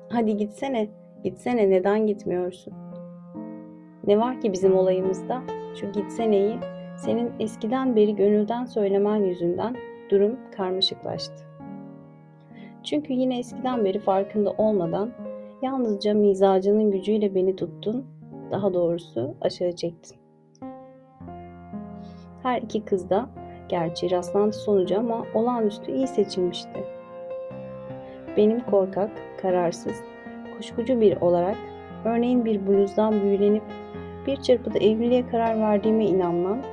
[0.09, 0.87] Hadi gitsene,
[1.23, 2.73] gitsene neden gitmiyorsun?
[4.07, 5.41] Ne var ki bizim olayımızda?
[5.81, 6.57] Şu gitseneyi
[6.97, 9.75] senin eskiden beri gönülden söylemen yüzünden
[10.09, 11.45] durum karmaşıklaştı.
[12.83, 15.11] Çünkü yine eskiden beri farkında olmadan
[15.61, 18.05] yalnızca mizacının gücüyle beni tuttun,
[18.51, 20.17] daha doğrusu aşağı çektin.
[22.43, 23.29] Her iki kız da
[23.69, 26.83] gerçi rastlantı sonucu ama olağanüstü iyi seçilmişti.
[28.37, 29.11] Benim korkak,
[29.41, 30.03] kararsız,
[30.57, 31.57] kuşkucu bir olarak
[32.05, 33.63] örneğin bir bluzdan büyülenip
[34.27, 36.63] bir çırpıda evliliğe karar verdiğime inanman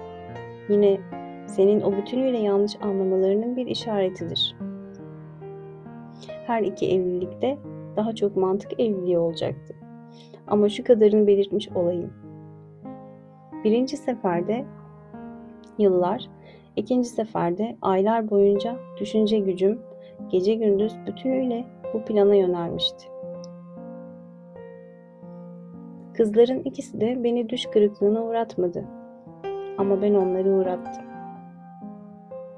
[0.68, 0.98] yine
[1.46, 4.56] senin o bütünüyle yanlış anlamalarının bir işaretidir.
[6.46, 7.58] Her iki evlilikte
[7.96, 9.74] daha çok mantık evliliği olacaktı.
[10.46, 12.12] Ama şu kadarını belirtmiş olayım.
[13.64, 14.64] Birinci seferde
[15.78, 16.28] yıllar,
[16.76, 19.80] ikinci seferde aylar boyunca düşünce gücüm
[20.28, 23.08] gece gündüz bütünüyle bu plana yönelmişti.
[26.14, 28.84] Kızların ikisi de beni düş kırıklığına uğratmadı.
[29.78, 31.04] Ama ben onları uğrattım.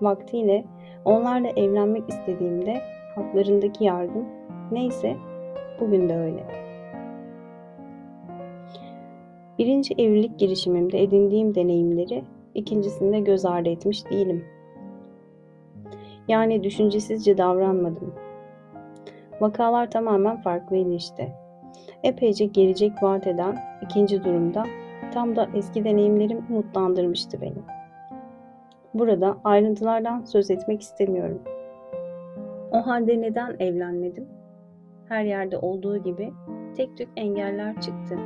[0.00, 0.64] Vaktiyle
[1.04, 2.80] onlarla evlenmek istediğimde
[3.14, 4.24] haklarındaki yargım
[4.72, 5.16] neyse
[5.80, 6.44] bugün de öyle.
[9.58, 12.24] Birinci evlilik girişimimde edindiğim deneyimleri
[12.54, 14.44] ikincisinde göz ardı etmiş değilim.
[16.28, 18.14] Yani düşüncesizce davranmadım.
[19.40, 21.32] Vakalar tamamen farklıydı işte.
[22.02, 24.66] Epeyce gelecek vaat eden ikinci durumda
[25.14, 27.62] tam da eski deneyimlerim umutlandırmıştı beni.
[28.94, 31.42] Burada ayrıntılardan söz etmek istemiyorum.
[32.72, 34.28] O halde neden evlenmedim?
[35.08, 36.32] Her yerde olduğu gibi
[36.76, 38.18] tek tük engeller çıktı.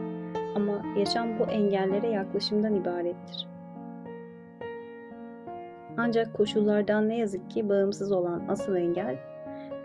[0.57, 3.58] Ama yaşam bu engellere yaklaşımdan ibarettir.
[6.01, 9.17] Ancak koşullardan ne yazık ki bağımsız olan asıl engel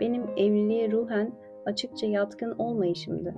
[0.00, 1.32] benim evliliğe ruhen
[1.66, 3.34] açıkça yatkın olmayışımdı.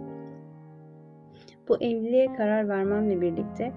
[1.68, 3.72] Bu evliliğe karar vermemle birlikte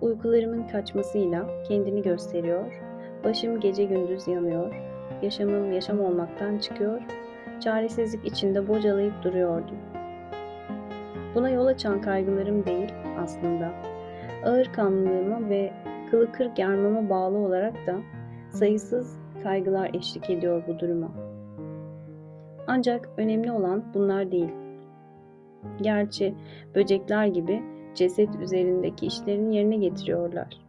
[0.00, 2.82] uykularımın kaçmasıyla kendini gösteriyor,
[3.24, 4.74] başım gece gündüz yanıyor,
[5.22, 7.02] yaşamım yaşam olmaktan çıkıyor,
[7.60, 9.76] çaresizlik içinde bocalayıp duruyordum.
[11.34, 13.72] Buna yol açan kaygılarım değil aslında.
[14.44, 15.72] Ağır kanlılığıma ve
[16.10, 17.96] kılı kırk yarmama bağlı olarak da
[18.52, 21.10] sayısız kaygılar eşlik ediyor bu duruma.
[22.66, 24.50] Ancak önemli olan bunlar değil.
[25.80, 26.34] Gerçi
[26.74, 27.62] böcekler gibi
[27.94, 30.60] ceset üzerindeki işlerini yerine getiriyorlar.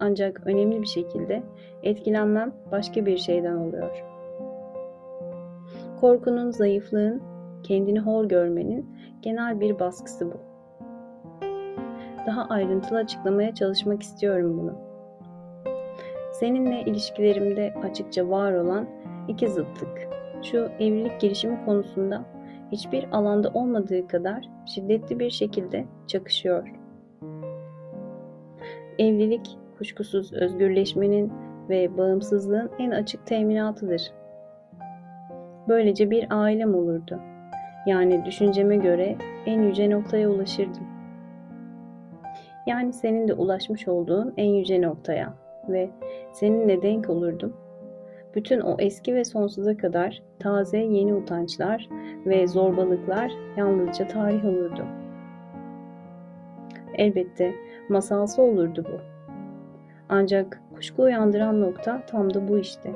[0.00, 1.42] Ancak önemli bir şekilde
[1.82, 4.04] etkilenmem başka bir şeyden oluyor.
[6.00, 7.22] Korkunun, zayıflığın,
[7.62, 8.86] kendini hor görmenin
[9.22, 10.36] genel bir baskısı bu.
[12.26, 14.85] Daha ayrıntılı açıklamaya çalışmak istiyorum bunu.
[16.40, 18.86] Seninle ilişkilerimde açıkça var olan
[19.28, 20.08] iki zıtlık.
[20.42, 22.24] Şu evlilik girişimi konusunda
[22.72, 26.68] hiçbir alanda olmadığı kadar şiddetli bir şekilde çakışıyor.
[28.98, 31.32] Evlilik kuşkusuz özgürleşmenin
[31.68, 34.12] ve bağımsızlığın en açık teminatıdır.
[35.68, 37.20] Böylece bir ailem olurdu.
[37.86, 40.86] Yani düşünceme göre en yüce noktaya ulaşırdım.
[42.66, 45.90] Yani senin de ulaşmış olduğun en yüce noktaya ve
[46.32, 47.52] seninle denk olurdum.
[48.34, 51.88] Bütün o eski ve sonsuza kadar taze yeni utançlar
[52.26, 54.84] ve zorbalıklar yalnızca tarih olurdu.
[56.94, 57.54] Elbette
[57.88, 59.00] masalsı olurdu bu.
[60.08, 62.92] Ancak kuşku uyandıran nokta tam da bu işte.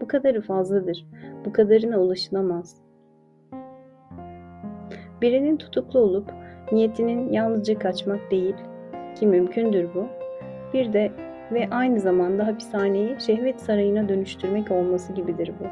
[0.00, 1.06] Bu kadarı fazladır.
[1.44, 2.76] Bu kadarına ulaşılamaz.
[5.22, 6.32] Birinin tutuklu olup
[6.72, 8.54] niyetinin yalnızca kaçmak değil
[9.14, 10.17] ki mümkündür bu.
[10.74, 11.12] Bir de
[11.52, 15.66] ve aynı zamanda hapishaneyi şehvet sarayına dönüştürmek olması gibidir bu.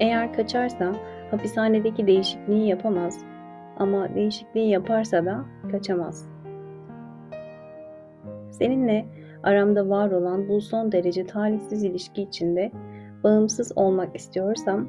[0.00, 0.94] Eğer kaçarsa
[1.30, 3.18] hapishanedeki değişikliği yapamaz
[3.76, 6.28] ama değişikliği yaparsa da kaçamaz.
[8.50, 9.06] Seninle
[9.42, 12.72] aramda var olan bu son derece talihsiz ilişki içinde
[13.24, 14.88] bağımsız olmak istiyorsam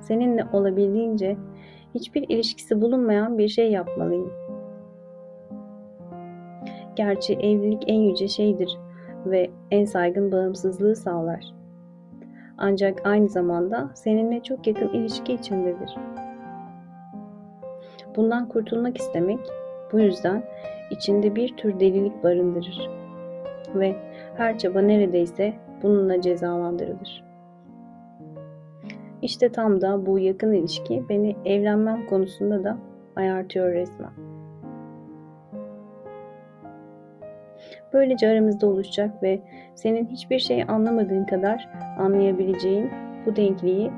[0.00, 1.36] seninle olabildiğince
[1.94, 4.45] hiçbir ilişkisi bulunmayan bir şey yapmalıyım.
[6.96, 8.78] Gerçi evlilik en yüce şeydir
[9.26, 11.54] ve en saygın bağımsızlığı sağlar.
[12.58, 15.96] Ancak aynı zamanda seninle çok yakın ilişki içindedir.
[18.16, 19.38] Bundan kurtulmak istemek
[19.92, 20.42] bu yüzden
[20.90, 22.90] içinde bir tür delilik barındırır
[23.74, 23.96] ve
[24.36, 27.24] her çaba neredeyse bununla cezalandırılır.
[29.22, 32.78] İşte tam da bu yakın ilişki beni evlenmem konusunda da
[33.16, 34.25] ayartıyor resmen.
[37.96, 39.40] Böylece aramızda oluşacak ve
[39.74, 41.68] senin hiçbir şey anlamadığın kadar
[41.98, 42.90] anlayabileceğin
[43.26, 43.90] bu denkliği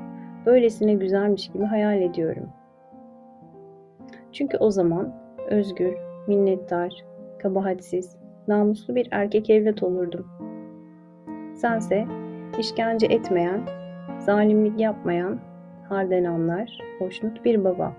[0.45, 2.49] böylesine güzelmiş gibi hayal ediyorum.
[4.31, 5.13] Çünkü o zaman
[5.49, 5.97] özgür,
[6.27, 7.05] minnettar,
[7.41, 8.17] kabahatsiz,
[8.47, 10.27] namuslu bir erkek evlat olurdum.
[11.55, 12.05] Sense
[12.59, 13.61] işkence etmeyen,
[14.19, 15.39] zalimlik yapmayan,
[15.89, 17.93] halden anlar, hoşnut bir baba.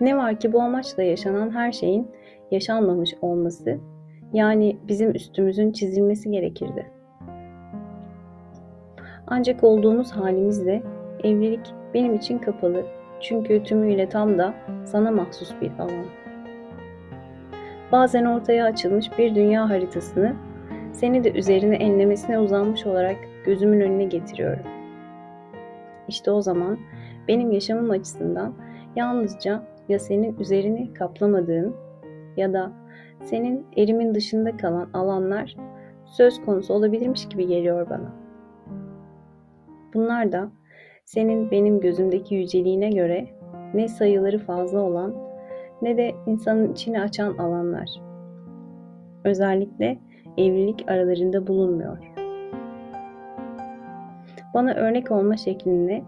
[0.00, 2.10] Ne var ki bu amaçla yaşanan her şeyin
[2.50, 3.78] yaşanmamış olması,
[4.32, 6.86] yani bizim üstümüzün çizilmesi gerekirdi.
[9.26, 10.82] Ancak olduğumuz halimizle
[11.24, 12.84] evlilik benim için kapalı.
[13.20, 14.54] Çünkü tümüyle tam da
[14.84, 16.04] sana mahsus bir alan.
[17.92, 20.36] Bazen ortaya açılmış bir dünya haritasını
[20.92, 24.66] seni de üzerine enlemesine uzanmış olarak gözümün önüne getiriyorum.
[26.08, 26.78] İşte o zaman
[27.28, 28.54] benim yaşamım açısından
[28.96, 31.76] yalnızca ya senin üzerini kaplamadığın
[32.36, 32.72] ya da
[33.20, 35.56] senin erimin dışında kalan alanlar
[36.04, 38.12] söz konusu olabilirmiş gibi geliyor bana.
[39.94, 40.48] Bunlar da
[41.04, 43.26] senin benim gözümdeki yüceliğine göre
[43.74, 45.14] ne sayıları fazla olan
[45.82, 47.88] ne de insanın içini açan alanlar.
[49.24, 49.98] Özellikle
[50.38, 51.98] evlilik aralarında bulunmuyor.
[54.54, 56.02] Bana örnek olma şeklinde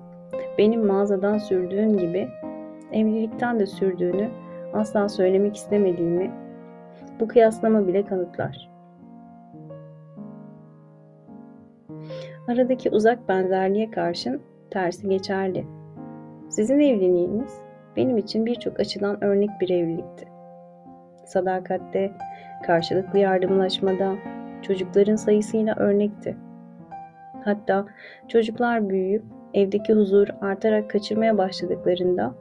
[0.59, 2.29] benim mağazadan sürdüğün gibi
[2.93, 4.31] evlilikten de sürdüğünü
[4.77, 6.31] asla söylemek istemediğimi
[7.21, 8.71] bu kıyaslama bile kanıtlar.
[12.49, 15.65] Aradaki uzak benzerliğe karşın tersi geçerli.
[16.49, 17.61] Sizin evliliğiniz
[17.97, 20.29] benim için birçok açıdan örnek bir evlilikti.
[21.25, 22.13] Sadakatte,
[22.67, 24.15] karşılıklı yardımlaşmada,
[24.63, 26.37] çocukların sayısıyla örnekti.
[27.45, 27.87] Hatta
[28.29, 29.23] çocuklar büyüyüp
[29.55, 32.35] evdeki huzur artarak kaçırmaya başladıklarında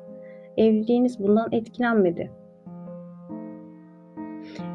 [0.58, 2.32] evliliğiniz bundan etkilenmedi.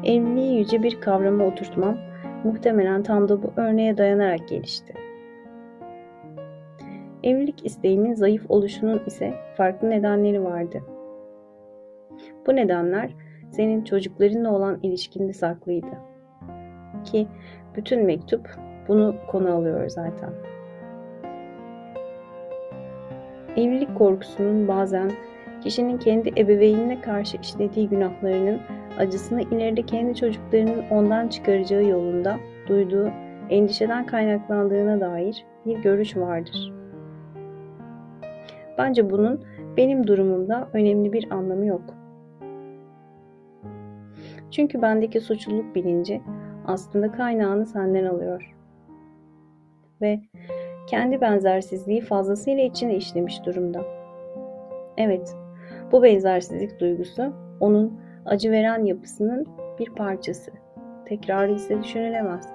[0.03, 1.97] Evliliği yüce bir kavrama oturtmam
[2.43, 4.93] muhtemelen tam da bu örneğe dayanarak gelişti.
[7.23, 10.81] Evlilik isteğimin zayıf oluşunun ise farklı nedenleri vardı.
[12.47, 13.11] Bu nedenler
[13.49, 15.87] senin çocuklarınla olan ilişkinde saklıydı.
[17.03, 17.27] Ki
[17.75, 18.49] bütün mektup
[18.87, 20.29] bunu konu alıyor zaten.
[23.57, 25.11] Evlilik korkusunun bazen
[25.63, 28.59] kişinin kendi ebeveynine karşı işlediği günahlarının
[28.97, 33.11] acısını ileride kendi çocuklarının ondan çıkaracağı yolunda duyduğu
[33.49, 36.73] endişeden kaynaklandığına dair bir görüş vardır.
[38.77, 39.43] Bence bunun
[39.77, 41.81] benim durumumda önemli bir anlamı yok.
[44.51, 46.21] Çünkü bendeki suçluluk bilinci
[46.67, 48.55] aslında kaynağını senden alıyor.
[50.01, 50.21] Ve
[50.87, 53.81] kendi benzersizliği fazlasıyla içine işlemiş durumda.
[54.97, 55.35] Evet,
[55.91, 59.47] bu benzersizlik duygusu onun acı veren yapısının
[59.79, 60.51] bir parçası.
[61.05, 62.47] Tekrarı ise düşünülemez.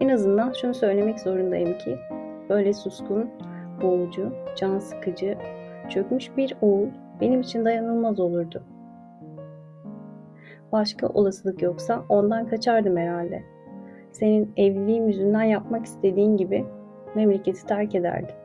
[0.00, 1.98] En azından şunu söylemek zorundayım ki
[2.48, 3.30] böyle suskun,
[3.82, 5.38] boğucu, can sıkıcı,
[5.88, 6.88] çökmüş bir oğul
[7.20, 8.62] benim için dayanılmaz olurdu.
[10.72, 13.42] Başka olasılık yoksa ondan kaçardım herhalde.
[14.12, 16.64] Senin evliliğim yüzünden yapmak istediğin gibi
[17.14, 18.39] memleketi terk ederdim.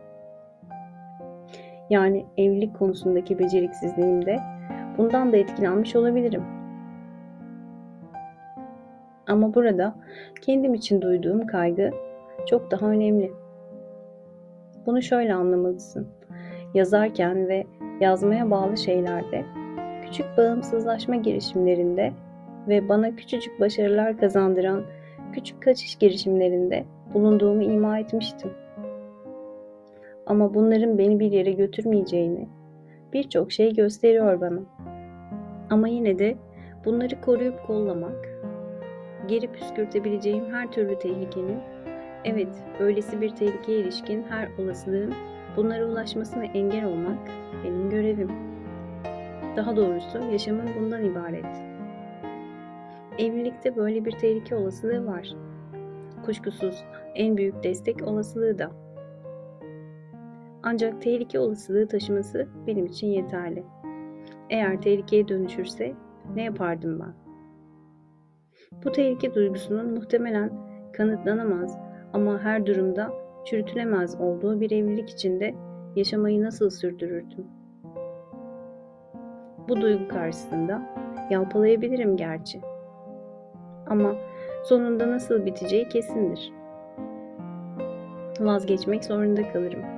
[1.89, 4.39] Yani evlilik konusundaki beceriksizliğimde
[4.97, 6.43] bundan da etkilenmiş olabilirim.
[9.27, 9.95] Ama burada
[10.41, 11.91] kendim için duyduğum kaygı
[12.45, 13.31] çok daha önemli.
[14.85, 16.07] Bunu şöyle anlamalısın.
[16.73, 17.65] Yazarken ve
[17.99, 19.45] yazmaya bağlı şeylerde,
[20.05, 22.13] küçük bağımsızlaşma girişimlerinde
[22.67, 24.83] ve bana küçücük başarılar kazandıran
[25.33, 28.51] küçük kaçış girişimlerinde bulunduğumu ima etmiştim.
[30.25, 32.49] Ama bunların beni bir yere götürmeyeceğini
[33.13, 34.59] birçok şey gösteriyor bana.
[35.69, 36.35] Ama yine de
[36.85, 38.29] bunları koruyup kollamak,
[39.27, 41.59] geri püskürtebileceğim her türlü tehlikenin
[42.25, 45.13] Evet, böylesi bir tehlikeye ilişkin her olasılığın
[45.57, 47.17] bunlara ulaşmasına engel olmak
[47.63, 48.31] benim görevim.
[49.55, 51.45] Daha doğrusu yaşamın bundan ibaret.
[53.19, 55.33] Evlilikte böyle bir tehlike olasılığı var.
[56.25, 56.83] Kuşkusuz
[57.15, 58.84] en büyük destek olasılığı da.
[60.67, 63.63] Ancak tehlike olasılığı taşıması benim için yeterli.
[64.49, 65.93] Eğer tehlikeye dönüşürse
[66.35, 67.13] ne yapardım ben?
[68.85, 70.51] Bu tehlike duygusunun muhtemelen
[70.93, 71.77] kanıtlanamaz
[72.13, 73.13] ama her durumda
[73.45, 75.55] çürütülemez olduğu bir evlilik içinde
[75.95, 77.45] yaşamayı nasıl sürdürürdüm?
[79.69, 80.81] Bu duygu karşısında
[81.29, 82.61] yalpalayabilirim gerçi.
[83.87, 84.15] Ama
[84.63, 86.53] sonunda nasıl biteceği kesindir.
[88.39, 89.94] Vazgeçmek zorunda kalırım.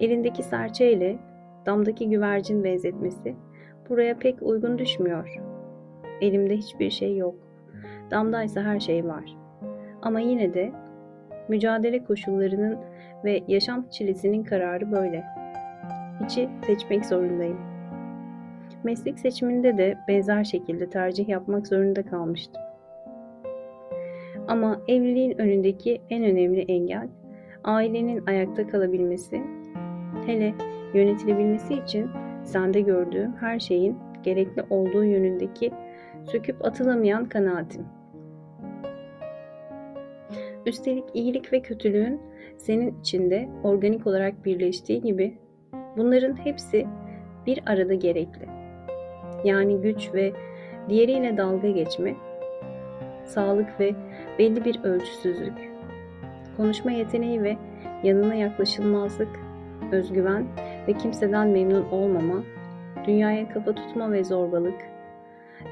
[0.00, 1.16] Elindeki serçeyle
[1.66, 3.36] damdaki güvercin benzetmesi
[3.88, 5.36] buraya pek uygun düşmüyor.
[6.20, 7.34] Elimde hiçbir şey yok.
[8.10, 9.36] Damdaysa her şey var.
[10.02, 10.72] Ama yine de
[11.48, 12.78] mücadele koşullarının
[13.24, 15.24] ve yaşam çilesinin kararı böyle.
[16.24, 17.58] Hiçi seçmek zorundayım.
[18.84, 22.62] Meslek seçiminde de benzer şekilde tercih yapmak zorunda kalmıştım.
[24.48, 27.08] Ama evliliğin önündeki en önemli engel
[27.64, 29.42] ailenin ayakta kalabilmesi,
[30.26, 30.54] hele
[30.94, 32.10] yönetilebilmesi için
[32.42, 35.72] sende gördüğüm her şeyin gerekli olduğu yönündeki
[36.24, 37.86] söküp atılamayan kanaatim.
[40.66, 42.20] Üstelik iyilik ve kötülüğün
[42.56, 45.38] senin içinde organik olarak birleştiği gibi
[45.96, 46.86] bunların hepsi
[47.46, 48.46] bir arada gerekli.
[49.44, 50.32] Yani güç ve
[50.88, 52.14] diğeriyle dalga geçme,
[53.24, 53.94] sağlık ve
[54.38, 55.70] belli bir ölçüsüzlük,
[56.56, 57.56] konuşma yeteneği ve
[58.02, 59.43] yanına yaklaşılmazlık,
[59.92, 60.46] özgüven
[60.88, 62.42] ve kimseden memnun olmama,
[63.06, 64.82] dünyaya kafa tutma ve zorbalık,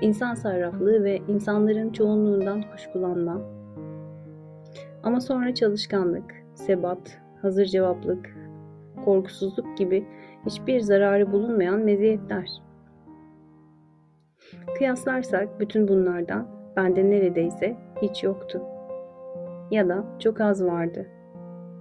[0.01, 3.41] insan sarraflığı ve insanların çoğunluğundan kuşkulanma,
[5.03, 8.37] ama sonra çalışkanlık, sebat, hazır cevaplık,
[9.05, 10.07] korkusuzluk gibi
[10.47, 12.63] hiçbir zararı bulunmayan meziyetler.
[14.79, 18.63] Kıyaslarsak bütün bunlardan bende neredeyse hiç yoktu.
[19.71, 21.07] Ya da çok az vardı.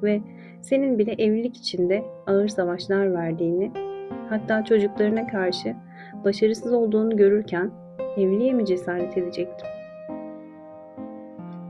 [0.03, 0.21] Ve
[0.61, 3.71] senin bile evlilik içinde ağır savaşlar verdiğini,
[4.29, 5.75] hatta çocuklarına karşı
[6.23, 7.71] başarısız olduğunu görürken
[8.17, 9.67] evliliğe mi cesaret edecektim?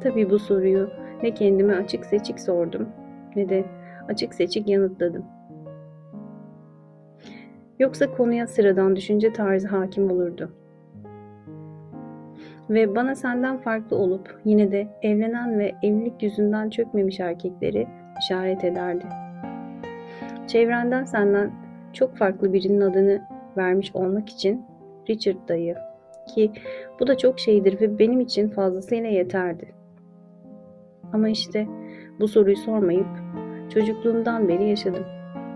[0.03, 0.89] Tabii bu soruyu
[1.23, 2.89] ne kendime açık seçik sordum
[3.35, 3.65] ne de
[4.09, 5.25] açık seçik yanıtladım.
[7.79, 10.51] Yoksa konuya sıradan düşünce tarzı hakim olurdu.
[12.69, 17.87] Ve bana senden farklı olup yine de evlenen ve evlilik yüzünden çökmemiş erkekleri
[18.21, 19.05] işaret ederdi.
[20.47, 21.51] Çevrenden senden
[21.93, 23.21] çok farklı birinin adını
[23.57, 24.65] vermiş olmak için
[25.09, 25.75] Richard dayı
[26.35, 26.51] ki
[26.99, 29.73] bu da çok şeydir ve benim için fazlasıyla yeterdi.
[31.13, 31.67] Ama işte
[32.19, 33.07] bu soruyu sormayıp
[33.73, 35.05] çocukluğumdan beri yaşadım.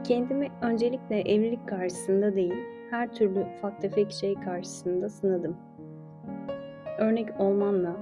[0.03, 2.53] Kendimi öncelikle evlilik karşısında değil,
[2.91, 5.57] her türlü ufak tefek şey karşısında sınadım.
[6.99, 7.95] Örnek olmanla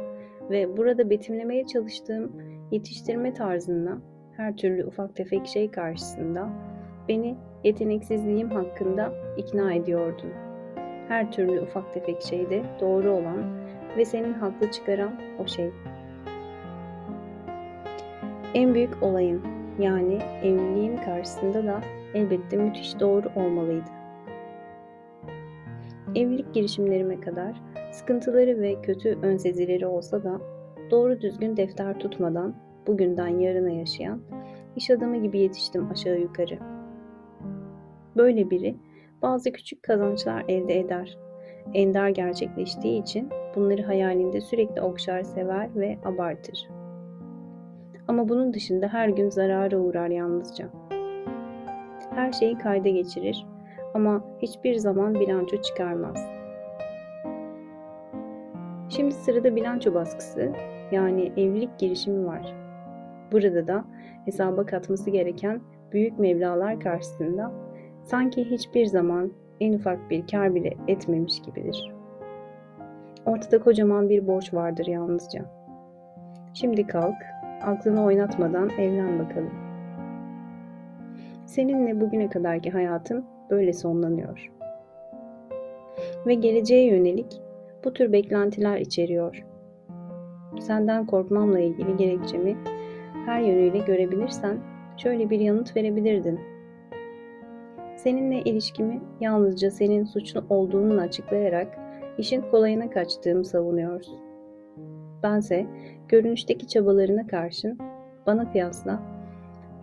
[0.50, 2.32] ve burada betimlemeye çalıştığım
[2.72, 3.98] yetiştirme tarzınla
[4.38, 6.50] her türlü ufak tefek şey karşısında
[7.10, 10.30] beni yeteneksizliğim hakkında ikna ediyordun.
[11.08, 13.44] Her türlü ufak tefek şeyde doğru olan
[13.98, 15.72] ve senin haklı çıkaran o şey.
[18.54, 19.42] En büyük olayın
[19.80, 21.82] yani evliliğin karşısında da
[22.14, 23.90] elbette müthiş doğru olmalıydı.
[26.16, 30.42] Evlilik girişimlerime kadar sıkıntıları ve kötü önsezileri olsa da
[30.92, 32.56] doğru düzgün defter tutmadan
[32.88, 34.22] bugünden yarına yaşayan
[34.76, 36.60] iş adamı gibi yetiştim aşağı yukarı.
[38.18, 38.76] Böyle biri
[39.22, 41.18] bazı küçük kazançlar elde eder.
[41.74, 46.70] Ender gerçekleştiği için bunları hayalinde sürekli okşar, sever ve abartır.
[48.08, 50.70] Ama bunun dışında her gün zarara uğrar yalnızca.
[52.16, 53.48] Her şeyi kayda geçirir
[53.94, 56.30] ama hiçbir zaman bilanço çıkarmaz.
[58.90, 60.52] Şimdi sırada bilanço baskısı
[60.92, 62.63] yani evlilik girişimi var.
[63.34, 63.86] Burada da
[64.26, 67.52] hesaba katması gereken büyük mevlalar karşısında
[68.04, 71.94] sanki hiçbir zaman en ufak bir kar bile etmemiş gibidir.
[73.26, 75.46] Ortada kocaman bir borç vardır yalnızca.
[76.54, 77.16] Şimdi kalk,
[77.62, 79.54] aklını oynatmadan evlen bakalım.
[81.46, 84.52] Seninle bugüne kadarki hayatım böyle sonlanıyor.
[86.28, 87.42] Ve geleceğe yönelik
[87.84, 89.46] bu tür beklentiler içeriyor.
[90.60, 92.58] Senden korkmamla ilgili gerekçemi
[93.26, 94.58] her yönüyle görebilirsen
[94.98, 96.40] şöyle bir yanıt verebilirdin.
[97.96, 101.78] Seninle ilişkimi yalnızca senin suçlu olduğunu açıklayarak
[102.18, 104.20] işin kolayına kaçtığımı savunuyorsun.
[105.24, 105.66] Bense
[106.08, 107.78] görünüşteki çabalarına karşın
[108.28, 109.00] bana kıyasla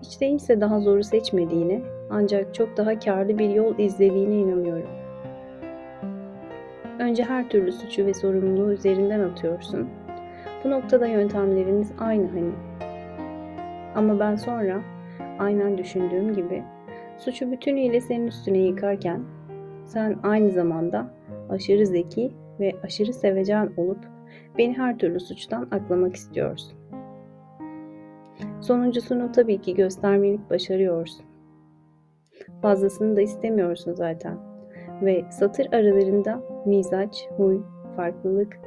[0.02, 4.90] hiç değilse daha zoru seçmediğine ancak çok daha karlı bir yol izlediğine inanıyorum.
[6.98, 9.88] Önce her türlü suçu ve sorumluluğu üzerinden atıyorsun.
[10.64, 12.50] Bu noktada yöntemleriniz aynı hani.
[13.94, 14.82] Ama ben sonra
[15.38, 16.62] aynen düşündüğüm gibi
[17.18, 19.20] suçu bütünüyle senin üstüne yıkarken
[19.84, 21.10] sen aynı zamanda
[21.50, 23.98] aşırı zeki ve aşırı sevecen olup
[24.58, 26.78] beni her türlü suçtan aklamak istiyorsun.
[28.60, 31.24] Sonuncusunu tabii ki göstermelik başarıyorsun.
[32.62, 34.38] Fazlasını da istemiyorsun zaten.
[35.02, 37.58] Ve satır aralarında mizaç, huy,
[37.96, 38.58] farklılık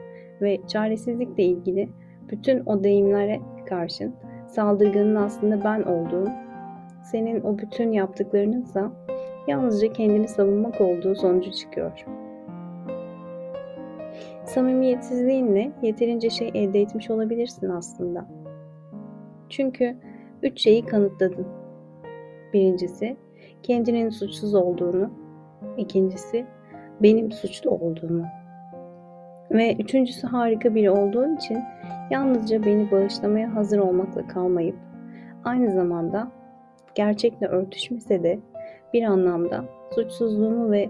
[0.42, 1.90] ve çaresizlikle ilgili
[2.30, 4.16] bütün o deyimlere karşın
[4.56, 6.30] saldırganın aslında ben olduğum,
[7.04, 8.92] senin o bütün yaptıklarınınsa
[9.48, 12.06] yalnızca kendini savunmak olduğu sonucu çıkıyor.
[14.46, 18.26] Samimiyetsizliğinle yeterince şey elde etmiş olabilirsin aslında.
[19.50, 19.98] Çünkü
[20.44, 21.48] üç şeyi kanıtladın.
[22.54, 23.18] Birincisi,
[23.64, 25.10] kendinin suçsuz olduğunu.
[25.78, 26.46] ikincisi
[27.02, 28.26] benim suçlu olduğumu.
[29.52, 31.58] Ve üçüncüsü harika biri olduğun için
[32.10, 34.76] yalnızca beni bağışlamaya hazır olmakla kalmayıp
[35.44, 36.32] aynı zamanda
[36.96, 38.40] gerçekle örtüşmese de
[38.94, 39.66] bir anlamda
[39.96, 40.90] suçsuzluğumu ve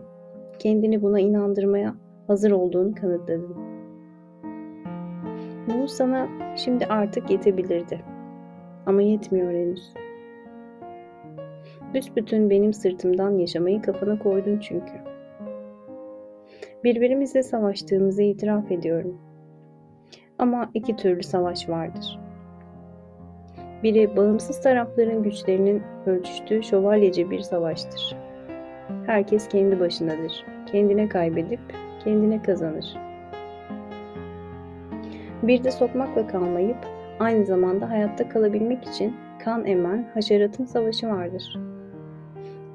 [0.60, 1.96] kendini buna inandırmaya
[2.28, 3.56] hazır olduğunu kanıtladın.
[5.68, 8.02] Bu sana şimdi artık yetebilirdi.
[8.86, 9.94] Ama yetmiyor henüz.
[11.94, 14.94] Büsbütün benim sırtımdan yaşamayı kafana koydun çünkü.
[16.84, 19.33] Birbirimizle savaştığımızı itiraf ediyorum.
[20.44, 22.20] Ama iki türlü savaş vardır.
[23.84, 28.16] Biri bağımsız tarafların güçlerinin ölçüştüğü şövalyece bir savaştır.
[29.06, 30.46] Herkes kendi başındadır.
[30.72, 31.60] Kendine kaybedip
[32.04, 32.86] kendine kazanır.
[35.44, 36.78] Bir de sokmakla kalmayıp
[37.20, 41.60] aynı zamanda hayatta kalabilmek için kan emen haşeratın savaşı vardır.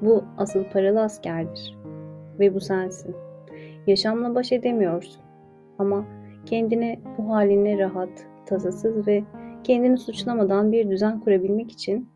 [0.01, 1.77] Bu asıl paralı askerdir.
[2.39, 3.15] Ve bu sensin.
[3.87, 5.21] Yaşamla baş edemiyorsun.
[5.79, 6.05] Ama
[6.49, 8.09] kendine bu haline rahat,
[8.45, 9.23] tasasız ve
[9.63, 12.09] kendini suçlamadan bir düzen kurabilmek için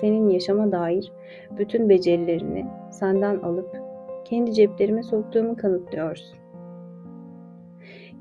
[0.00, 1.12] senin yaşama dair
[1.58, 3.76] bütün becerilerini senden alıp
[4.24, 6.38] kendi ceplerime soktuğumu kanıtlıyorsun.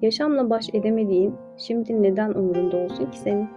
[0.01, 3.47] Yaşamla baş edemediğin şimdi neden umurunda olsun ki senin?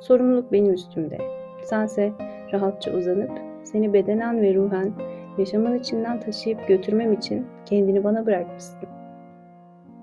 [0.00, 1.18] Sorumluluk benim üstümde.
[1.64, 2.12] Sense
[2.52, 3.30] rahatça uzanıp
[3.62, 4.92] seni bedenen ve ruhen
[5.38, 8.99] yaşamın içinden taşıyıp götürmem için kendini bana bırakmışsın.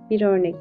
[0.09, 0.55] Bir örnek.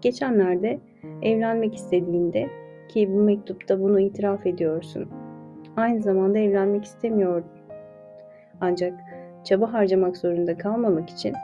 [0.00, 0.78] Geçenlerde
[1.22, 2.48] evlenmek istediğinde
[2.88, 5.08] ki bu mektupta bunu itiraf ediyorsun.
[5.76, 7.50] Aynı zamanda evlenmek istemiyordun.
[8.60, 8.94] Ancak
[9.44, 11.34] çaba harcamak zorunda kalmamak için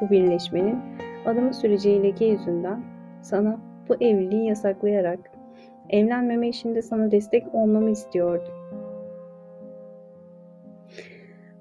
[0.00, 0.78] bu birleşmenin
[1.26, 2.84] adımı süreceği leke yüzünden
[3.22, 5.18] sana bu evliliği yasaklayarak
[5.90, 8.52] evlenmeme işinde sana destek olmamı istiyordum.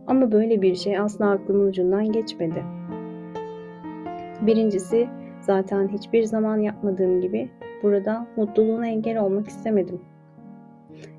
[0.08, 2.64] Ama böyle bir şey asla aklımın ucundan geçmedi.
[4.48, 5.08] Birincisi
[5.40, 7.50] zaten hiçbir zaman yapmadığım gibi
[7.84, 10.02] burada mutluluğuna engel olmak istemedim.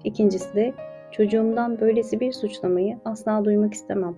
[0.05, 0.73] İkincisi de
[1.11, 4.15] çocuğumdan böylesi bir suçlamayı asla duymak istemem.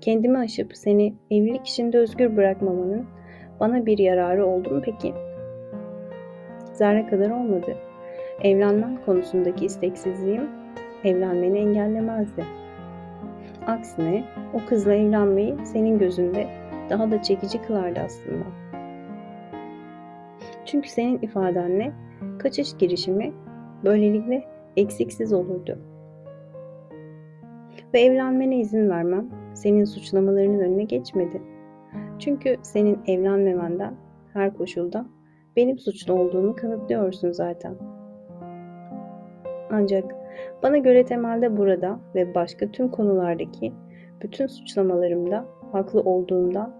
[0.00, 3.06] Kendimi aşıp seni evlilik işinde özgür bırakmamanın
[3.60, 5.14] bana bir yararı oldu mu peki?
[6.72, 7.76] Zerre kadar olmadı.
[8.42, 10.48] Evlenmem konusundaki isteksizliğim
[11.04, 12.44] evlenmeni engellemezdi.
[13.66, 16.46] Aksine o kızla evlenmeyi senin gözünde
[16.90, 18.44] daha da çekici kılardı aslında.
[20.64, 21.92] Çünkü senin ifadenle
[22.38, 23.32] kaçış girişimi
[23.84, 24.44] böylelikle
[24.76, 25.78] eksiksiz olurdu.
[27.94, 31.42] Ve evlenmene izin vermem senin suçlamalarının önüne geçmedi.
[32.18, 33.94] Çünkü senin evlenmemenden
[34.32, 35.06] her koşulda
[35.56, 37.74] benim suçlu olduğumu kanıtlıyorsun zaten.
[39.70, 40.14] Ancak
[40.62, 43.72] bana göre temelde burada ve başka tüm konulardaki
[44.22, 46.70] bütün suçlamalarımda haklı olduğumda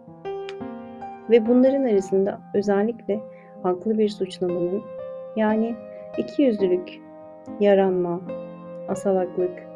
[1.31, 3.21] ve bunların arasında özellikle
[3.63, 4.83] haklı bir suçlamanın
[5.37, 5.75] yani
[6.19, 7.01] iki yüzlülük,
[7.61, 8.21] yaranma,
[8.89, 9.67] asalaklık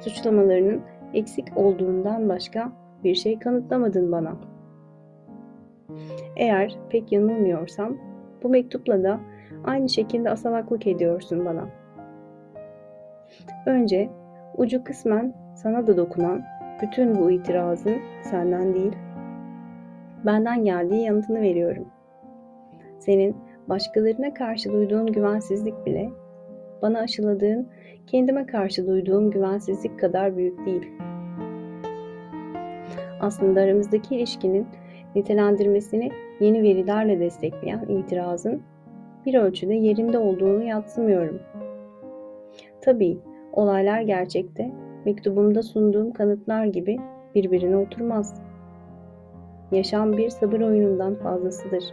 [0.00, 0.80] suçlamalarının
[1.14, 2.72] eksik olduğundan başka
[3.04, 4.36] bir şey kanıtlamadın bana.
[6.36, 7.96] Eğer pek yanılmıyorsam
[8.42, 9.20] bu mektupla da
[9.64, 11.68] aynı şekilde asalaklık ediyorsun bana.
[13.66, 14.08] Önce
[14.56, 16.42] ucu kısmen sana da dokunan
[16.82, 18.92] bütün bu itirazın senden değil,
[20.26, 21.88] benden geldiği yanıtını veriyorum.
[22.98, 23.36] Senin
[23.68, 26.10] başkalarına karşı duyduğun güvensizlik bile
[26.82, 27.68] bana aşıladığın
[28.06, 30.90] kendime karşı duyduğum güvensizlik kadar büyük değil.
[33.20, 34.66] Aslında aramızdaki ilişkinin
[35.14, 38.62] nitelendirmesini yeni verilerle destekleyen itirazın
[39.26, 41.40] bir ölçüde yerinde olduğunu yatsımıyorum.
[42.80, 43.18] Tabii
[43.52, 44.70] olaylar gerçekte
[45.04, 46.98] mektubumda sunduğum kanıtlar gibi
[47.34, 48.49] birbirine oturmaz.
[49.72, 51.84] Yaşam bir sabır oyunundan fazlasıdır.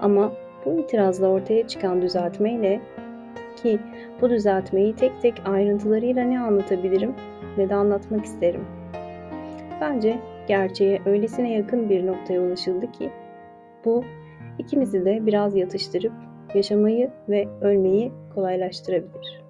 [0.00, 0.32] Ama
[0.64, 2.80] bu itirazla ortaya çıkan düzeltmeyle
[3.56, 3.78] Ki
[4.20, 7.14] bu düzeltmeyi tek tek ayrıntılarıyla ne anlatabilirim
[7.58, 8.64] ne de anlatmak isterim.
[9.80, 13.10] Bence gerçeğe öylesine yakın bir noktaya ulaşıldı ki
[13.84, 14.04] bu
[14.58, 16.12] ikimizi de biraz yatıştırıp
[16.54, 19.42] yaşamayı ve ölmeyi kolaylaştırabilir.